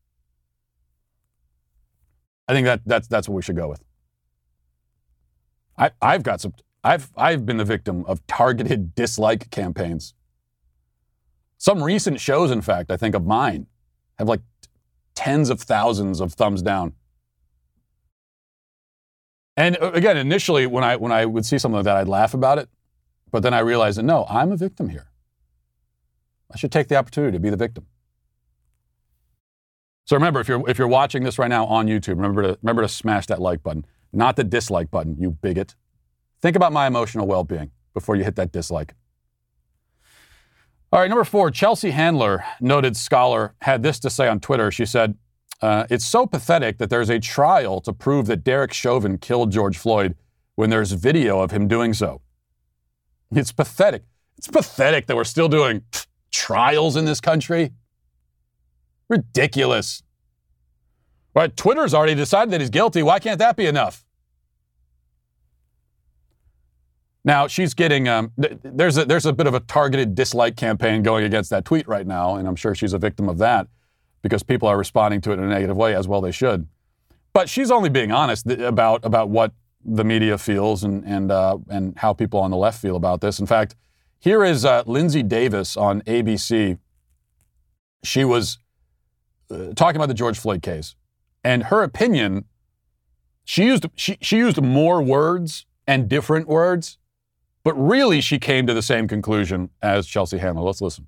I 2.48 2.54
think 2.54 2.66
that 2.66 2.82
that's 2.86 3.08
that's 3.08 3.30
what 3.30 3.36
we 3.36 3.42
should 3.42 3.56
go 3.56 3.70
with. 3.70 3.82
I, 5.78 5.92
I've 6.02 6.24
got 6.24 6.42
some. 6.42 6.54
I've 6.84 7.10
I've 7.16 7.46
been 7.46 7.58
the 7.58 7.66
victim 7.66 8.04
of 8.06 8.26
targeted 8.28 8.96
dislike 8.96 9.50
campaigns. 9.50 10.14
Some 11.64 11.82
recent 11.82 12.20
shows, 12.20 12.52
in 12.52 12.62
fact, 12.62 12.92
I 12.92 12.98
think 12.98 13.16
of 13.16 13.26
mine, 13.26 13.68
have 14.20 14.28
like 14.28 14.42
tens 15.16 15.50
of 15.50 15.62
thousands 15.62 16.20
of 16.20 16.34
thumbs 16.34 16.62
down. 16.62 16.92
And 19.56 19.78
uh, 19.82 19.92
again, 19.94 20.18
initially, 20.18 20.68
when 20.68 20.84
I 20.84 20.98
when 20.98 21.14
I 21.14 21.26
would 21.26 21.46
see 21.46 21.58
something 21.58 21.78
like 21.78 21.86
that, 21.86 21.96
I'd 21.96 22.10
laugh 22.10 22.34
about 22.34 22.58
it. 22.58 22.68
But 23.32 23.44
then 23.44 23.54
I 23.54 23.60
realized 23.60 23.98
that 23.98 24.04
no, 24.04 24.26
I'm 24.28 24.52
a 24.52 24.58
victim 24.58 24.90
here. 24.90 25.08
I 26.54 26.58
should 26.58 26.74
take 26.74 26.90
the 26.90 26.98
opportunity 26.98 27.38
to 27.38 27.40
be 27.40 27.50
the 27.50 27.56
victim. 27.56 27.86
So 30.04 30.18
remember, 30.18 30.42
if 30.42 30.50
you're 30.50 30.70
if 30.70 30.78
you're 30.78 30.90
watching 30.90 31.24
this 31.24 31.40
right 31.40 31.48
now 31.48 31.66
on 31.68 31.88
YouTube, 31.88 32.18
remember 32.18 32.42
to 32.42 32.60
remember 32.62 32.82
to 32.82 32.90
smash 32.90 33.28
that 33.28 33.40
like 33.40 33.64
button, 33.64 33.86
not 34.12 34.36
the 34.36 34.44
dislike 34.44 34.92
button, 34.92 35.16
you 35.18 35.32
bigot. 35.32 35.76
Think 36.42 36.58
about 36.58 36.74
my 36.74 36.88
emotional 36.88 37.26
well-being 37.26 37.72
before 37.94 38.18
you 38.18 38.26
hit 38.26 38.36
that 38.36 38.52
dislike. 38.52 38.96
All 40.94 41.00
right, 41.00 41.10
number 41.10 41.24
four, 41.24 41.50
Chelsea 41.50 41.90
Handler, 41.90 42.46
noted 42.62 42.96
scholar, 42.96 43.56
had 43.64 43.82
this 43.82 43.98
to 44.02 44.12
say 44.12 44.28
on 44.28 44.40
Twitter. 44.40 44.70
She 44.70 44.86
said, 44.86 45.18
uh, 45.60 45.88
It's 45.90 46.06
so 46.06 46.28
pathetic 46.28 46.78
that 46.78 46.92
there's 46.92 47.10
a 47.10 47.20
trial 47.20 47.82
to 47.82 47.92
prove 47.92 48.28
that 48.28 48.44
Derek 48.44 48.74
Chauvin 48.74 49.18
killed 49.18 49.52
George 49.52 49.76
Floyd 49.76 50.16
when 50.54 50.70
there's 50.70 50.92
video 50.92 51.40
of 51.40 51.50
him 51.50 51.68
doing 51.68 51.96
so. 51.96 52.22
It's 53.32 53.52
pathetic. 53.52 54.04
It's 54.38 54.48
pathetic 54.48 55.08
that 55.08 55.16
we're 55.16 55.24
still 55.24 55.50
doing 55.50 55.82
trials 56.30 56.96
in 56.96 57.06
this 57.06 57.20
country. 57.20 57.72
Ridiculous. 59.10 60.04
Right? 61.36 61.58
Twitter's 61.58 61.96
already 61.96 62.14
decided 62.14 62.52
that 62.52 62.62
he's 62.62 62.70
guilty. 62.70 63.02
Why 63.02 63.18
can't 63.18 63.40
that 63.40 63.56
be 63.56 63.66
enough? 63.66 64.03
Now 67.26 67.48
she's 67.48 67.74
getting 67.74 68.10
um, 68.10 68.32
th- 68.42 68.58
there's 68.64 68.98
a 68.98 69.06
there's 69.06 69.26
a 69.26 69.34
bit 69.34 69.48
of 69.48 69.54
a 69.54 69.62
targeted 69.62 70.14
dislike 70.14 70.58
campaign 70.58 71.04
going 71.04 71.24
against 71.24 71.50
that 71.52 71.64
tweet 71.64 71.88
right 71.88 72.06
now, 72.06 72.36
and 72.36 72.48
I'm 72.48 72.56
sure 72.56 72.76
she's 72.76 72.94
a 72.94 72.98
victim 72.98 73.30
of 73.30 73.38
that 73.38 73.68
because 74.22 74.44
people 74.44 74.68
are 74.68 74.78
responding 74.78 75.22
to 75.22 75.32
it 75.32 75.36
in 75.36 75.44
a 75.44 75.48
negative 75.48 75.78
way, 75.78 75.96
as 75.96 76.08
well 76.08 76.22
they 76.22 76.32
should. 76.32 76.68
But 77.32 77.50
she's 77.50 77.72
only 77.72 77.90
being 77.90 78.12
honest 78.12 78.48
th- 78.48 78.60
about 78.60 79.06
about 79.06 79.30
what 79.30 79.54
the 79.86 80.04
media 80.04 80.38
feels 80.38 80.84
and 80.84 81.06
and 81.06 81.32
uh, 81.32 81.58
and 81.70 81.98
how 81.98 82.14
people 82.14 82.40
on 82.40 82.52
the 82.52 82.58
left 82.58 82.82
feel 82.82 82.96
about 82.98 83.22
this. 83.22 83.40
In 83.40 83.46
fact, 83.46 83.76
here 84.20 84.44
is 84.44 84.66
uh, 84.66 84.84
Linsey 84.84 85.28
Davis 85.28 85.78
on 85.78 86.02
ABC. 86.02 86.78
She 88.04 88.26
was 88.26 88.58
uh, 89.50 89.74
talking 89.76 89.96
about 89.96 90.08
the 90.08 90.14
George 90.14 90.38
Floyd 90.38 90.62
case, 90.62 90.96
and 91.44 91.64
her 91.64 91.84
opinion. 91.84 92.46
She 93.46 93.66
used 93.66 93.86
she, 93.96 94.18
she 94.22 94.38
used 94.38 94.62
more 94.62 95.02
words 95.02 95.66
and 95.86 96.08
different 96.08 96.48
words, 96.48 96.98
but 97.64 97.74
really 97.76 98.22
she 98.22 98.40
came 98.40 98.68
to 98.68 98.74
the 98.74 98.82
same 98.82 99.08
conclusion 99.08 99.70
as 99.82 100.06
Chelsea 100.06 100.38
Handler. 100.38 100.64
Let's 100.64 100.82
listen. 100.82 101.08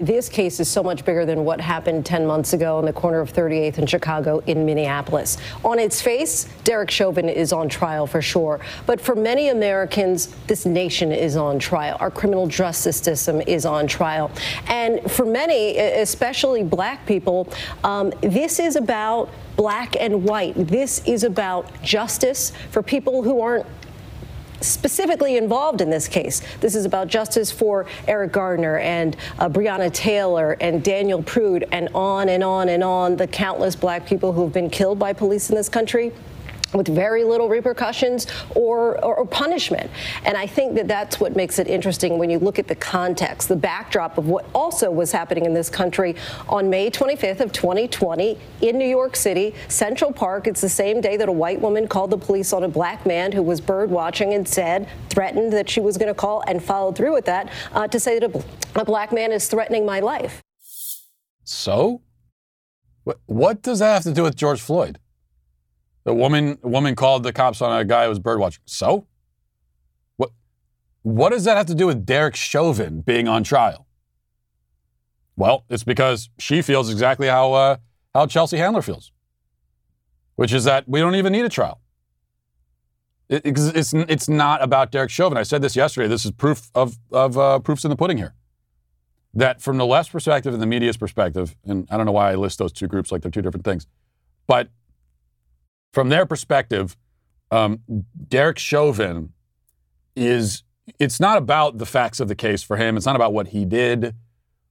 This 0.00 0.28
case 0.28 0.60
is 0.60 0.68
so 0.68 0.80
much 0.80 1.04
bigger 1.04 1.26
than 1.26 1.44
what 1.44 1.60
happened 1.60 2.06
10 2.06 2.24
months 2.24 2.52
ago 2.52 2.78
on 2.78 2.84
the 2.84 2.92
corner 2.92 3.18
of 3.18 3.32
38th 3.32 3.78
and 3.78 3.90
Chicago 3.90 4.38
in 4.46 4.64
Minneapolis. 4.64 5.38
On 5.64 5.80
its 5.80 6.00
face, 6.00 6.44
Derek 6.62 6.88
Chauvin 6.88 7.28
is 7.28 7.52
on 7.52 7.68
trial 7.68 8.06
for 8.06 8.22
sure. 8.22 8.60
But 8.86 9.00
for 9.00 9.16
many 9.16 9.48
Americans, 9.48 10.36
this 10.46 10.64
nation 10.64 11.10
is 11.10 11.34
on 11.34 11.58
trial. 11.58 11.96
Our 11.98 12.12
criminal 12.12 12.46
justice 12.46 12.98
system 12.98 13.40
is 13.40 13.66
on 13.66 13.88
trial. 13.88 14.30
And 14.68 15.00
for 15.10 15.26
many, 15.26 15.78
especially 15.78 16.62
black 16.62 17.04
people, 17.04 17.52
um, 17.82 18.12
this 18.20 18.60
is 18.60 18.76
about 18.76 19.30
black 19.56 19.96
and 19.98 20.22
white. 20.22 20.54
This 20.54 21.02
is 21.08 21.24
about 21.24 21.82
justice 21.82 22.52
for 22.70 22.84
people 22.84 23.24
who 23.24 23.40
aren't 23.40 23.66
specifically 24.60 25.36
involved 25.36 25.80
in 25.80 25.90
this 25.90 26.08
case. 26.08 26.42
This 26.60 26.74
is 26.74 26.84
about 26.84 27.08
justice 27.08 27.50
for 27.50 27.86
Eric 28.06 28.32
Gardner 28.32 28.78
and 28.78 29.16
uh, 29.38 29.48
Breonna 29.48 29.92
Taylor 29.92 30.56
and 30.60 30.82
Daniel 30.82 31.22
Prude 31.22 31.66
and 31.72 31.88
on 31.94 32.28
and 32.28 32.42
on 32.42 32.68
and 32.68 32.82
on, 32.82 33.16
the 33.16 33.26
countless 33.26 33.76
black 33.76 34.06
people 34.06 34.32
who 34.32 34.42
have 34.42 34.52
been 34.52 34.70
killed 34.70 34.98
by 34.98 35.12
police 35.12 35.50
in 35.50 35.56
this 35.56 35.68
country 35.68 36.12
with 36.74 36.88
very 36.88 37.24
little 37.24 37.48
repercussions 37.48 38.26
or, 38.54 39.02
or, 39.04 39.16
or, 39.16 39.26
punishment. 39.26 39.90
And 40.24 40.36
I 40.36 40.46
think 40.46 40.74
that 40.74 40.88
that's 40.88 41.20
what 41.20 41.36
makes 41.36 41.58
it 41.58 41.66
interesting 41.66 42.18
when 42.18 42.30
you 42.30 42.38
look 42.38 42.58
at 42.58 42.66
the 42.66 42.74
context, 42.74 43.48
the 43.48 43.56
backdrop 43.56 44.18
of 44.18 44.28
what 44.28 44.46
also 44.54 44.90
was 44.90 45.12
happening 45.12 45.44
in 45.44 45.54
this 45.54 45.70
country 45.70 46.16
on 46.48 46.68
May 46.68 46.90
25th 46.90 47.40
of 47.40 47.52
2020 47.52 48.38
in 48.62 48.78
New 48.78 48.86
York 48.86 49.16
City, 49.16 49.54
Central 49.68 50.12
Park. 50.12 50.46
It's 50.46 50.60
the 50.60 50.68
same 50.68 51.00
day 51.00 51.16
that 51.16 51.28
a 51.28 51.32
white 51.32 51.60
woman 51.60 51.88
called 51.88 52.10
the 52.10 52.18
police 52.18 52.52
on 52.52 52.64
a 52.64 52.68
black 52.68 53.06
man 53.06 53.32
who 53.32 53.42
was 53.42 53.60
bird 53.60 53.90
watching 53.90 54.34
and 54.34 54.46
said, 54.46 54.88
threatened 55.08 55.52
that 55.52 55.70
she 55.70 55.80
was 55.80 55.96
going 55.96 56.08
to 56.08 56.14
call 56.14 56.42
and 56.46 56.62
followed 56.62 56.96
through 56.96 57.12
with 57.12 57.24
that 57.26 57.50
uh, 57.72 57.88
to 57.88 57.98
say 57.98 58.18
that 58.18 58.34
a, 58.34 58.44
a 58.80 58.84
black 58.84 59.12
man 59.12 59.32
is 59.32 59.48
threatening 59.48 59.86
my 59.86 60.00
life. 60.00 60.42
So? 61.44 62.02
What 63.24 63.62
does 63.62 63.78
that 63.78 63.94
have 63.94 64.02
to 64.02 64.12
do 64.12 64.22
with 64.22 64.36
George 64.36 64.60
Floyd? 64.60 64.98
The 66.08 66.14
woman 66.14 66.58
woman 66.62 66.94
called 66.94 67.22
the 67.22 67.34
cops 67.34 67.60
on 67.60 67.78
a 67.78 67.84
guy 67.84 68.04
who 68.04 68.08
was 68.08 68.18
birdwatching. 68.18 68.60
So, 68.64 69.06
what 70.16 70.30
what 71.02 71.32
does 71.32 71.44
that 71.44 71.58
have 71.58 71.66
to 71.66 71.74
do 71.74 71.86
with 71.86 72.06
Derek 72.06 72.34
Chauvin 72.34 73.02
being 73.02 73.28
on 73.28 73.44
trial? 73.44 73.86
Well, 75.36 75.66
it's 75.68 75.84
because 75.84 76.30
she 76.38 76.62
feels 76.62 76.90
exactly 76.90 77.26
how 77.26 77.52
uh, 77.52 77.76
how 78.14 78.24
Chelsea 78.24 78.56
Handler 78.56 78.80
feels, 78.80 79.12
which 80.36 80.54
is 80.54 80.64
that 80.64 80.88
we 80.88 80.98
don't 80.98 81.14
even 81.14 81.30
need 81.30 81.44
a 81.44 81.50
trial. 81.50 81.78
It, 83.28 83.42
it's, 83.44 83.66
it's 83.66 83.92
it's 83.92 84.28
not 84.30 84.62
about 84.62 84.90
Derek 84.90 85.10
Chauvin. 85.10 85.36
I 85.36 85.42
said 85.42 85.60
this 85.60 85.76
yesterday. 85.76 86.08
This 86.08 86.24
is 86.24 86.30
proof 86.30 86.70
of 86.74 86.96
of 87.12 87.36
uh, 87.36 87.58
proofs 87.58 87.84
in 87.84 87.90
the 87.90 87.96
pudding 87.96 88.16
here. 88.16 88.32
That 89.34 89.60
from 89.60 89.76
the 89.76 89.84
left's 89.84 90.10
perspective 90.10 90.54
and 90.54 90.62
the 90.62 90.66
media's 90.66 90.96
perspective, 90.96 91.54
and 91.66 91.86
I 91.90 91.98
don't 91.98 92.06
know 92.06 92.12
why 92.12 92.32
I 92.32 92.34
list 92.34 92.58
those 92.58 92.72
two 92.72 92.86
groups 92.86 93.12
like 93.12 93.20
they're 93.20 93.30
two 93.30 93.42
different 93.42 93.66
things, 93.66 93.86
but 94.46 94.70
from 95.92 96.08
their 96.08 96.26
perspective, 96.26 96.96
um, 97.50 97.80
Derek 98.28 98.58
Chauvin 98.58 99.32
is, 100.14 100.62
it's 100.98 101.20
not 101.20 101.38
about 101.38 101.78
the 101.78 101.86
facts 101.86 102.20
of 102.20 102.28
the 102.28 102.34
case 102.34 102.62
for 102.62 102.76
him. 102.76 102.96
It's 102.96 103.06
not 103.06 103.16
about 103.16 103.32
what 103.32 103.48
he 103.48 103.64
did 103.64 104.14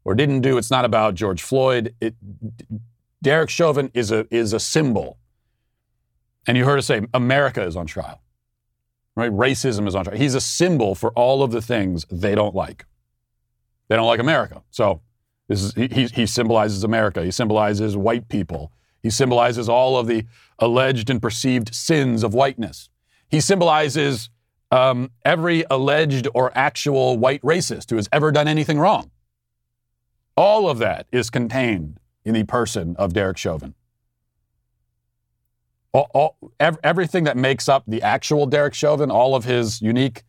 or 0.04 0.16
didn't 0.16 0.42
do. 0.42 0.58
It's 0.58 0.72
not 0.72 0.86
about 0.86 1.16
George 1.16 1.42
Floyd. 1.42 1.96
It, 2.00 2.16
Derek 3.22 3.50
Chauvin 3.50 3.92
is 3.94 4.12
a, 4.12 4.28
is 4.30 4.54
a 4.54 4.60
symbol. 4.60 5.18
And 6.46 6.58
you 6.58 6.66
heard 6.66 6.80
us 6.80 6.86
say 6.86 7.02
America 7.14 7.64
is 7.64 7.76
on 7.76 7.88
trial, 7.88 8.22
right? 9.16 9.32
Racism 9.32 9.88
is 9.88 9.96
on 9.96 10.06
trial. 10.06 10.18
He's 10.18 10.36
a 10.36 10.42
symbol 10.42 10.96
for 10.96 11.12
all 11.12 11.44
of 11.44 11.52
the 11.52 11.62
things 11.62 12.06
they 12.12 12.36
don't 12.36 12.56
like. 12.56 12.86
They 13.90 13.96
don't 13.96 14.08
like 14.08 14.20
America. 14.20 14.64
So 14.70 15.02
this 15.48 15.64
is, 15.64 15.74
he, 15.74 16.08
he 16.08 16.26
symbolizes 16.26 16.84
America. 16.84 17.24
He 17.24 17.32
symbolizes 17.32 17.98
white 17.98 18.30
people. 18.30 18.72
He 19.08 19.12
symbolizes 19.12 19.70
all 19.70 19.96
of 19.96 20.06
the 20.08 20.26
alleged 20.60 21.10
and 21.10 21.22
perceived 21.22 21.74
sins 21.74 22.24
of 22.24 22.34
whiteness. 22.34 22.90
He 23.30 23.40
symbolizes 23.40 24.30
um, 24.70 25.12
every 25.24 25.64
alleged 25.70 26.28
or 26.34 26.52
actual 26.54 27.18
white 27.18 27.42
racist 27.42 27.90
who 27.90 27.96
has 27.96 28.10
ever 28.12 28.34
done 28.34 28.50
anything 28.50 28.80
wrong. 28.80 29.12
All 30.36 30.70
of 30.70 30.80
that 30.80 31.08
is 31.10 31.30
contained 31.30 32.02
in 32.26 32.34
the 32.34 32.44
person 32.44 32.98
of 32.98 33.14
Derek 33.14 33.38
Chauvin. 33.38 33.76
All, 35.94 36.12
all, 36.14 36.38
ev- 36.60 36.80
everything 36.84 37.24
that 37.24 37.38
makes 37.38 37.70
up 37.70 37.84
the 37.88 38.02
actual 38.02 38.46
Derek 38.46 38.74
Chauvin, 38.74 39.10
all 39.10 39.36
of 39.36 39.46
his 39.46 39.82
unique 39.82 40.24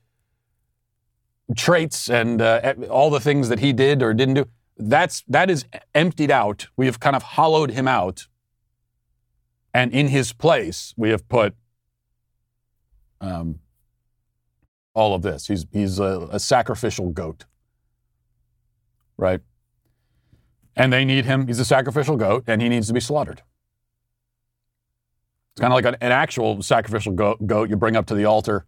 traits 1.57 2.09
and 2.09 2.41
uh, 2.41 2.75
all 2.89 3.11
the 3.11 3.19
things 3.19 3.49
that 3.49 3.59
he 3.59 3.73
did 3.73 4.05
or 4.05 4.15
didn't 4.15 4.35
do, 4.35 4.45
that's, 4.77 5.25
that 5.27 5.51
is 5.51 5.65
emptied 5.97 6.31
out. 6.31 6.69
We 6.77 6.87
have 6.87 7.01
kind 7.01 7.17
of 7.17 7.25
hollowed 7.25 7.73
him 7.73 7.89
out 7.89 8.29
and 9.79 9.93
in 9.93 10.09
his 10.09 10.33
place, 10.33 10.93
we 10.97 11.11
have 11.11 11.29
put 11.29 11.55
um, 13.21 13.61
all 14.93 15.15
of 15.15 15.23
this. 15.23 15.47
He's, 15.47 15.67
he's 15.73 16.01
a, 16.01 16.29
a 16.33 16.41
sacrificial 16.41 17.11
goat, 17.11 17.45
right? 19.17 19.41
And 20.75 20.93
they 20.93 21.05
need 21.05 21.27
him. 21.27 21.47
He's 21.47 21.61
a 21.61 21.65
sacrificial 21.65 22.17
goat, 22.17 22.43
and 22.49 22.61
he 22.61 22.69
needs 22.69 22.89
to 22.89 22.93
be 22.93 22.99
slaughtered. 22.99 23.43
It's 25.53 25.61
kind 25.61 25.73
of 25.73 25.77
like 25.77 25.85
an, 25.85 25.95
an 26.01 26.11
actual 26.11 26.61
sacrificial 26.61 27.13
goat, 27.13 27.47
goat 27.47 27.71
you 27.71 27.77
bring 27.77 27.95
up 27.95 28.07
to 28.07 28.17
the 28.17 28.25
altar 28.25 28.67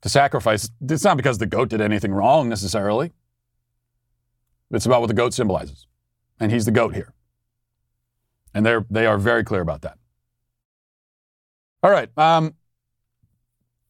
to 0.00 0.08
sacrifice. 0.08 0.70
It's 0.88 1.04
not 1.04 1.18
because 1.18 1.36
the 1.36 1.44
goat 1.44 1.68
did 1.68 1.82
anything 1.82 2.14
wrong 2.14 2.48
necessarily. 2.48 3.12
It's 4.70 4.86
about 4.86 5.02
what 5.02 5.08
the 5.08 5.14
goat 5.14 5.34
symbolizes. 5.34 5.86
And 6.40 6.50
he's 6.50 6.64
the 6.64 6.70
goat 6.70 6.94
here. 6.94 7.12
And 8.56 8.64
they're, 8.64 8.86
they 8.88 9.04
are 9.04 9.18
very 9.18 9.44
clear 9.44 9.60
about 9.60 9.82
that. 9.82 9.98
All 11.82 11.90
right. 11.90 12.08
Um, 12.16 12.54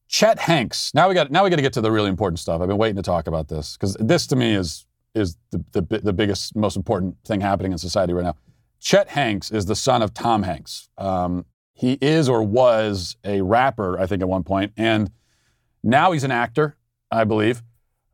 Chet 0.08 0.40
Hanks. 0.40 0.92
Now 0.92 1.08
we 1.08 1.14
got 1.14 1.30
now 1.30 1.44
we 1.44 1.50
got 1.50 1.56
to 1.56 1.62
get 1.62 1.72
to 1.74 1.80
the 1.80 1.92
really 1.92 2.08
important 2.08 2.40
stuff. 2.40 2.60
I've 2.60 2.66
been 2.66 2.76
waiting 2.76 2.96
to 2.96 3.02
talk 3.02 3.28
about 3.28 3.46
this 3.46 3.76
because 3.76 3.96
this 4.00 4.26
to 4.28 4.36
me 4.36 4.54
is 4.54 4.84
is 5.14 5.36
the, 5.52 5.64
the, 5.70 6.00
the 6.00 6.12
biggest, 6.12 6.56
most 6.56 6.76
important 6.76 7.16
thing 7.24 7.40
happening 7.40 7.70
in 7.70 7.78
society 7.78 8.12
right 8.12 8.24
now. 8.24 8.34
Chet 8.80 9.08
Hanks 9.10 9.52
is 9.52 9.66
the 9.66 9.76
son 9.76 10.02
of 10.02 10.12
Tom 10.12 10.42
Hanks. 10.42 10.88
Um, 10.98 11.46
he 11.72 11.96
is 12.00 12.28
or 12.28 12.42
was 12.42 13.16
a 13.24 13.42
rapper, 13.42 13.98
I 14.00 14.06
think, 14.06 14.20
at 14.20 14.28
one 14.28 14.42
point, 14.42 14.72
and 14.76 15.10
now 15.82 16.10
he's 16.10 16.24
an 16.24 16.32
actor, 16.32 16.76
I 17.10 17.22
believe. 17.22 17.62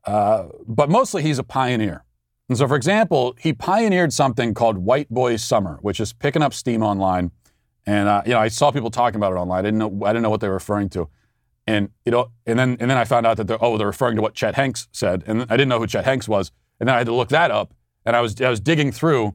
Uh, 0.05 0.49
but 0.67 0.91
mostly 0.91 1.23
he's 1.23 1.38
a 1.38 1.45
pioneer. 1.45 2.05
And 2.48 2.59
so, 2.59 2.68
for 2.68 2.76
example, 2.76 3.35
he 3.38 3.52
pioneered 3.52 4.12
something 4.12 4.52
called 4.52 4.78
White 4.78 5.09
Boy 5.09 5.37
Summer, 5.37 5.78
which 5.81 6.00
is 6.00 6.12
picking 6.12 6.42
up 6.42 6.52
steam 6.52 6.83
online. 6.83 7.31
And 7.87 8.09
uh, 8.09 8.22
you 8.26 8.33
know, 8.33 8.40
I 8.40 8.48
saw 8.48 8.70
people 8.70 8.90
talking 8.90 9.16
about 9.16 9.33
it 9.33 9.37
online. 9.37 9.59
I 9.59 9.62
didn't 9.62 9.78
know 9.78 10.07
I 10.07 10.11
didn't 10.11 10.22
know 10.22 10.31
what 10.31 10.40
they 10.40 10.48
were 10.48 10.55
referring 10.55 10.88
to. 10.90 11.09
And 11.66 11.90
you 12.05 12.12
know, 12.12 12.31
and 12.46 12.59
then 12.59 12.76
and 12.81 12.90
then 12.90 12.98
I 12.98 13.05
found 13.05 13.26
out 13.26 13.37
that 13.37 13.46
they're 13.46 13.62
oh 13.64 13.78
they're 13.78 13.87
referring 13.87 14.16
to 14.16 14.22
what 14.22 14.35
Chet 14.35 14.55
Hanks 14.55 14.88
said, 14.92 15.24
and 15.26 15.42
I 15.42 15.57
didn't 15.57 15.68
know 15.68 15.78
who 15.78 15.87
Chet 15.87 16.05
Hanks 16.05 16.28
was. 16.28 16.52
And 16.81 16.88
then 16.88 16.94
I 16.94 16.98
had 16.98 17.07
to 17.07 17.14
look 17.14 17.28
that 17.28 17.50
up. 17.50 17.74
And 18.05 18.16
I 18.16 18.20
was 18.20 18.40
I 18.40 18.50
was 18.50 18.61
digging 18.61 18.92
through, 18.92 19.35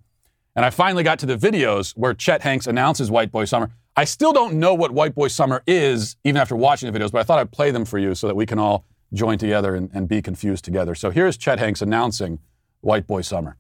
and 0.56 0.66
I 0.66 0.70
finally 0.70 1.04
got 1.04 1.20
to 1.20 1.26
the 1.26 1.38
videos 1.38 1.94
where 1.94 2.14
Chet 2.14 2.42
Hanks 2.42 2.68
announces 2.68 3.10
White 3.10 3.32
Boy 3.32 3.46
Summer. 3.46 3.72
I 3.96 4.04
still 4.04 4.32
don't 4.32 4.56
know 4.60 4.76
what 4.76 4.92
White 4.92 5.16
Boy 5.16 5.30
Summer 5.30 5.64
is, 5.66 6.18
even 6.24 6.40
after 6.40 6.56
watching 6.56 6.92
the 6.92 6.98
videos, 6.98 7.12
but 7.12 7.20
I 7.20 7.24
thought 7.24 7.40
I'd 7.40 7.52
play 7.52 7.72
them 7.72 7.84
for 7.84 7.98
you 7.98 8.14
so 8.14 8.28
that 8.28 8.36
we 8.36 8.46
can 8.46 8.60
all 8.60 8.86
join 9.14 9.38
together 9.38 9.74
and, 9.74 9.90
and 9.94 10.08
be 10.08 10.22
confused 10.22 10.64
together. 10.66 10.94
So 10.94 11.10
here's 11.10 11.36
Chet 11.38 11.58
Hanks 11.58 11.82
announcing 11.82 12.40
White 12.82 13.08
Boy 13.08 13.22
Summer. 13.22 13.58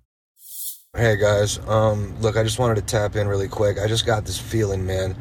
Hey 0.95 1.15
guys, 1.15 1.59
um, 1.67 2.19
look, 2.21 2.37
I 2.37 2.43
just 2.43 2.59
wanted 2.59 2.75
to 2.75 2.81
tap 2.81 3.15
in 3.15 3.27
really 3.27 3.47
quick. 3.47 3.77
I 3.79 3.87
just 3.87 4.05
got 4.05 4.25
this 4.25 4.39
feeling, 4.39 4.85
man, 4.85 5.15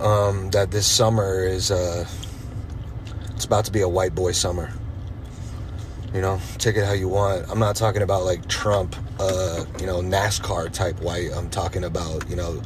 um, 0.00 0.50
that 0.50 0.70
this 0.70 0.86
summer 0.86 1.46
is 1.46 1.70
uh, 1.70 2.06
it's 3.34 3.44
about 3.44 3.64
to 3.66 3.72
be 3.72 3.80
a 3.80 3.88
white 3.88 4.14
boy 4.14 4.32
summer. 4.32 4.70
You 6.12 6.20
know, 6.20 6.40
take 6.58 6.76
it 6.76 6.84
how 6.84 6.92
you 6.92 7.08
want. 7.08 7.50
I'm 7.50 7.58
not 7.58 7.76
talking 7.76 8.02
about 8.02 8.24
like 8.24 8.46
Trump, 8.48 8.96
uh, 9.18 9.64
you 9.78 9.86
know, 9.86 10.00
NASCAR 10.00 10.70
type 10.72 11.00
white. 11.00 11.30
I'm 11.34 11.48
talking 11.48 11.84
about 11.84 12.28
you 12.28 12.36
know, 12.36 12.60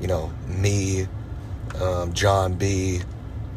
you 0.00 0.08
know, 0.08 0.32
me, 0.46 1.06
um, 1.80 2.12
John 2.12 2.54
B, 2.54 3.00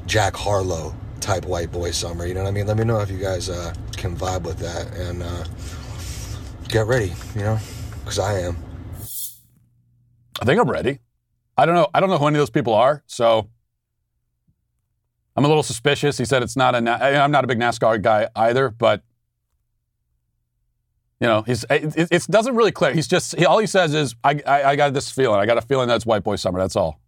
Jack 0.06 0.36
Harlow 0.36 0.96
type 1.20 1.46
white 1.46 1.72
boy 1.72 1.92
summer. 1.92 2.26
You 2.26 2.34
know 2.34 2.44
what 2.44 2.50
I 2.50 2.54
mean? 2.54 2.68
Let 2.68 2.78
me 2.78 2.84
know 2.84 3.00
if 3.00 3.10
you 3.10 3.20
guys 3.20 3.50
uh, 3.50 3.74
can 3.98 4.16
vibe 4.16 4.44
with 4.44 4.60
that 4.60 4.94
and. 4.94 5.24
Uh, 5.24 5.44
get 6.74 6.88
ready, 6.88 7.14
you 7.36 7.42
know, 7.42 7.60
because 8.00 8.18
I 8.18 8.40
am. 8.40 8.58
I 10.42 10.46
think 10.46 10.60
I'm 10.60 10.70
ready. 10.70 11.00
I 11.56 11.68
don't 11.68 11.76
know. 11.76 11.88
I 11.94 12.00
don't 12.00 12.10
know 12.10 12.18
who 12.18 12.26
any 12.26 12.36
of 12.36 12.42
those 12.42 12.50
people 12.50 12.74
are, 12.74 13.04
so 13.06 13.48
I'm 15.36 15.46
a 15.46 15.48
little 15.48 15.62
suspicious. 15.62 16.18
He 16.18 16.26
said 16.26 16.42
it's 16.42 16.58
not 16.58 16.74
a. 16.74 16.80
I'm 16.80 17.30
not 17.30 17.44
a 17.44 17.48
big 17.48 17.60
NASCAR 17.60 18.02
guy 18.02 18.28
either, 18.36 18.72
but 18.72 19.04
you 21.22 21.28
know, 21.28 21.44
he's 21.44 21.64
it, 21.70 22.12
it 22.12 22.26
doesn't 22.30 22.56
really 22.56 22.72
clear. 22.72 22.92
He's 22.92 23.08
just 23.08 23.38
he, 23.38 23.46
all 23.46 23.60
he 23.60 23.68
says 23.68 23.94
is, 23.94 24.16
I, 24.24 24.42
I, 24.46 24.64
I 24.64 24.76
got 24.76 24.96
this 24.96 25.12
feeling. 25.12 25.40
I 25.40 25.46
got 25.46 25.60
a 25.60 25.62
feeling 25.62 25.88
that's 25.88 26.08
White 26.08 26.24
Boy 26.24 26.38
Summer. 26.38 26.60
That's 26.60 26.76
all. 26.76 27.00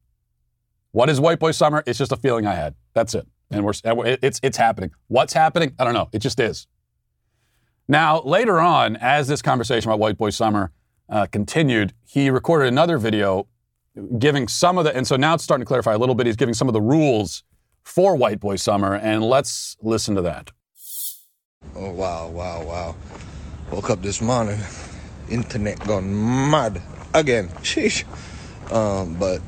What 0.91 1.09
is 1.09 1.19
White 1.19 1.39
Boy 1.39 1.51
Summer? 1.51 1.83
It's 1.87 1.97
just 1.97 2.11
a 2.11 2.17
feeling 2.17 2.45
I 2.45 2.53
had. 2.53 2.75
That's 2.93 3.15
it. 3.15 3.27
And 3.49 3.65
we're 3.65 3.73
it's 4.21 4.39
it's 4.43 4.57
happening. 4.57 4.91
What's 5.07 5.33
happening? 5.33 5.73
I 5.79 5.85
don't 5.85 5.95
know. 5.95 6.09
It 6.11 6.19
just 6.19 6.39
is. 6.39 6.67
Now, 7.87 8.21
later 8.21 8.59
on, 8.59 8.95
as 8.95 9.27
this 9.27 9.41
conversation 9.41 9.89
about 9.89 9.99
White 9.99 10.17
Boy 10.17 10.31
Summer 10.31 10.71
uh, 11.07 11.27
continued, 11.27 11.93
he 12.03 12.29
recorded 12.29 12.67
another 12.67 12.97
video 12.97 13.47
giving 14.17 14.47
some 14.47 14.77
of 14.77 14.85
the, 14.85 14.95
and 14.95 15.05
so 15.05 15.15
now 15.15 15.35
it's 15.35 15.43
starting 15.43 15.63
to 15.63 15.67
clarify 15.67 15.93
a 15.93 15.97
little 15.97 16.15
bit. 16.15 16.25
He's 16.25 16.35
giving 16.35 16.55
some 16.55 16.67
of 16.67 16.73
the 16.73 16.81
rules 16.81 17.43
for 17.83 18.15
White 18.15 18.39
Boy 18.39 18.55
Summer, 18.55 18.95
and 18.95 19.23
let's 19.23 19.77
listen 19.81 20.15
to 20.15 20.21
that. 20.23 20.51
Oh, 21.75 21.91
wow, 21.91 22.27
wow, 22.27 22.63
wow. 22.63 22.95
Woke 23.71 23.91
up 23.91 24.01
this 24.01 24.21
morning, 24.21 24.59
internet 25.29 25.79
gone 25.81 26.49
mad 26.49 26.81
again. 27.13 27.49
Sheesh. 27.61 28.03
Um, 28.71 29.13
but 29.15 29.41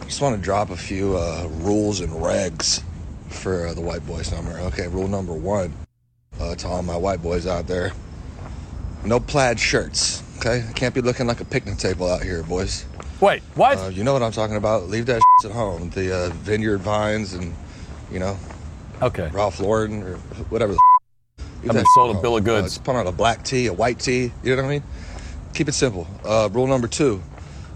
I 0.00 0.04
just 0.04 0.22
want 0.22 0.36
to 0.36 0.42
drop 0.42 0.70
a 0.70 0.76
few 0.76 1.16
uh, 1.18 1.46
rules 1.50 2.00
and 2.00 2.10
regs 2.12 2.82
for 3.28 3.68
uh, 3.68 3.74
the 3.74 3.82
white 3.82 4.06
boy 4.06 4.22
summer. 4.22 4.58
Okay, 4.58 4.88
rule 4.88 5.08
number 5.08 5.34
one 5.34 5.74
uh, 6.42 6.54
to 6.56 6.68
all 6.68 6.82
my 6.82 6.96
white 6.96 7.22
boys 7.22 7.46
out 7.46 7.66
there 7.66 7.92
no 9.04 9.20
plaid 9.20 9.58
shirts. 9.58 10.22
Okay, 10.38 10.64
can't 10.74 10.94
be 10.94 11.00
looking 11.00 11.26
like 11.26 11.40
a 11.40 11.44
picnic 11.44 11.78
table 11.78 12.10
out 12.10 12.22
here, 12.22 12.42
boys. 12.42 12.84
Wait, 13.20 13.42
what? 13.54 13.78
Uh, 13.78 13.88
you 13.88 14.02
know 14.02 14.12
what 14.12 14.22
I'm 14.22 14.32
talking 14.32 14.56
about. 14.56 14.88
Leave 14.88 15.06
that 15.06 15.22
at 15.44 15.50
home. 15.52 15.90
The 15.90 16.14
uh, 16.14 16.30
vineyard 16.30 16.78
vines 16.78 17.34
and, 17.34 17.54
you 18.10 18.18
know, 18.18 18.36
okay. 19.00 19.30
Ralph 19.32 19.60
Lauren 19.60 20.02
or 20.02 20.16
whatever. 20.50 20.74
I've 21.38 21.72
been 21.72 21.84
sold 21.94 22.16
a 22.16 22.20
bill 22.20 22.36
of 22.36 22.44
goods. 22.44 22.78
Uh, 22.78 22.82
put 22.82 22.96
on 22.96 23.06
a 23.06 23.12
black 23.12 23.44
tee, 23.44 23.68
a 23.68 23.72
white 23.72 24.00
tee. 24.00 24.32
You 24.42 24.56
know 24.56 24.62
what 24.62 24.68
I 24.68 24.68
mean? 24.68 24.82
Keep 25.54 25.68
it 25.68 25.72
simple. 25.72 26.08
Uh, 26.24 26.48
rule 26.50 26.66
number 26.66 26.88
two: 26.88 27.22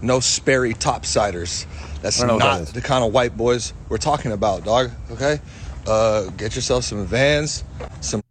no 0.01 0.19
Sperry 0.19 0.73
topsiders. 0.73 1.65
That's 2.01 2.21
not 2.21 2.39
that 2.39 2.67
the 2.73 2.81
kind 2.81 3.05
of 3.05 3.13
white 3.13 3.37
boys 3.37 3.73
we're 3.87 3.97
talking 3.97 4.33
about, 4.33 4.65
dog. 4.65 4.91
Okay, 5.11 5.39
uh, 5.87 6.25
get 6.31 6.53
yourself 6.55 6.83
some 6.83 7.05
Vans, 7.05 7.63
some 8.01 8.21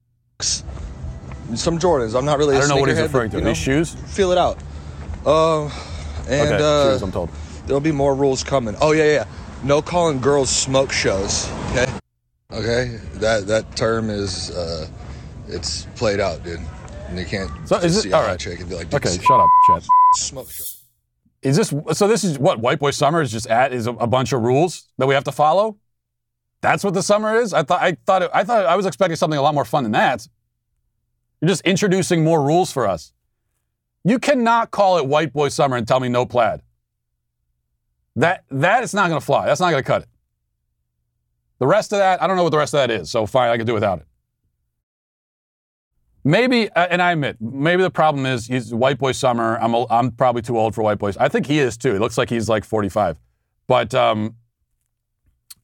some 0.40 1.78
Jordans. 1.78 2.16
I'm 2.16 2.24
not 2.24 2.38
really. 2.38 2.56
I 2.56 2.60
don't 2.60 2.68
know 2.68 2.76
what 2.76 2.88
he's 2.88 2.98
head, 2.98 3.04
referring 3.04 3.30
but, 3.30 3.38
to. 3.38 3.44
know, 3.44 3.50
These 3.50 3.58
shoes. 3.58 3.94
Feel 3.94 4.32
it 4.32 4.38
out. 4.38 4.58
Uh, 5.24 5.64
and 6.28 6.54
okay, 6.54 6.62
uh, 6.62 6.92
shoes. 6.92 7.02
I'm 7.02 7.12
told. 7.12 7.30
There'll 7.66 7.80
be 7.80 7.92
more 7.92 8.14
rules 8.14 8.44
coming. 8.44 8.76
Oh 8.80 8.92
yeah, 8.92 9.04
yeah. 9.04 9.24
No 9.64 9.82
calling 9.82 10.20
girls 10.20 10.50
smoke 10.50 10.92
shows. 10.92 11.50
Okay. 11.70 11.86
Okay. 12.52 13.00
That 13.14 13.46
that 13.46 13.76
term 13.76 14.10
is 14.10 14.50
uh, 14.50 14.88
it's 15.48 15.86
played 15.96 16.20
out, 16.20 16.44
dude. 16.44 16.60
And 17.08 17.18
you 17.18 17.24
can't 17.24 17.50
so 17.68 17.76
is 17.76 18.04
it, 18.04 18.12
all 18.12 18.22
right. 18.22 18.38
chick 18.38 18.58
and 18.58 18.68
be 18.68 18.74
like, 18.74 18.92
okay, 18.92 19.16
shut 19.16 19.40
up, 19.40 19.48
Chet. 19.68 19.86
Smoke 20.14 20.50
show. 20.50 20.64
Is 21.42 21.56
this 21.56 21.72
so? 21.92 22.08
This 22.08 22.24
is 22.24 22.38
what 22.38 22.58
White 22.58 22.80
Boy 22.80 22.90
Summer 22.90 23.22
is 23.22 23.30
just 23.30 23.46
at 23.46 23.72
is 23.72 23.86
a, 23.86 23.92
a, 23.92 24.06
bunch 24.08 24.32
of 24.32 24.42
rules 24.42 24.88
that 24.98 25.06
we 25.06 25.14
have 25.14 25.22
to 25.24 25.32
follow. 25.32 25.76
That's 26.60 26.82
what 26.82 26.94
the 26.94 27.02
summer 27.02 27.36
is. 27.36 27.52
I 27.52 27.62
thought 27.62 27.82
I 27.82 27.96
thought 28.06 28.22
it, 28.22 28.30
I 28.32 28.44
thought 28.44 28.66
I 28.66 28.76
was 28.76 28.86
expecting 28.86 29.16
something 29.16 29.38
a 29.38 29.42
lot 29.42 29.54
more 29.54 29.64
fun 29.64 29.82
than 29.82 29.92
that. 29.92 30.26
You're 31.40 31.48
just 31.48 31.62
introducing 31.62 32.24
more 32.24 32.42
rules 32.42 32.72
for 32.72 32.86
us. 32.86 33.12
You 34.04 34.18
cannot 34.18 34.70
call 34.70 34.98
it 34.98 35.06
White 35.06 35.32
Boy 35.32 35.48
Summer 35.48 35.76
and 35.76 35.86
tell 35.86 36.00
me 36.00 36.08
no 36.08 36.24
plaid. 36.24 36.62
That 38.16 38.44
that 38.50 38.82
is 38.82 38.94
not 38.94 39.08
going 39.08 39.20
to 39.20 39.24
fly. 39.24 39.46
That's 39.46 39.60
not 39.60 39.70
going 39.70 39.82
to 39.82 39.86
cut 39.86 40.02
it. 40.02 40.08
The 41.58 41.66
rest 41.66 41.92
of 41.92 41.98
that, 41.98 42.22
I 42.22 42.26
don't 42.26 42.36
know 42.36 42.42
what 42.42 42.50
the 42.50 42.58
rest 42.58 42.74
of 42.74 42.78
that 42.78 42.90
is. 42.90 43.10
So 43.10 43.26
fine, 43.26 43.50
I 43.50 43.56
can 43.56 43.66
do 43.66 43.74
without 43.74 44.00
it. 44.00 44.06
Maybe, 46.24 46.68
uh, 46.70 46.88
and 46.90 47.00
I 47.00 47.12
admit, 47.12 47.36
maybe 47.40 47.82
the 47.82 47.90
problem 47.90 48.26
is 48.26 48.48
he's 48.48 48.74
white 48.74 48.98
boy 48.98 49.12
summer. 49.12 49.58
I'm, 49.58 49.74
a, 49.74 49.86
I'm 49.88 50.10
probably 50.10 50.42
too 50.42 50.58
old 50.58 50.74
for 50.74 50.82
white 50.82 50.98
boys. 50.98 51.16
I 51.16 51.28
think 51.28 51.46
he 51.46 51.60
is 51.60 51.76
too. 51.76 51.92
He 51.92 51.98
looks 51.98 52.18
like 52.18 52.28
he's 52.28 52.48
like 52.48 52.64
45. 52.64 53.16
But 53.68 53.94
um, 53.94 54.34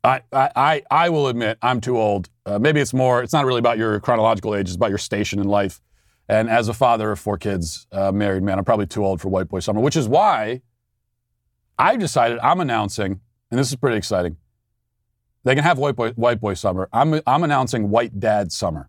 I, 0.05 0.21
I, 0.33 0.83
I 0.91 1.09
will 1.11 1.29
admit 1.29 1.59
I'm 1.63 1.81
too 1.81 1.97
old. 1.97 2.29
Uh, 2.45 2.59
maybe 2.59 2.81
it's 2.81 2.93
more, 2.93 3.23
it's 3.23 3.33
not 3.33 3.45
really 3.45 3.61
about 3.61 3.79
your 3.79 4.01
chronological 4.01 4.55
age, 4.55 4.67
it's 4.67 4.77
about 4.77 4.91
your 4.91 4.99
station 4.99 5.39
in 5.39 5.47
life. 5.47 5.81
And 6.29 6.51
as 6.51 6.69
a 6.69 6.75
father 6.75 7.13
of 7.13 7.21
four 7.21 7.39
kids, 7.39 7.87
uh, 7.93 8.11
married 8.11 8.43
man, 8.43 8.59
I'm 8.59 8.65
probably 8.65 8.87
too 8.87 9.05
old 9.05 9.21
for 9.21 9.29
white 9.29 9.49
boy 9.49 9.61
summer, 9.61 9.81
which 9.81 9.97
is 9.97 10.09
why 10.09 10.63
I've 11.79 12.01
decided 12.01 12.39
I'm 12.41 12.61
announcing, 12.61 13.21
and 13.51 13.61
this 13.61 13.71
is 13.71 13.77
pretty 13.77 13.97
exciting. 13.97 14.37
They 15.45 15.55
can 15.55 15.65
have 15.65 15.79
white 15.79 15.97
boy, 15.97 16.11
white 16.13 16.41
boy 16.41 16.55
summer. 16.55 16.89
I'm, 16.93 17.21
I'm 17.27 17.43
announcing 17.43 17.91
white 17.91 18.19
dad 18.19 18.53
summer. 18.53 18.89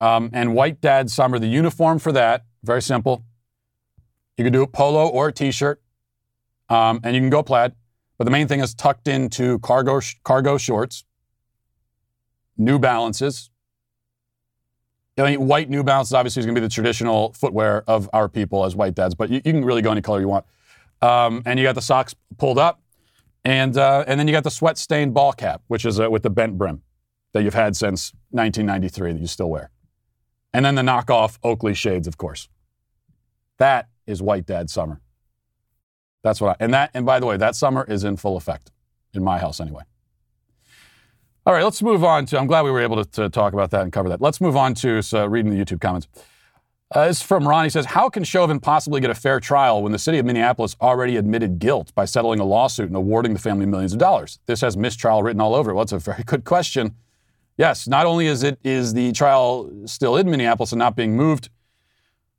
Um, 0.00 0.30
and 0.32 0.54
white 0.54 0.80
dad 0.80 1.10
summer, 1.10 1.38
the 1.38 1.46
uniform 1.46 1.98
for 1.98 2.12
that, 2.12 2.44
very 2.62 2.82
simple. 2.82 3.24
You 4.36 4.44
can 4.44 4.52
do 4.52 4.62
a 4.62 4.66
polo 4.66 5.08
or 5.08 5.28
a 5.28 5.32
t-shirt, 5.32 5.80
um, 6.68 7.00
and 7.02 7.14
you 7.14 7.20
can 7.20 7.30
go 7.30 7.42
plaid. 7.42 7.72
But 8.18 8.24
the 8.24 8.30
main 8.30 8.48
thing 8.48 8.60
is 8.60 8.74
tucked 8.74 9.08
into 9.08 9.58
cargo 9.60 10.00
cargo 10.24 10.58
shorts, 10.58 11.04
New 12.56 12.78
Balances. 12.78 13.50
I 15.18 15.30
mean, 15.30 15.46
white 15.46 15.70
New 15.70 15.82
Balances 15.82 16.12
obviously 16.12 16.40
is 16.40 16.46
going 16.46 16.54
to 16.54 16.60
be 16.60 16.66
the 16.66 16.72
traditional 16.72 17.32
footwear 17.32 17.84
of 17.86 18.08
our 18.12 18.28
people 18.28 18.64
as 18.64 18.76
white 18.76 18.94
dads, 18.94 19.14
but 19.14 19.30
you, 19.30 19.40
you 19.44 19.52
can 19.52 19.64
really 19.64 19.80
go 19.80 19.90
any 19.90 20.02
color 20.02 20.20
you 20.20 20.28
want. 20.28 20.44
Um, 21.00 21.42
and 21.46 21.58
you 21.58 21.64
got 21.64 21.74
the 21.74 21.82
socks 21.82 22.14
pulled 22.38 22.58
up, 22.58 22.80
and 23.44 23.76
uh, 23.76 24.04
and 24.06 24.18
then 24.18 24.26
you 24.26 24.32
got 24.32 24.44
the 24.44 24.50
sweat 24.50 24.78
stained 24.78 25.14
ball 25.14 25.32
cap, 25.32 25.62
which 25.68 25.84
is 25.84 26.00
uh, 26.00 26.10
with 26.10 26.22
the 26.22 26.30
bent 26.30 26.56
brim 26.58 26.82
that 27.32 27.42
you've 27.42 27.54
had 27.54 27.76
since 27.76 28.12
1993 28.30 29.12
that 29.12 29.20
you 29.20 29.26
still 29.26 29.50
wear. 29.50 29.70
And 30.54 30.64
then 30.64 30.74
the 30.74 30.82
knockoff 30.82 31.38
Oakley 31.42 31.74
shades, 31.74 32.06
of 32.06 32.16
course. 32.16 32.48
That 33.58 33.88
is 34.06 34.22
White 34.22 34.46
Dad 34.46 34.70
Summer. 34.70 35.00
That's 36.22 36.40
what 36.40 36.50
I, 36.50 36.64
and 36.64 36.74
that, 36.74 36.90
and 36.94 37.06
by 37.06 37.20
the 37.20 37.26
way, 37.26 37.36
that 37.36 37.54
summer 37.54 37.84
is 37.88 38.04
in 38.04 38.16
full 38.16 38.36
effect 38.36 38.72
in 39.14 39.22
my 39.22 39.38
house 39.38 39.60
anyway. 39.60 39.82
All 41.46 41.52
right, 41.52 41.62
let's 41.62 41.80
move 41.82 42.02
on 42.02 42.26
to, 42.26 42.38
I'm 42.38 42.48
glad 42.48 42.62
we 42.62 42.72
were 42.72 42.80
able 42.80 43.04
to, 43.04 43.10
to 43.12 43.28
talk 43.28 43.52
about 43.52 43.70
that 43.70 43.82
and 43.82 43.92
cover 43.92 44.08
that. 44.08 44.20
Let's 44.20 44.40
move 44.40 44.56
on 44.56 44.74
to 44.74 45.00
so 45.02 45.24
reading 45.26 45.56
the 45.56 45.64
YouTube 45.64 45.80
comments. 45.80 46.08
Uh, 46.92 47.08
this 47.08 47.18
is 47.18 47.22
from 47.22 47.46
Ron. 47.46 47.64
He 47.64 47.70
says, 47.70 47.86
How 47.86 48.08
can 48.08 48.22
Chauvin 48.22 48.60
possibly 48.60 49.00
get 49.00 49.10
a 49.10 49.14
fair 49.14 49.40
trial 49.40 49.82
when 49.82 49.92
the 49.92 49.98
city 49.98 50.18
of 50.18 50.26
Minneapolis 50.26 50.76
already 50.80 51.16
admitted 51.16 51.58
guilt 51.58 51.92
by 51.94 52.04
settling 52.04 52.38
a 52.38 52.44
lawsuit 52.44 52.86
and 52.86 52.96
awarding 52.96 53.32
the 53.32 53.40
family 53.40 53.66
millions 53.66 53.92
of 53.92 53.98
dollars? 53.98 54.38
This 54.46 54.60
has 54.60 54.76
mistrial 54.76 55.22
written 55.22 55.40
all 55.40 55.54
over 55.54 55.70
it. 55.70 55.74
Well, 55.74 55.84
that's 55.84 55.92
a 55.92 55.98
very 55.98 56.22
good 56.24 56.44
question. 56.44 56.94
Yes, 57.56 57.88
not 57.88 58.06
only 58.06 58.26
is 58.26 58.42
it 58.42 58.58
is 58.62 58.94
the 58.94 59.12
trial 59.12 59.70
still 59.86 60.16
in 60.16 60.30
Minneapolis 60.30 60.72
and 60.72 60.78
not 60.78 60.94
being 60.94 61.16
moved 61.16 61.48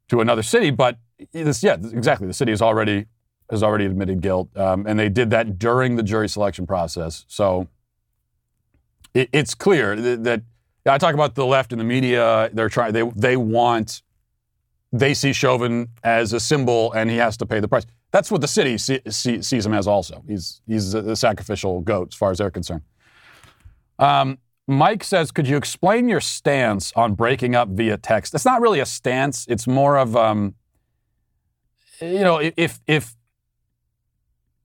to 0.10 0.22
another 0.22 0.44
city, 0.44 0.70
but 0.70 0.98
this, 1.34 1.64
yeah, 1.64 1.74
exactly. 1.74 2.28
The 2.28 2.34
city 2.34 2.52
has 2.52 2.62
already 2.62 3.06
has 3.50 3.64
already 3.64 3.86
admitted 3.86 4.22
guilt, 4.22 4.50
um, 4.58 4.86
and 4.88 5.00
they 5.00 5.10
did 5.10 5.30
that 5.30 5.58
during 5.58 5.96
the 5.96 6.04
jury 6.04 6.30
selection 6.30 6.68
process. 6.68 7.26
So 7.28 7.68
it, 9.14 9.30
it's 9.32 9.56
clear 9.56 9.96
that, 9.96 10.24
that 10.24 10.42
I 10.86 10.98
talk 10.98 11.14
about 11.14 11.36
the 11.36 11.46
left 11.46 11.72
and 11.72 11.80
the 11.80 11.86
media. 11.86 12.50
They're 12.54 12.70
trying. 12.70 12.94
They 12.94 13.04
they 13.16 13.38
want. 13.38 14.02
They 14.94 15.14
see 15.14 15.34
Chauvin 15.34 15.90
as 16.04 16.32
a 16.32 16.40
symbol, 16.40 16.94
and 16.94 17.10
he 17.10 17.18
has 17.18 17.36
to 17.38 17.46
pay 17.46 17.60
the 17.60 17.68
price. 17.68 17.86
That's 18.12 18.32
what 18.32 18.40
the 18.40 18.48
city 18.48 18.78
see, 18.78 19.02
see, 19.10 19.42
sees 19.42 19.66
him 19.66 19.74
as. 19.74 19.86
Also, 19.86 20.24
he's 20.28 20.62
he's 20.66 20.94
a, 20.94 21.00
a 21.12 21.16
sacrificial 21.16 21.82
goat 21.82 22.14
as 22.14 22.18
far 22.18 22.32
as 22.32 22.38
they're 22.38 22.50
concerned. 22.50 22.84
Um, 24.00 24.38
Mike 24.66 25.04
says, 25.04 25.32
could 25.32 25.46
you 25.46 25.58
explain 25.58 26.08
your 26.08 26.22
stance 26.22 26.94
on 26.96 27.16
breaking 27.16 27.54
up 27.54 27.68
via 27.68 27.98
text? 27.98 28.34
It's 28.34 28.46
not 28.46 28.62
really 28.62 28.80
a 28.80 28.86
stance. 28.86 29.46
It's 29.50 29.68
more 29.68 29.98
of, 29.98 30.16
um, 30.16 30.56
you 32.00 32.22
know, 32.22 32.40
if 32.40 32.80
if 32.88 33.17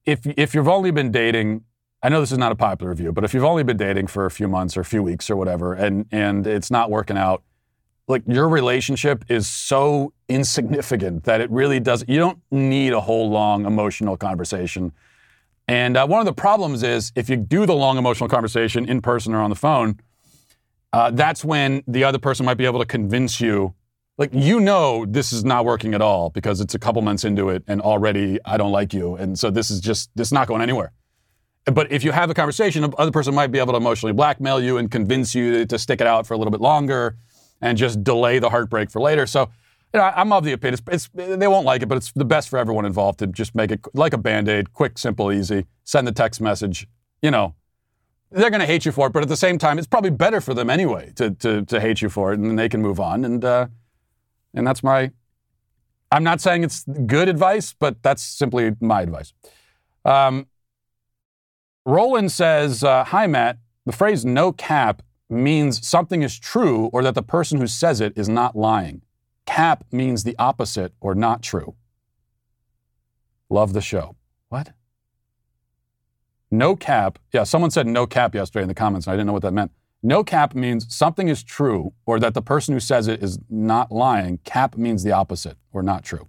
if 0.05 0.27
if 0.27 0.55
you've 0.55 0.69
only 0.69 0.91
been 0.91 1.11
dating, 1.11 1.65
I 2.03 2.09
know 2.09 2.21
this 2.21 2.33
is 2.33 2.39
not 2.39 2.53
a 2.53 2.57
popular 2.57 2.95
view, 2.95 3.13
but 3.13 3.25
if 3.25 3.35
you've 3.35 3.45
only 3.45 3.63
been 3.63 3.77
dating 3.77 4.09
for 4.09 4.27
a 4.27 4.31
few 4.31 4.49
months 4.49 4.77
or 4.77 4.81
a 4.81 4.85
few 4.85 5.03
weeks 5.03 5.31
or 5.31 5.37
whatever, 5.37 5.75
and 5.75 6.07
and 6.11 6.47
it's 6.47 6.71
not 6.71 6.91
working 6.91 7.17
out, 7.17 7.43
like 8.09 8.23
your 8.27 8.49
relationship 8.49 9.25
is 9.29 9.49
so 9.49 10.13
insignificant 10.29 11.25
that 11.25 11.41
it 11.41 11.51
really 11.51 11.81
does. 11.81 12.05
You 12.09 12.19
don't 12.19 12.39
need 12.51 12.93
a 12.93 13.01
whole 13.01 13.31
long 13.31 13.67
emotional 13.67 14.17
conversation 14.17 14.93
and 15.69 15.97
uh, 15.97 16.07
one 16.07 16.21
of 16.21 16.27
the 16.27 16.33
problems 16.33 16.83
is 16.83 17.13
if 17.15 17.31
you 17.31 17.37
do 17.37 17.67
the 17.67 17.75
long 17.75 17.99
emotional 17.99 18.29
conversation 18.29 18.89
in 18.89 19.01
person 19.01 19.35
or 19.35 19.41
on 19.41 19.51
the 19.51 19.57
phone, 19.57 20.01
uh, 20.93 21.11
that's 21.11 21.45
when 21.45 21.83
the 21.87 22.05
other 22.05 22.19
person 22.19 22.45
might 22.45 22.59
be 22.59 22.67
able 22.67 22.81
to 22.81 22.85
convince 22.85 23.41
you, 23.41 23.75
like, 24.19 24.31
you 24.33 24.61
know, 24.61 25.07
this 25.07 25.33
is 25.33 25.45
not 25.45 25.65
working 25.65 25.95
at 25.95 26.03
all 26.03 26.31
because 26.31 26.61
it's 26.61 26.75
a 26.75 26.79
couple 26.79 27.01
months 27.03 27.25
into 27.25 27.49
it 27.49 27.65
and 27.67 27.81
already 27.81 28.39
I 28.45 28.57
don't 28.57 28.73
like 28.73 28.93
you. 28.93 29.17
And 29.17 29.39
so 29.39 29.51
this 29.51 29.71
is 29.71 29.81
just, 29.81 30.11
this 30.15 30.29
is 30.29 30.33
not 30.33 30.49
going 30.49 30.63
anywhere. 30.63 30.93
But 31.65 31.93
if 31.93 32.05
you 32.05 32.13
have 32.13 32.29
a 32.29 32.35
conversation, 32.35 32.83
the 32.83 32.97
other 32.97 33.13
person 33.13 33.35
might 33.35 33.49
be 33.49 33.59
able 33.59 33.73
to 33.73 33.77
emotionally 33.77 34.13
blackmail 34.13 34.61
you 34.61 34.79
and 34.79 34.91
convince 34.91 35.35
you 35.35 35.65
to 35.65 35.79
stick 35.79 36.01
it 36.01 36.07
out 36.07 36.27
for 36.27 36.35
a 36.35 36.37
little 36.37 36.51
bit 36.51 36.61
longer 36.61 37.17
and 37.61 37.79
just 37.79 38.03
delay 38.03 38.39
the 38.39 38.51
heartbreak 38.51 38.91
for 38.91 39.01
later. 39.01 39.27
So 39.27 39.49
you 39.95 40.01
know, 40.01 40.11
I'm 40.17 40.33
of 40.33 40.45
the 40.45 40.53
opinion 40.53 40.81
it's, 40.89 41.09
it's, 41.15 41.39
they 41.39 41.47
won't 41.47 41.67
like 41.67 41.83
it, 41.83 41.87
but 41.87 41.97
it's 41.97 42.13
the 42.13 42.25
best 42.25 42.49
for 42.49 42.59
everyone 42.59 42.87
involved 42.87 43.19
to 43.19 43.27
just 43.27 43.55
make 43.55 43.71
it 43.71 43.81
like 43.93 44.15
a 44.15 44.19
band 44.19 44.49
aid, 44.49 44.73
quick, 44.73 44.99
simple, 44.99 45.31
easy. 45.31 45.67
Send 45.85 46.07
the 46.07 46.13
text 46.13 46.41
message. 46.41 46.87
You 47.21 47.31
know, 47.31 47.55
they're 48.31 48.51
going 48.51 48.61
to 48.61 48.67
hate 48.67 48.87
you 48.87 48.93
for 48.93 49.09
it, 49.09 49.13
but 49.13 49.23
at 49.23 49.29
the 49.29 49.37
same 49.37 49.59
time, 49.59 49.79
it's 49.79 49.87
probably 49.87 50.11
better 50.11 50.41
for 50.41 50.55
them 50.55 50.71
anyway 50.71 51.13
to 51.17 51.33
to, 51.33 51.63
to 51.67 51.81
hate 51.81 52.01
you 52.01 52.09
for 52.09 52.33
it, 52.33 52.39
and 52.39 52.49
then 52.49 52.57
they 52.57 52.69
can 52.69 52.81
move 52.81 53.01
on. 53.01 53.25
And 53.25 53.45
uh, 53.45 53.67
and 54.55 54.67
that's 54.67 54.83
my. 54.83 55.11
I'm 56.11 56.25
not 56.25 56.41
saying 56.41 56.63
it's 56.63 56.85
good 57.07 57.29
advice, 57.29 57.75
but 57.79 58.03
that's 58.03 58.23
simply 58.23 58.77
my 58.81 59.03
advice. 59.03 59.33
Um, 60.05 60.47
Roland 61.87 62.31
says, 62.33 62.85
uh, 62.85 63.05
"Hi 63.05 63.27
Matt. 63.27 63.59
The 63.87 63.93
phrase 63.93 64.25
"no 64.25 64.53
cap" 64.53 65.03
means 65.31 65.87
something 65.87 66.23
is 66.23 66.39
true, 66.39 66.91
or 66.93 67.03
that 67.03 67.15
the 67.15 67.23
person 67.23 67.61
who 67.61 67.67
says 67.67 68.01
it 68.01 68.13
is 68.17 68.29
not 68.29 68.55
lying." 68.57 69.03
Cap 69.47 69.85
means 69.91 70.25
the 70.25 70.37
opposite 70.39 70.93
or 71.01 71.15
not 71.15 71.43
true. 71.43 71.75
Love 73.51 73.73
the 73.73 73.81
show. 73.81 74.17
What? 74.49 74.73
No 76.51 76.77
cap. 76.77 77.19
Yeah, 77.33 77.45
someone 77.45 77.71
said 77.71 77.87
no 77.87 78.07
cap 78.07 78.35
yesterday 78.35 78.63
in 78.63 78.69
the 78.69 78.75
comments, 78.75 79.07
and 79.07 79.13
I 79.13 79.17
didn't 79.17 79.27
know 79.27 79.33
what 79.33 79.43
that 79.43 79.53
meant. 79.53 79.73
No 80.03 80.25
cap 80.25 80.55
means 80.55 80.93
something 80.95 81.29
is 81.29 81.43
true 81.43 81.93
or 82.07 82.19
that 82.19 82.35
the 82.35 82.43
person 82.43 82.75
who 82.75 82.81
says 82.81 83.07
it 83.07 83.23
is 83.23 83.39
not 83.49 83.93
lying. 83.93 84.39
Cap 84.39 84.77
means 84.77 85.05
the 85.05 85.13
opposite 85.13 85.57
or 85.73 85.83
not 85.83 86.03
true. 86.03 86.29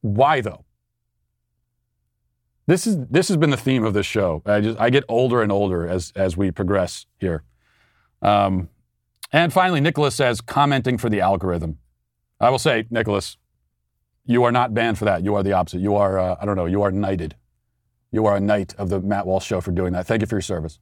Why, 0.00 0.40
though? 0.40 0.64
This 2.66 2.86
is 2.86 2.98
this 3.06 3.28
has 3.28 3.38
been 3.38 3.50
the 3.50 3.56
theme 3.56 3.82
of 3.82 3.94
this 3.94 4.04
show. 4.04 4.42
I 4.44 4.60
just 4.60 4.78
I 4.78 4.90
get 4.90 5.04
older 5.08 5.40
and 5.42 5.50
older 5.50 5.88
as 5.88 6.12
as 6.14 6.36
we 6.36 6.50
progress 6.50 7.06
here. 7.18 7.42
Um, 8.20 8.68
and 9.32 9.52
finally, 9.52 9.80
Nicholas 9.80 10.14
says 10.14 10.42
commenting 10.42 10.98
for 10.98 11.08
the 11.08 11.20
algorithm. 11.20 11.78
I 12.40 12.50
will 12.50 12.58
say, 12.58 12.86
Nicholas, 12.90 13.38
you 14.26 14.44
are 14.44 14.52
not 14.52 14.74
banned 14.74 14.98
for 14.98 15.06
that. 15.06 15.24
You 15.24 15.34
are 15.34 15.42
the 15.42 15.52
opposite. 15.52 15.80
You 15.80 15.94
are 15.94 16.18
uh, 16.18 16.36
I 16.40 16.44
don't 16.44 16.56
know. 16.56 16.66
You 16.66 16.82
are 16.82 16.90
knighted. 16.90 17.36
You 18.12 18.26
are 18.26 18.36
a 18.36 18.40
knight 18.40 18.74
of 18.76 18.90
the 18.90 19.00
Matt 19.00 19.26
Walsh 19.26 19.46
Show 19.46 19.62
for 19.62 19.70
doing 19.70 19.94
that. 19.94 20.06
Thank 20.06 20.20
you 20.20 20.26
for 20.26 20.36
your 20.36 20.42
service. 20.42 20.78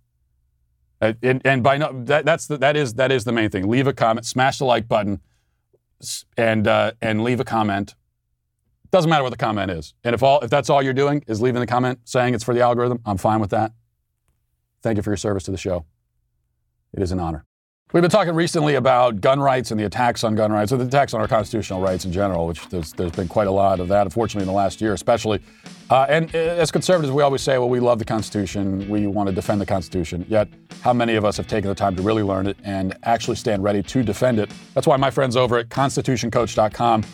And, 1.00 1.42
and 1.44 1.62
by 1.62 1.76
no, 1.76 2.04
that, 2.04 2.24
that's 2.24 2.46
the, 2.46 2.56
that 2.58 2.76
is 2.76 2.94
that 2.94 3.12
is 3.12 3.24
the 3.24 3.32
main 3.32 3.50
thing. 3.50 3.68
Leave 3.68 3.86
a 3.86 3.92
comment, 3.92 4.26
smash 4.26 4.58
the 4.58 4.64
like 4.64 4.88
button, 4.88 5.20
and 6.36 6.66
uh, 6.66 6.92
and 7.02 7.22
leave 7.22 7.40
a 7.40 7.44
comment. 7.44 7.94
Doesn't 8.90 9.10
matter 9.10 9.22
what 9.22 9.30
the 9.30 9.36
comment 9.36 9.70
is. 9.70 9.94
And 10.04 10.14
if 10.14 10.22
all 10.22 10.40
if 10.40 10.50
that's 10.50 10.70
all 10.70 10.82
you're 10.82 10.94
doing 10.94 11.22
is 11.26 11.42
leaving 11.42 11.60
the 11.60 11.66
comment 11.66 12.00
saying 12.04 12.34
it's 12.34 12.44
for 12.44 12.54
the 12.54 12.60
algorithm, 12.60 13.00
I'm 13.04 13.18
fine 13.18 13.40
with 13.40 13.50
that. 13.50 13.72
Thank 14.82 14.96
you 14.96 15.02
for 15.02 15.10
your 15.10 15.16
service 15.16 15.44
to 15.44 15.50
the 15.50 15.58
show. 15.58 15.84
It 16.92 17.02
is 17.02 17.12
an 17.12 17.20
honor. 17.20 17.45
We've 17.92 18.02
been 18.02 18.10
talking 18.10 18.34
recently 18.34 18.74
about 18.74 19.20
gun 19.20 19.38
rights 19.38 19.70
and 19.70 19.78
the 19.78 19.84
attacks 19.84 20.24
on 20.24 20.34
gun 20.34 20.52
rights, 20.52 20.72
or 20.72 20.76
the 20.76 20.84
attacks 20.84 21.14
on 21.14 21.20
our 21.20 21.28
constitutional 21.28 21.80
rights 21.80 22.04
in 22.04 22.10
general, 22.10 22.48
which 22.48 22.68
there's, 22.68 22.92
there's 22.92 23.12
been 23.12 23.28
quite 23.28 23.46
a 23.46 23.50
lot 23.52 23.78
of 23.78 23.86
that, 23.86 24.08
unfortunately, 24.08 24.42
in 24.42 24.48
the 24.48 24.52
last 24.52 24.80
year, 24.80 24.92
especially. 24.92 25.40
Uh, 25.88 26.04
and 26.08 26.34
uh, 26.34 26.38
as 26.38 26.72
conservatives, 26.72 27.12
we 27.12 27.22
always 27.22 27.42
say, 27.42 27.58
well, 27.58 27.68
we 27.68 27.78
love 27.78 28.00
the 28.00 28.04
Constitution, 28.04 28.88
we 28.88 29.06
want 29.06 29.28
to 29.28 29.34
defend 29.34 29.60
the 29.60 29.66
Constitution. 29.66 30.26
Yet, 30.28 30.48
how 30.80 30.92
many 30.92 31.14
of 31.14 31.24
us 31.24 31.36
have 31.36 31.46
taken 31.46 31.68
the 31.68 31.76
time 31.76 31.94
to 31.94 32.02
really 32.02 32.24
learn 32.24 32.48
it 32.48 32.56
and 32.64 32.96
actually 33.04 33.36
stand 33.36 33.62
ready 33.62 33.84
to 33.84 34.02
defend 34.02 34.40
it? 34.40 34.50
That's 34.74 34.88
why 34.88 34.96
my 34.96 35.12
friends 35.12 35.36
over 35.36 35.56
at 35.56 35.68
ConstitutionCoach.com 35.68 37.04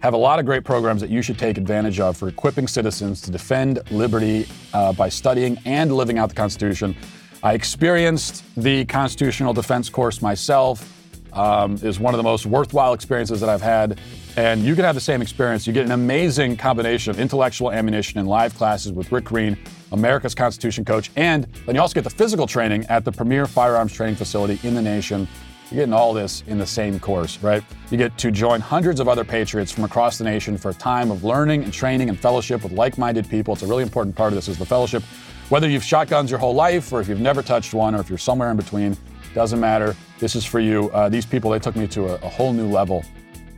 have 0.00 0.12
a 0.12 0.18
lot 0.18 0.38
of 0.38 0.44
great 0.44 0.62
programs 0.62 1.00
that 1.00 1.08
you 1.08 1.22
should 1.22 1.38
take 1.38 1.56
advantage 1.56 2.00
of 2.00 2.18
for 2.18 2.28
equipping 2.28 2.68
citizens 2.68 3.22
to 3.22 3.30
defend 3.30 3.80
liberty 3.90 4.46
uh, 4.74 4.92
by 4.92 5.08
studying 5.08 5.58
and 5.64 5.90
living 5.90 6.18
out 6.18 6.28
the 6.28 6.34
Constitution. 6.34 6.94
I 7.42 7.54
experienced 7.54 8.44
the 8.56 8.84
constitutional 8.86 9.52
defense 9.52 9.88
course 9.88 10.20
myself. 10.22 10.94
Um, 11.34 11.74
is 11.82 12.00
one 12.00 12.14
of 12.14 12.18
the 12.18 12.24
most 12.24 12.46
worthwhile 12.46 12.94
experiences 12.94 13.38
that 13.40 13.50
I've 13.50 13.60
had. 13.60 14.00
And 14.36 14.64
you 14.64 14.74
can 14.74 14.84
have 14.84 14.94
the 14.94 15.00
same 15.00 15.20
experience. 15.20 15.66
You 15.66 15.74
get 15.74 15.84
an 15.84 15.92
amazing 15.92 16.56
combination 16.56 17.10
of 17.10 17.20
intellectual 17.20 17.70
ammunition 17.70 18.18
and 18.18 18.26
live 18.26 18.54
classes 18.56 18.92
with 18.92 19.12
Rick 19.12 19.24
Green, 19.24 19.56
America's 19.92 20.34
Constitution 20.34 20.86
coach, 20.86 21.10
and 21.16 21.44
then 21.66 21.74
you 21.74 21.82
also 21.82 21.92
get 21.92 22.04
the 22.04 22.10
physical 22.10 22.46
training 22.46 22.86
at 22.86 23.04
the 23.04 23.12
premier 23.12 23.46
firearms 23.46 23.92
training 23.92 24.16
facility 24.16 24.58
in 24.66 24.74
the 24.74 24.80
nation. 24.80 25.28
You're 25.70 25.80
getting 25.80 25.92
all 25.92 26.14
this 26.14 26.42
in 26.46 26.56
the 26.56 26.66
same 26.66 26.98
course, 26.98 27.42
right? 27.42 27.62
You 27.90 27.98
get 27.98 28.16
to 28.18 28.30
join 28.30 28.62
hundreds 28.62 28.98
of 28.98 29.06
other 29.06 29.22
patriots 29.22 29.70
from 29.70 29.84
across 29.84 30.16
the 30.16 30.24
nation 30.24 30.56
for 30.56 30.70
a 30.70 30.74
time 30.74 31.10
of 31.10 31.24
learning 31.24 31.62
and 31.62 31.72
training 31.72 32.08
and 32.08 32.18
fellowship 32.18 32.62
with 32.62 32.72
like-minded 32.72 33.28
people. 33.28 33.52
It's 33.52 33.62
a 33.62 33.66
really 33.66 33.82
important 33.82 34.16
part 34.16 34.32
of 34.32 34.36
this 34.36 34.48
is 34.48 34.58
the 34.58 34.64
fellowship. 34.64 35.02
Whether 35.48 35.68
you've 35.68 35.84
shotguns 35.84 36.30
your 36.30 36.38
whole 36.38 36.54
life, 36.54 36.92
or 36.92 37.00
if 37.00 37.08
you've 37.08 37.20
never 37.20 37.42
touched 37.42 37.72
one, 37.72 37.94
or 37.94 38.00
if 38.00 38.10
you're 38.10 38.18
somewhere 38.18 38.50
in 38.50 38.56
between, 38.56 38.96
doesn't 39.34 39.58
matter. 39.58 39.96
This 40.18 40.36
is 40.36 40.44
for 40.44 40.60
you. 40.60 40.90
Uh, 40.90 41.08
these 41.08 41.24
people, 41.24 41.50
they 41.50 41.58
took 41.58 41.74
me 41.74 41.86
to 41.88 42.08
a, 42.08 42.14
a 42.16 42.28
whole 42.28 42.52
new 42.52 42.68
level, 42.68 43.02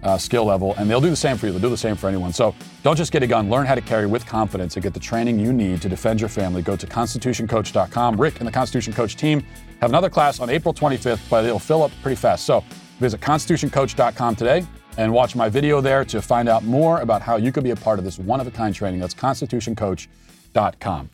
uh, 0.05 0.17
skill 0.17 0.45
level, 0.45 0.75
and 0.79 0.89
they'll 0.89 1.01
do 1.01 1.11
the 1.11 1.17
same 1.17 1.37
for 1.37 1.47
you. 1.47 1.53
They'll 1.53 1.61
do 1.61 1.69
the 1.69 1.77
same 1.77 1.97
for 1.97 2.09
anyone. 2.09 2.33
So 2.33 2.55
don't 2.85 2.95
just 2.97 3.11
get 3.11 3.25
a 3.25 3.27
gun. 3.27 3.51
Learn 3.51 3.67
how 3.67 3.75
to 3.75 3.81
carry 3.81 4.07
with 4.07 4.25
confidence 4.25 4.77
and 4.77 4.85
get 4.85 4.95
the 4.95 5.01
training 5.01 5.41
you 5.41 5.53
need 5.53 5.83
to 5.83 5.89
defend 5.89 6.21
your 6.21 6.29
family. 6.29 6.63
Go 6.63 6.77
to 6.77 6.87
constitutioncoach.com. 6.87 8.21
Rick 8.21 8.39
and 8.39 8.47
the 8.47 8.53
Constitution 8.53 8.93
Coach 8.93 9.17
team 9.17 9.45
have 9.81 9.91
another 9.91 10.11
class 10.11 10.39
on 10.39 10.49
April 10.49 10.73
25th, 10.73 11.29
but 11.29 11.45
it'll 11.45 11.59
fill 11.59 11.83
up 11.83 11.91
pretty 12.03 12.17
fast. 12.17 12.45
So 12.45 12.63
visit 12.99 13.21
constitutioncoach.com 13.21 14.37
today 14.37 14.65
and 14.97 15.13
watch 15.13 15.35
my 15.35 15.49
video 15.49 15.81
there 15.81 16.05
to 16.05 16.23
find 16.23 16.49
out 16.49 16.63
more 16.63 17.01
about 17.01 17.23
how 17.23 17.37
you 17.37 17.51
could 17.51 17.65
be 17.65 17.71
a 17.71 17.77
part 17.77 17.99
of 17.99 18.05
this 18.05 18.19
one-of-a-kind 18.19 18.75
training. 18.75 19.01
That's 19.01 19.15
constitutioncoach.com. 19.15 21.11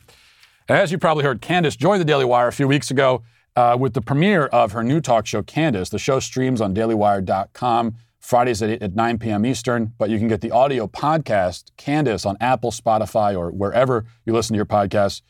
As 0.69 0.91
you 0.91 0.97
probably 0.97 1.23
heard, 1.23 1.39
Candace 1.41 1.77
joined 1.77 2.01
the 2.01 2.05
Daily 2.05 2.25
Wire 2.25 2.49
a 2.49 2.51
few 2.51 2.67
weeks 2.67 2.91
ago 2.91 3.23
uh, 3.55 3.77
with 3.79 3.93
the 3.93 4.01
premiere 4.01 4.47
of 4.47 4.73
her 4.73 4.83
new 4.83 4.99
talk 4.99 5.25
show, 5.25 5.41
Candace. 5.41 5.87
The 5.87 5.97
show 5.97 6.19
streams 6.19 6.59
on 6.59 6.75
dailywire.com 6.75 7.95
Fridays 8.19 8.61
at, 8.61 8.71
8, 8.71 8.83
at 8.83 8.93
9 8.93 9.17
p.m. 9.17 9.45
Eastern, 9.45 9.93
but 9.97 10.09
you 10.09 10.17
can 10.17 10.27
get 10.27 10.41
the 10.41 10.51
audio 10.51 10.85
podcast, 10.85 11.71
Candace, 11.77 12.25
on 12.25 12.35
Apple, 12.41 12.71
Spotify, 12.71 13.37
or 13.37 13.49
wherever 13.49 14.03
you 14.25 14.33
listen 14.33 14.55
to 14.55 14.57
your 14.57 14.65
podcasts. 14.65 15.21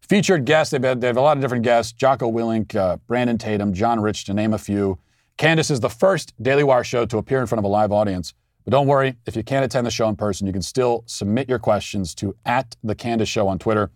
Featured 0.00 0.46
guests, 0.46 0.70
they've 0.70 0.82
had, 0.82 1.02
they 1.02 1.08
have 1.08 1.18
a 1.18 1.20
lot 1.20 1.36
of 1.36 1.42
different 1.42 1.64
guests 1.64 1.92
Jocko 1.92 2.32
Willink, 2.32 2.74
uh, 2.74 2.96
Brandon 3.06 3.36
Tatum, 3.36 3.74
John 3.74 4.00
Rich, 4.00 4.24
to 4.24 4.34
name 4.34 4.54
a 4.54 4.58
few. 4.58 4.98
Candace 5.36 5.70
is 5.70 5.80
the 5.80 5.90
first 5.90 6.32
Daily 6.42 6.64
Wire 6.64 6.84
show 6.84 7.04
to 7.04 7.18
appear 7.18 7.40
in 7.42 7.46
front 7.46 7.58
of 7.58 7.64
a 7.66 7.68
live 7.68 7.92
audience. 7.92 8.32
But 8.64 8.70
don't 8.70 8.86
worry, 8.86 9.16
if 9.26 9.36
you 9.36 9.42
can't 9.42 9.64
attend 9.64 9.86
the 9.86 9.90
show 9.90 10.08
in 10.08 10.16
person, 10.16 10.46
you 10.46 10.54
can 10.54 10.62
still 10.62 11.04
submit 11.04 11.50
your 11.50 11.58
questions 11.58 12.14
to 12.14 12.34
at 12.46 12.76
the 12.82 12.94
Candace 12.94 13.28
Show 13.28 13.46
on 13.46 13.58
Twitter. 13.58 13.90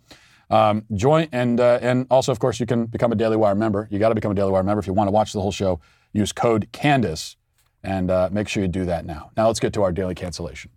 Um, 0.50 0.84
join 0.94 1.28
and 1.32 1.60
uh, 1.60 1.78
and 1.80 2.06
also, 2.10 2.32
of 2.32 2.38
course, 2.40 2.58
you 2.58 2.66
can 2.66 2.86
become 2.86 3.12
a 3.12 3.14
Daily 3.14 3.36
Wire 3.36 3.54
member. 3.54 3.88
You 3.90 3.98
got 3.98 4.08
to 4.08 4.14
become 4.14 4.32
a 4.32 4.34
Daily 4.34 4.50
Wire 4.50 4.64
member 4.64 4.80
if 4.80 4.86
you 4.86 4.92
want 4.92 5.08
to 5.08 5.12
watch 5.12 5.32
the 5.32 5.40
whole 5.40 5.52
show. 5.52 5.80
Use 6.12 6.32
code 6.32 6.68
Candace, 6.72 7.36
and 7.84 8.10
uh, 8.10 8.28
make 8.32 8.48
sure 8.48 8.62
you 8.62 8.68
do 8.68 8.84
that 8.86 9.04
now. 9.04 9.30
Now 9.36 9.46
let's 9.46 9.60
get 9.60 9.72
to 9.74 9.82
our 9.82 9.92
daily 9.92 10.14
cancellation. 10.14 10.72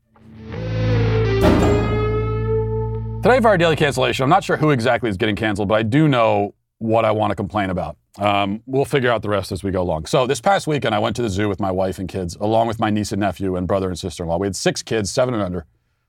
Today 3.23 3.39
for 3.39 3.47
our 3.47 3.57
daily 3.57 3.77
cancellation, 3.77 4.23
I'm 4.23 4.29
not 4.29 4.43
sure 4.43 4.57
who 4.57 4.71
exactly 4.71 5.09
is 5.09 5.17
getting 5.17 5.35
canceled, 5.35 5.69
but 5.69 5.75
I 5.75 5.83
do 5.83 6.07
know 6.07 6.53
what 6.79 7.05
I 7.05 7.11
want 7.11 7.31
to 7.31 7.35
complain 7.35 7.69
about. 7.69 7.97
Um, 8.19 8.61
we'll 8.65 8.85
figure 8.85 9.09
out 9.09 9.21
the 9.21 9.29
rest 9.29 9.51
as 9.51 9.63
we 9.63 9.71
go 9.71 9.81
along. 9.81 10.05
So 10.05 10.27
this 10.27 10.41
past 10.41 10.67
weekend, 10.67 10.93
I 10.93 10.99
went 10.99 11.15
to 11.15 11.21
the 11.21 11.29
zoo 11.29 11.47
with 11.49 11.59
my 11.59 11.71
wife 11.71 11.97
and 11.97 12.09
kids, 12.09 12.35
along 12.35 12.67
with 12.67 12.79
my 12.79 12.89
niece 12.89 13.11
and 13.11 13.21
nephew 13.21 13.55
and 13.55 13.65
brother 13.65 13.87
and 13.87 13.97
sister-in-law. 13.97 14.37
We 14.37 14.47
had 14.47 14.55
six 14.55 14.83
kids, 14.83 15.09
seven 15.09 15.33
and 15.33 15.41
under, 15.41 15.65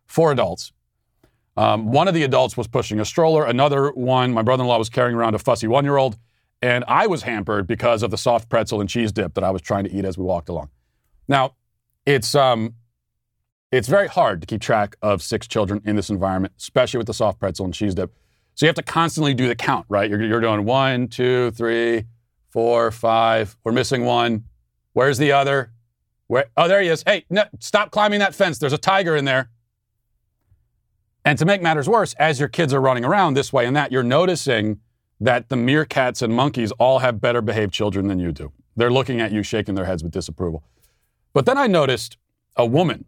four 0.07 0.33
adults. 0.33 0.73
Um, 1.57 1.93
one 1.93 2.09
of 2.09 2.15
the 2.15 2.25
adults 2.25 2.57
was 2.57 2.67
pushing 2.67 3.01
a 3.01 3.05
stroller. 3.05 3.45
Another 3.45 3.91
one, 3.93 4.33
my 4.33 4.43
brother 4.43 4.63
in 4.63 4.69
law 4.69 4.79
was 4.79 4.89
carrying 4.89 5.17
around 5.17 5.35
a 5.35 5.39
fussy 5.39 5.69
one 5.69 5.85
year 5.85 5.97
old. 5.97 6.17
And 6.63 6.85
I 6.89 7.07
was 7.07 7.23
hampered 7.23 7.67
because 7.67 8.03
of 8.03 8.11
the 8.11 8.17
soft 8.17 8.49
pretzel 8.49 8.81
and 8.81 8.89
cheese 8.89 9.13
dip 9.13 9.35
that 9.35 9.45
I 9.45 9.51
was 9.51 9.61
trying 9.61 9.85
to 9.85 9.93
eat 9.93 10.05
as 10.05 10.17
we 10.17 10.25
walked 10.25 10.49
along. 10.49 10.71
Now, 11.29 11.55
it's, 12.07 12.35
um, 12.35 12.75
it's 13.71 13.89
very 13.89 14.09
hard 14.09 14.41
to 14.41 14.47
keep 14.47 14.61
track 14.61 14.97
of 15.03 15.23
six 15.23 15.47
children 15.47 15.83
in 15.85 15.97
this 15.97 16.09
environment, 16.09 16.55
especially 16.59 16.99
with 16.99 17.07
the 17.07 17.15
soft 17.15 17.39
pretzel 17.39 17.65
and 17.65 17.75
cheese 17.75 17.95
dip. 17.95 18.15
So 18.55 18.67
you 18.67 18.69
have 18.69 18.77
to 18.77 18.83
constantly 18.83 19.35
do 19.35 19.49
the 19.49 19.57
count, 19.57 19.85
right? 19.89 20.09
You're, 20.09 20.23
you're 20.23 20.41
doing 20.41 20.65
one, 20.65 21.09
two, 21.09 21.51
three, 21.51 22.05
four, 22.51 22.91
five. 22.91 23.57
We're 23.65 23.73
missing 23.73 24.05
one. 24.05 24.45
Where's 24.93 25.19
the 25.19 25.33
other? 25.33 25.73
Where? 26.29 26.47
Oh, 26.57 26.69
there 26.69 26.81
he 26.81 26.89
is. 26.89 27.03
Hey, 27.05 27.25
no, 27.29 27.45
stop 27.59 27.91
climbing 27.91 28.21
that 28.21 28.35
fence. 28.35 28.59
There's 28.59 28.73
a 28.73 28.79
tiger 28.79 29.17
in 29.17 29.25
there. 29.25 29.51
And 31.25 31.39
to 31.39 31.45
make 31.45 31.63
matters 31.63 31.89
worse, 31.89 32.15
as 32.15 32.39
your 32.39 32.49
kids 32.49 32.75
are 32.75 32.81
running 32.81 33.05
around 33.05 33.35
this 33.35 33.53
way 33.53 33.67
and 33.67 33.75
that, 33.77 33.91
you're 33.91 34.03
noticing 34.03 34.81
that 35.21 35.49
the 35.49 35.57
meerkats 35.57 36.21
and 36.23 36.35
monkeys 36.35 36.71
all 36.73 36.99
have 36.99 37.21
better 37.21 37.41
behaved 37.41 37.73
children 37.73 38.09
than 38.09 38.19
you 38.19 38.33
do. 38.33 38.53
They're 38.77 38.93
looking 38.93 39.21
at 39.21 39.33
you, 39.33 39.43
shaking 39.43 39.75
their 39.75 39.87
heads 39.87 40.03
with 40.03 40.13
disapproval. 40.13 40.65
But 41.33 41.47
then 41.47 41.57
I 41.57 41.67
noticed 41.67 42.19
a 42.57 42.67
woman 42.67 43.07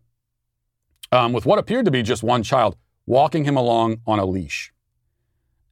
um, 1.13 1.33
with 1.33 1.45
what 1.45 1.59
appeared 1.59 1.85
to 1.85 1.91
be 1.91 2.03
just 2.03 2.23
one 2.23 2.43
child 2.43 2.77
walking 3.07 3.45
him 3.45 3.57
along 3.57 4.01
on 4.07 4.19
a 4.19 4.25
leash. 4.25 4.73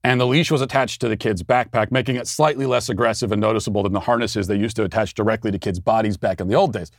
And 0.03 0.21
the 0.21 0.27
leash 0.27 0.51
was 0.51 0.61
attached 0.61 1.01
to 1.01 1.09
the 1.09 1.17
kid's 1.17 1.43
backpack, 1.43 1.91
making 1.91 2.17
it 2.17 2.29
slightly 2.29 2.67
less 2.67 2.91
aggressive 2.91 3.33
and 3.33 3.41
noticeable 3.41 3.83
than 3.83 3.93
the 3.93 4.01
harnesses 4.01 4.47
they 4.47 4.57
used 4.57 4.77
to 4.77 4.85
attach 4.85 5.15
directly 5.15 5.51
to 5.51 5.59
kids' 5.59 5.81
bodies 5.81 6.19
back 6.19 6.41
in 6.41 6.49
the 6.49 6.55
old 6.55 6.75
days. 6.75 6.91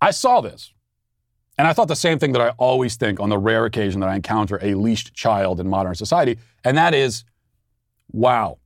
I 0.00 0.10
saw 0.10 0.40
this 0.40 0.72
and 1.58 1.66
I 1.66 1.72
thought 1.72 1.88
the 1.88 1.96
same 1.96 2.18
thing 2.18 2.32
that 2.32 2.42
I 2.42 2.50
always 2.50 2.96
think 2.96 3.18
on 3.18 3.28
the 3.28 3.38
rare 3.38 3.64
occasion 3.64 4.00
that 4.00 4.08
I 4.08 4.16
encounter 4.16 4.58
a 4.62 4.74
leashed 4.74 5.14
child 5.14 5.60
in 5.60 5.68
modern 5.68 5.94
society, 5.94 6.38
and 6.64 6.76
that 6.76 6.94
is, 6.94 7.24
wow, 8.12 8.58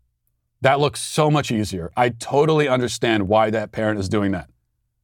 that 0.60 0.80
looks 0.80 1.00
so 1.00 1.30
much 1.30 1.50
easier. 1.50 1.90
I 1.96 2.10
totally 2.10 2.68
understand 2.68 3.28
why 3.28 3.50
that 3.50 3.72
parent 3.72 3.98
is 3.98 4.08
doing 4.08 4.32
that. 4.32 4.50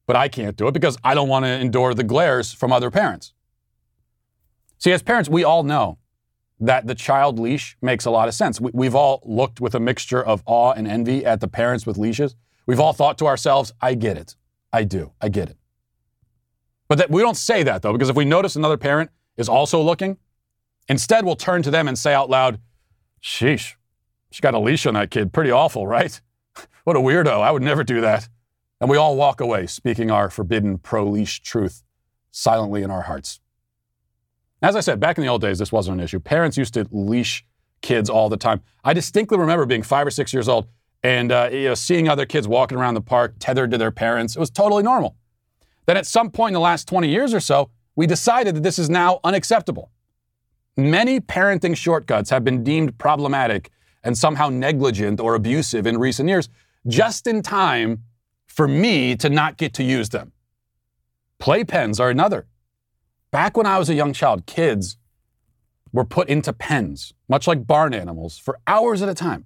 But 0.07 0.17
I 0.17 0.29
can't 0.29 0.57
do 0.57 0.69
it 0.69 0.73
because 0.73 0.99
I 1.03 1.15
don't 1.15 1.29
want 1.29 1.45
to 1.45 1.51
endure 1.51 1.95
the 1.95 2.05
glares 2.05 2.53
from 2.53 2.73
other 2.73 2.91
parents. 2.91 3.33
See, 4.79 4.93
as 4.93 5.03
parents, 5.03 5.29
we 5.29 5.43
all 5.43 5.63
know 5.63 5.99
that 6.61 6.87
the 6.87 6.95
child 6.95 7.39
leash 7.39 7.77
makes 7.83 8.05
a 8.05 8.11
lot 8.11 8.29
of 8.29 8.35
sense. 8.35 8.61
We, 8.61 8.87
have 8.87 8.95
all 8.95 9.23
looked 9.25 9.61
with 9.61 9.75
a 9.75 9.81
mixture 9.81 10.23
of 10.23 10.43
awe 10.47 10.73
and 10.73 10.87
envy 10.87 11.25
at 11.25 11.41
the 11.41 11.49
parents 11.49 11.87
with 11.87 11.99
leashes. 11.99 12.35
We've 12.67 12.81
all 12.81 12.93
thought 12.93 13.19
to 13.19 13.27
ourselves, 13.27 13.73
I 13.81 13.95
get 13.95 14.17
it. 14.17 14.37
I 14.73 14.85
do. 14.85 15.13
I 15.21 15.29
get 15.29 15.51
it. 15.51 15.57
But 16.89 16.99
that, 16.99 17.11
we 17.11 17.23
don't 17.23 17.37
say 17.37 17.63
that 17.63 17.83
though, 17.83 17.93
because 17.93 18.09
if 18.09 18.17
we 18.17 18.25
notice 18.25 18.57
another 18.57 18.77
parent 18.77 19.11
is 19.37 19.49
also 19.49 19.81
looking, 19.81 20.17
instead 20.89 21.25
we'll 21.25 21.37
turn 21.37 21.63
to 21.63 21.71
them 21.71 21.89
and 21.89 21.99
say 21.99 22.15
out 22.15 22.31
loud, 22.31 22.61
sheesh, 23.23 23.75
she 24.31 24.41
got 24.41 24.55
a 24.55 24.59
leash 24.59 24.87
on 24.87 24.95
that 24.95 25.11
kid. 25.11 25.33
Pretty 25.33 25.51
awful, 25.51 25.87
right? 25.87 26.21
what 26.85 26.97
a 26.97 27.01
weirdo. 27.01 27.41
I 27.41 27.51
would 27.51 27.63
never 27.63 27.85
do 27.85 28.01
that. 28.01 28.29
And 28.81 28.91
we 28.91 28.97
all 28.97 29.17
walk 29.17 29.41
away 29.41 29.67
speaking 29.67 30.11
our 30.11 30.29
forbidden 30.29 30.79
pro 30.79 31.05
leash 31.05 31.41
truth 31.41 31.83
silently 32.31 32.83
in 32.83 32.91
our 32.91 33.03
hearts. 33.03 33.41
As 34.63 34.77
I 34.77 34.81
said, 34.81 35.01
back 35.01 35.19
in 35.19 35.23
the 35.23 35.29
old 35.29 35.41
days, 35.41 35.59
this 35.59 35.73
wasn't 35.73 35.99
an 35.99 36.05
issue. 36.05 36.21
Parents 36.21 36.57
used 36.57 36.75
to 36.75 36.87
leash 36.91 37.45
kids 37.83 38.11
all 38.11 38.29
the 38.29 38.37
time. 38.37 38.63
I 38.85 38.93
distinctly 38.93 39.39
remember 39.39 39.67
being 39.67 39.83
five 39.83 40.07
or 40.07 40.11
six 40.11 40.33
years 40.33 40.49
old 40.49 40.67
and 41.03 41.31
uh, 41.31 41.49
you 41.53 41.65
know, 41.65 41.75
seeing 41.75 42.09
other 42.09 42.27
kids 42.27 42.49
walking 42.49 42.77
around 42.77 42.95
the 42.95 43.01
park 43.01 43.35
tethered 43.39 43.71
to 43.71 43.79
their 43.79 43.91
parents. 43.91 44.37
It 44.37 44.41
was 44.41 44.51
totally 44.51 44.83
normal. 44.83 45.17
Then 45.87 45.97
at 45.97 46.07
some 46.07 46.31
point 46.31 46.51
in 46.51 46.55
the 46.55 46.61
last 46.61 46.89
20 46.89 47.09
years 47.09 47.33
or 47.33 47.41
so, 47.41 47.71
we 47.95 48.07
decided 48.07 48.57
that 48.57 48.63
this 48.63 48.79
is 48.79 48.91
now 48.91 49.21
unacceptable. 49.25 49.91
Many 50.77 51.21
parenting 51.21 51.77
shortcuts 51.77 52.31
have 52.31 52.45
been 52.45 52.63
deemed 52.63 52.99
problematic 52.99 53.71
and 54.05 54.17
somehow 54.17 54.49
negligent 54.51 55.21
or 55.21 55.35
abusive 55.35 55.87
in 55.87 55.99
recent 55.99 56.29
years, 56.29 56.49
just 56.87 57.27
in 57.27 57.43
time 57.43 58.05
for 58.47 58.69
me 58.69 59.17
to 59.17 59.31
not 59.31 59.57
get 59.57 59.73
to 59.75 59.83
use 59.83 60.11
them. 60.11 60.33
Playpens 61.41 61.99
are 62.01 62.11
another. 62.11 62.47
Back 63.31 63.57
when 63.57 63.67
I 63.67 63.79
was 63.79 63.89
a 63.89 63.95
young 63.95 64.13
child, 64.13 64.47
kids 64.47 64.97
were 65.93 66.05
put 66.05 66.29
into 66.29 66.53
pens, 66.53 67.13
much 67.29 67.47
like 67.47 67.67
barn 67.67 67.95
animals, 67.95 68.39
for 68.39 68.59
hours 68.67 69.03
at 69.03 69.09
a 69.09 69.15
time. 69.15 69.45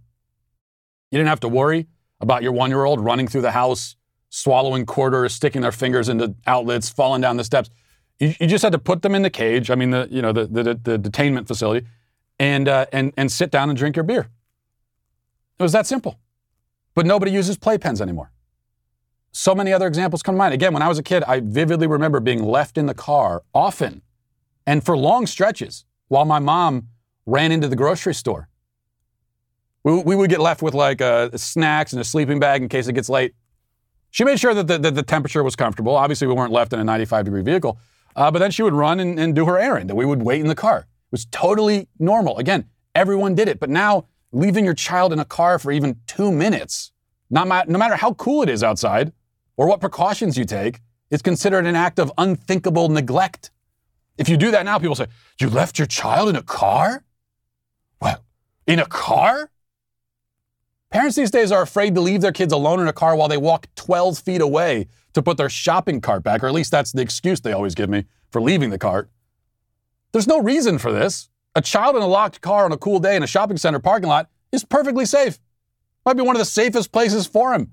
You 1.11 1.18
didn't 1.18 1.28
have 1.28 1.41
to 1.41 1.49
worry 1.49 1.86
about 2.20 2.43
your 2.43 2.53
one 2.53 2.70
year 2.70 2.84
old 2.84 3.01
running 3.01 3.26
through 3.28 3.43
the 3.43 3.51
house, 3.53 3.97
swallowing 4.31 4.87
quarters, 4.87 5.35
sticking 5.35 5.61
their 5.61 5.72
fingers 5.72 6.09
into 6.09 6.35
outlets, 6.47 6.89
falling 6.89 7.20
down 7.20 7.37
the 7.37 7.45
steps. 7.45 7.68
You, 8.18 8.35
you 8.41 8.47
just 8.47 8.62
had 8.62 8.72
to 8.72 8.78
put 8.78 9.03
them 9.03 9.14
in 9.14 9.22
the 9.22 9.31
cage, 9.31 9.70
I 9.70 9.74
mean, 9.74 9.91
the, 9.91 10.09
you 10.11 10.22
know, 10.22 10.33
the, 10.33 10.47
the, 10.47 10.62
the 10.62 10.99
detainment 10.99 11.47
facility, 11.47 11.87
and, 12.39 12.68
uh, 12.68 12.87
and, 12.93 13.12
and 13.16 13.31
sit 13.31 13.51
down 13.51 13.68
and 13.68 13.76
drink 13.76 13.97
your 13.97 14.05
beer. 14.05 14.28
It 15.59 15.62
was 15.62 15.72
that 15.72 15.87
simple. 15.87 16.18
But 16.95 17.07
nobody 17.07 17.31
uses 17.31 17.59
playpens 17.59 18.01
anymore. 18.01 18.33
So 19.33 19.55
many 19.55 19.72
other 19.72 19.87
examples 19.87 20.22
come 20.22 20.35
to 20.35 20.39
mind. 20.39 20.55
Again, 20.55 20.72
when 20.72 20.83
I 20.83 20.89
was 20.89 20.99
a 20.99 21.03
kid, 21.03 21.22
I 21.24 21.41
vividly 21.41 21.87
remember 21.87 22.18
being 22.18 22.43
left 22.43 22.78
in 22.78 22.87
the 22.87 22.95
car 22.95 23.43
often 23.55 24.03
and 24.66 24.85
for 24.85 24.97
long 24.97 25.26
stretches 25.26 25.85
while 26.09 26.24
my 26.24 26.39
mom 26.39 26.89
ran 27.26 27.53
into 27.53 27.68
the 27.68 27.76
grocery 27.76 28.14
store. 28.14 28.49
We, 29.85 30.03
we 30.03 30.16
would 30.16 30.31
get 30.31 30.41
left 30.41 30.62
with 30.62 30.74
like 30.74 31.01
uh, 31.01 31.31
snacks 31.37 31.93
and 31.93 32.01
a 32.01 32.05
sleeping 32.05 32.41
bag 32.41 32.62
in 32.62 32.68
case 32.68 32.89
it 32.89 32.95
gets 32.95 33.09
late. 33.09 33.35
She 34.11 34.24
made 34.24 34.40
sure 34.40 34.54
that 34.54 34.66
the, 34.66 34.78
that 34.78 34.94
the 34.94 35.02
temperature 35.02 35.42
was 35.42 35.56
comfortable. 35.56 35.94
Obviously, 35.96 36.26
we 36.26 36.34
weren't 36.34 36.52
left 36.52 36.72
in 36.72 36.80
a 36.80 36.84
95 36.84 37.24
degree 37.24 37.42
vehicle. 37.42 37.78
Uh, 38.16 38.30
but 38.30 38.40
then 38.40 38.50
she 38.50 38.62
would 38.62 38.74
run 38.74 39.00
and, 39.00 39.18
and 39.18 39.34
do 39.34 39.46
her 39.46 39.58
errand, 39.58 39.90
and 39.90 39.96
we 39.96 40.04
would 40.04 40.22
wait 40.22 40.40
in 40.40 40.48
the 40.48 40.54
car. 40.54 40.78
It 40.80 41.12
was 41.12 41.26
totally 41.26 41.88
normal. 41.98 42.38
Again, 42.38 42.68
everyone 42.94 43.34
did 43.34 43.48
it. 43.48 43.61
But 43.61 43.70
now, 43.70 44.06
leaving 44.32 44.64
your 44.64 44.74
child 44.74 45.12
in 45.12 45.18
a 45.18 45.24
car 45.24 45.58
for 45.58 45.72
even 45.72 45.96
two 46.06 46.32
minutes, 46.32 46.92
not 47.30 47.68
no 47.68 47.78
matter 47.78 47.96
how 47.96 48.14
cool 48.14 48.42
it 48.42 48.48
is 48.48 48.62
outside 48.62 49.12
or 49.56 49.68
what 49.68 49.80
precautions 49.80 50.36
you 50.36 50.44
take, 50.44 50.80
is 51.11 51.22
considered 51.22 51.66
an 51.66 51.76
act 51.76 51.98
of 51.98 52.12
unthinkable 52.18 52.88
neglect. 52.88 53.50
If 54.18 54.28
you 54.28 54.36
do 54.36 54.50
that 54.50 54.64
now, 54.64 54.78
people 54.78 54.96
say, 54.96 55.06
You 55.40 55.48
left 55.48 55.78
your 55.78 55.86
child 55.86 56.28
in 56.28 56.36
a 56.36 56.42
car? 56.42 57.04
Well, 58.00 58.24
in 58.66 58.78
a 58.78 58.86
car? 58.86 59.50
Parents 60.91 61.14
these 61.14 61.30
days 61.30 61.53
are 61.53 61.62
afraid 61.62 61.95
to 61.95 62.01
leave 62.01 62.20
their 62.20 62.32
kids 62.32 62.53
alone 62.53 62.80
in 62.80 62.88
a 62.88 62.93
car 62.93 63.14
while 63.14 63.28
they 63.28 63.36
walk 63.36 63.68
12 63.76 64.18
feet 64.18 64.41
away 64.41 64.88
to 65.12 65.22
put 65.22 65.36
their 65.36 65.49
shopping 65.49 66.01
cart 66.01 66.24
back, 66.24 66.43
or 66.43 66.49
at 66.49 66.53
least 66.53 66.72
that's 66.72 66.91
the 66.91 67.01
excuse 67.01 67.41
they 67.41 67.53
always 67.53 67.76
give 67.76 67.88
me 67.88 68.07
for 68.30 68.43
leaving 68.43 68.70
the 68.70 68.78
cart. 68.78 69.09
There's 70.12 70.26
no 70.26 70.41
reason 70.41 70.78
for 70.78 70.93
this. 70.93 71.28
A 71.55 71.62
child 71.62 71.95
in 71.95 72.03
a 72.03 72.09
locked 72.09 72.41
car 72.41 72.64
on 72.64 72.72
a 72.72 72.76
cool 72.76 72.99
day 72.99 73.14
in 73.14 73.22
a 73.22 73.28
shopping 73.28 73.57
center 73.57 73.78
parking 73.78 74.09
lot 74.09 74.28
is 74.51 74.64
perfectly 74.64 75.05
safe. 75.05 75.38
Might 76.05 76.16
be 76.16 76.22
one 76.22 76.34
of 76.34 76.41
the 76.41 76.45
safest 76.45 76.91
places 76.91 77.24
for 77.26 77.55
him. 77.55 77.72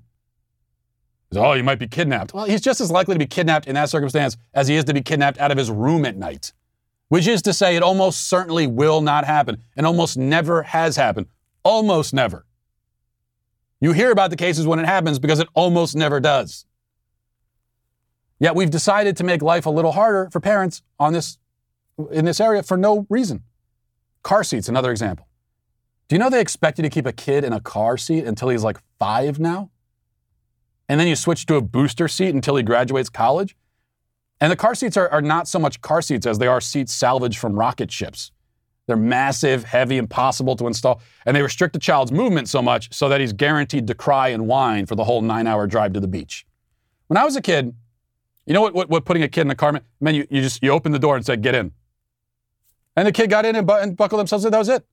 Oh, 1.34 1.54
you 1.54 1.64
might 1.64 1.80
be 1.80 1.88
kidnapped. 1.88 2.32
Well, 2.32 2.44
he's 2.44 2.60
just 2.60 2.80
as 2.80 2.90
likely 2.90 3.14
to 3.14 3.18
be 3.18 3.26
kidnapped 3.26 3.66
in 3.66 3.74
that 3.74 3.90
circumstance 3.90 4.36
as 4.54 4.68
he 4.68 4.76
is 4.76 4.84
to 4.84 4.94
be 4.94 5.02
kidnapped 5.02 5.38
out 5.38 5.50
of 5.50 5.58
his 5.58 5.70
room 5.70 6.04
at 6.04 6.16
night. 6.16 6.52
Which 7.08 7.26
is 7.26 7.42
to 7.42 7.52
say, 7.52 7.74
it 7.74 7.82
almost 7.82 8.28
certainly 8.28 8.66
will 8.66 9.00
not 9.00 9.24
happen 9.24 9.62
and 9.76 9.86
almost 9.86 10.16
never 10.16 10.62
has 10.62 10.96
happened. 10.96 11.26
Almost 11.64 12.14
never. 12.14 12.46
You 13.80 13.92
hear 13.92 14.10
about 14.10 14.30
the 14.30 14.36
cases 14.36 14.66
when 14.66 14.78
it 14.78 14.86
happens 14.86 15.18
because 15.18 15.38
it 15.40 15.48
almost 15.54 15.94
never 15.94 16.20
does. 16.20 16.66
Yet 18.40 18.54
we've 18.54 18.70
decided 18.70 19.16
to 19.16 19.24
make 19.24 19.42
life 19.42 19.66
a 19.66 19.70
little 19.70 19.92
harder 19.92 20.28
for 20.30 20.40
parents 20.40 20.82
on 20.98 21.12
this, 21.12 21.38
in 22.10 22.24
this 22.24 22.40
area 22.40 22.62
for 22.62 22.76
no 22.76 23.06
reason. 23.08 23.42
Car 24.22 24.44
seats, 24.44 24.68
another 24.68 24.90
example. 24.90 25.26
Do 26.08 26.14
you 26.14 26.18
know 26.18 26.30
they 26.30 26.40
expect 26.40 26.78
you 26.78 26.82
to 26.82 26.90
keep 26.90 27.06
a 27.06 27.12
kid 27.12 27.44
in 27.44 27.52
a 27.52 27.60
car 27.60 27.96
seat 27.96 28.24
until 28.24 28.48
he's 28.48 28.64
like 28.64 28.78
five 28.98 29.38
now? 29.38 29.70
and 30.88 30.98
then 30.98 31.06
you 31.06 31.16
switch 31.16 31.46
to 31.46 31.56
a 31.56 31.60
booster 31.60 32.08
seat 32.08 32.34
until 32.34 32.56
he 32.56 32.62
graduates 32.62 33.10
college. 33.10 33.56
And 34.40 34.50
the 34.50 34.56
car 34.56 34.74
seats 34.74 34.96
are, 34.96 35.08
are 35.10 35.20
not 35.20 35.48
so 35.48 35.58
much 35.58 35.80
car 35.80 36.00
seats 36.00 36.26
as 36.26 36.38
they 36.38 36.46
are 36.46 36.60
seats 36.60 36.94
salvaged 36.94 37.38
from 37.38 37.58
rocket 37.58 37.92
ships. 37.92 38.32
They're 38.88 38.96
massive, 38.96 39.64
heavy, 39.64 39.98
impossible 39.98 40.56
to 40.56 40.66
install, 40.66 41.02
and 41.26 41.36
they 41.36 41.42
restrict 41.42 41.74
the 41.74 41.78
child's 41.78 42.10
movement 42.10 42.48
so 42.48 42.62
much 42.62 42.92
so 42.92 43.10
that 43.10 43.20
he's 43.20 43.34
guaranteed 43.34 43.86
to 43.86 43.94
cry 43.94 44.28
and 44.28 44.48
whine 44.48 44.86
for 44.86 44.94
the 44.94 45.04
whole 45.04 45.20
nine 45.20 45.46
hour 45.46 45.66
drive 45.66 45.92
to 45.92 46.00
the 46.00 46.08
beach. 46.08 46.46
When 47.08 47.18
I 47.18 47.24
was 47.24 47.36
a 47.36 47.42
kid, 47.42 47.74
you 48.46 48.54
know 48.54 48.62
what, 48.62 48.72
what, 48.72 48.88
what 48.88 49.04
putting 49.04 49.22
a 49.22 49.28
kid 49.28 49.42
in 49.42 49.50
a 49.50 49.54
car 49.54 49.72
meant? 49.72 49.84
meant 50.00 50.16
you, 50.16 50.26
you 50.30 50.40
just 50.40 50.62
you 50.62 50.70
open 50.70 50.92
the 50.92 50.98
door 50.98 51.16
and 51.16 51.24
said, 51.24 51.42
get 51.42 51.54
in. 51.54 51.72
And 52.96 53.06
the 53.06 53.12
kid 53.12 53.28
got 53.28 53.44
in 53.44 53.56
and, 53.56 53.66
bu- 53.66 53.74
and 53.74 53.94
buckled 53.94 54.20
themselves 54.20 54.46
in. 54.46 54.52
That 54.52 54.58
was 54.58 54.70
it. 54.70 54.86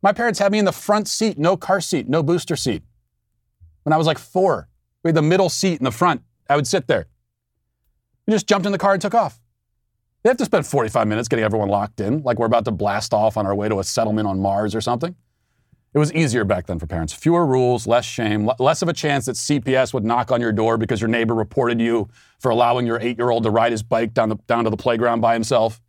My 0.00 0.12
parents 0.12 0.38
had 0.38 0.52
me 0.52 0.60
in 0.60 0.64
the 0.64 0.70
front 0.72 1.08
seat, 1.08 1.36
no 1.36 1.56
car 1.56 1.80
seat, 1.80 2.08
no 2.08 2.22
booster 2.22 2.54
seat. 2.54 2.84
When 3.82 3.92
I 3.92 3.96
was 3.96 4.06
like 4.06 4.18
four, 4.18 4.68
we 5.02 5.08
had 5.08 5.16
the 5.16 5.22
middle 5.22 5.48
seat 5.48 5.80
in 5.80 5.84
the 5.84 5.90
front. 5.90 6.22
I 6.48 6.54
would 6.54 6.68
sit 6.68 6.86
there. 6.86 7.06
We 8.28 8.32
just 8.32 8.46
jumped 8.46 8.64
in 8.64 8.70
the 8.70 8.78
car 8.78 8.92
and 8.92 9.02
took 9.02 9.14
off. 9.14 9.40
They 10.24 10.30
have 10.30 10.38
to 10.38 10.46
spend 10.46 10.66
45 10.66 11.06
minutes 11.06 11.28
getting 11.28 11.44
everyone 11.44 11.68
locked 11.68 12.00
in, 12.00 12.22
like 12.22 12.38
we're 12.38 12.46
about 12.46 12.64
to 12.64 12.70
blast 12.70 13.12
off 13.12 13.36
on 13.36 13.46
our 13.46 13.54
way 13.54 13.68
to 13.68 13.78
a 13.78 13.84
settlement 13.84 14.26
on 14.26 14.40
Mars 14.40 14.74
or 14.74 14.80
something. 14.80 15.14
It 15.92 15.98
was 15.98 16.12
easier 16.14 16.44
back 16.44 16.66
then 16.66 16.78
for 16.78 16.86
parents. 16.86 17.12
Fewer 17.12 17.46
rules, 17.46 17.86
less 17.86 18.06
shame, 18.06 18.50
less 18.58 18.80
of 18.80 18.88
a 18.88 18.94
chance 18.94 19.26
that 19.26 19.36
CPS 19.36 19.92
would 19.92 20.02
knock 20.02 20.32
on 20.32 20.40
your 20.40 20.50
door 20.50 20.78
because 20.78 21.00
your 21.00 21.08
neighbor 21.08 21.34
reported 21.34 21.78
you 21.78 22.08
for 22.40 22.50
allowing 22.50 22.86
your 22.86 22.98
eight 23.00 23.18
year 23.18 23.30
old 23.30 23.44
to 23.44 23.50
ride 23.50 23.70
his 23.70 23.82
bike 23.82 24.14
down, 24.14 24.30
the, 24.30 24.36
down 24.48 24.64
to 24.64 24.70
the 24.70 24.78
playground 24.78 25.20
by 25.20 25.34
himself. 25.34 25.80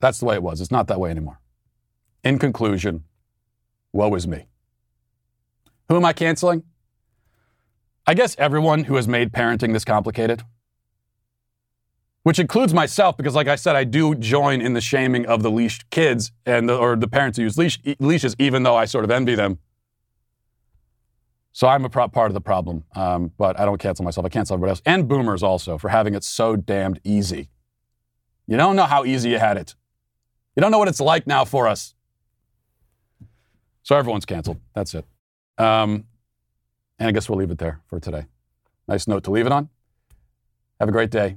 That's 0.00 0.18
the 0.18 0.26
way 0.26 0.34
it 0.34 0.42
was. 0.42 0.60
It's 0.60 0.72
not 0.72 0.88
that 0.88 0.98
way 0.98 1.10
anymore. 1.10 1.38
In 2.24 2.40
conclusion, 2.40 3.04
woe 3.92 4.12
is 4.16 4.26
me. 4.26 4.46
Who 5.88 5.96
am 5.96 6.04
I 6.04 6.12
canceling? 6.12 6.64
I 8.04 8.14
guess 8.14 8.34
everyone 8.36 8.84
who 8.84 8.96
has 8.96 9.06
made 9.06 9.32
parenting 9.32 9.72
this 9.72 9.84
complicated, 9.84 10.42
which 12.22 12.38
includes 12.38 12.72
myself, 12.72 13.16
because 13.16 13.34
like 13.34 13.48
I 13.48 13.56
said, 13.56 13.74
I 13.74 13.84
do 13.84 14.14
join 14.14 14.60
in 14.60 14.74
the 14.74 14.80
shaming 14.80 15.26
of 15.26 15.42
the 15.42 15.50
leashed 15.50 15.90
kids 15.90 16.32
and 16.46 16.68
the, 16.68 16.76
or 16.76 16.96
the 16.96 17.08
parents 17.08 17.36
who 17.36 17.44
use 17.44 17.58
leash, 17.58 17.80
leashes, 17.98 18.36
even 18.38 18.62
though 18.62 18.76
I 18.76 18.84
sort 18.84 19.04
of 19.04 19.10
envy 19.10 19.34
them. 19.34 19.58
So 21.52 21.66
I'm 21.68 21.84
a 21.84 21.90
pro- 21.90 22.08
part 22.08 22.30
of 22.30 22.34
the 22.34 22.40
problem, 22.40 22.84
um, 22.94 23.32
but 23.36 23.58
I 23.60 23.64
don't 23.64 23.78
cancel 23.78 24.04
myself. 24.04 24.24
I 24.24 24.30
cancel 24.30 24.54
everybody 24.54 24.70
else 24.70 24.82
and 24.86 25.06
boomers 25.06 25.42
also 25.42 25.76
for 25.78 25.88
having 25.88 26.14
it 26.14 26.24
so 26.24 26.56
damned 26.56 27.00
easy. 27.04 27.50
You 28.46 28.56
don't 28.56 28.76
know 28.76 28.84
how 28.84 29.04
easy 29.04 29.30
you 29.30 29.38
had 29.38 29.56
it. 29.56 29.74
You 30.56 30.60
don't 30.60 30.70
know 30.70 30.78
what 30.78 30.88
it's 30.88 31.00
like 31.00 31.26
now 31.26 31.44
for 31.44 31.68
us. 31.68 31.94
So 33.82 33.96
everyone's 33.96 34.24
canceled. 34.24 34.60
That's 34.74 34.94
it. 34.94 35.04
Um, 35.58 36.04
and 36.98 37.08
I 37.08 37.12
guess 37.12 37.28
we'll 37.28 37.38
leave 37.38 37.50
it 37.50 37.58
there 37.58 37.80
for 37.86 37.98
today. 37.98 38.26
Nice 38.86 39.06
note 39.06 39.24
to 39.24 39.30
leave 39.30 39.46
it 39.46 39.52
on. 39.52 39.68
Have 40.78 40.88
a 40.88 40.92
great 40.92 41.10
day. 41.10 41.36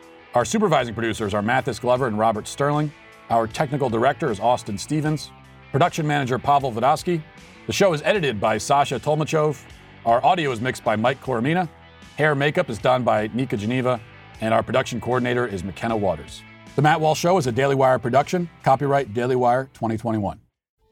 Our 0.33 0.45
supervising 0.45 0.93
producers 0.93 1.33
are 1.33 1.41
Mathis 1.41 1.77
Glover 1.77 2.07
and 2.07 2.17
Robert 2.17 2.47
Sterling. 2.47 2.93
Our 3.29 3.47
technical 3.47 3.89
director 3.89 4.31
is 4.31 4.39
Austin 4.39 4.77
Stevens. 4.77 5.29
Production 5.73 6.07
manager 6.07 6.39
Pavel 6.39 6.71
Vodosky. 6.71 7.21
The 7.67 7.73
show 7.73 7.91
is 7.91 8.01
edited 8.03 8.39
by 8.39 8.57
Sasha 8.57 8.97
Tolmachov. 8.97 9.61
Our 10.05 10.23
audio 10.23 10.51
is 10.51 10.61
mixed 10.61 10.85
by 10.85 10.95
Mike 10.95 11.21
Coromina. 11.21 11.67
Hair 12.17 12.35
makeup 12.35 12.69
is 12.69 12.77
done 12.77 13.03
by 13.03 13.29
Nika 13.33 13.57
Geneva. 13.57 13.99
And 14.39 14.53
our 14.53 14.63
production 14.63 15.01
coordinator 15.01 15.45
is 15.45 15.65
McKenna 15.65 15.97
Waters. 15.97 16.41
The 16.77 16.81
Matt 16.81 17.01
Walsh 17.01 17.19
Show 17.19 17.37
is 17.37 17.47
a 17.47 17.51
Daily 17.51 17.75
Wire 17.75 17.99
production. 17.99 18.49
Copyright 18.63 19.13
Daily 19.13 19.35
Wire 19.35 19.65
2021. 19.73 20.39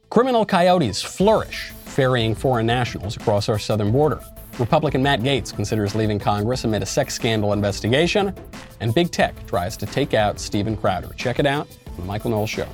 Criminal 0.09 0.45
coyotes 0.45 1.01
flourish, 1.01 1.71
ferrying 1.85 2.35
foreign 2.35 2.65
nationals 2.65 3.15
across 3.15 3.47
our 3.47 3.57
southern 3.57 3.93
border. 3.93 4.19
Republican 4.59 5.01
Matt 5.01 5.21
Gaetz 5.21 5.55
considers 5.55 5.95
leaving 5.95 6.19
Congress 6.19 6.65
amid 6.65 6.83
a 6.83 6.85
sex 6.85 7.13
scandal 7.13 7.53
investigation, 7.53 8.33
and 8.81 8.93
big 8.93 9.09
tech 9.09 9.33
tries 9.47 9.77
to 9.77 9.85
take 9.85 10.13
out 10.13 10.37
Steven 10.37 10.75
Crowder. 10.75 11.13
Check 11.15 11.39
it 11.39 11.45
out 11.45 11.67
on 11.87 11.95
The 11.95 12.03
Michael 12.03 12.31
Knowles 12.31 12.49
Show. 12.49 12.67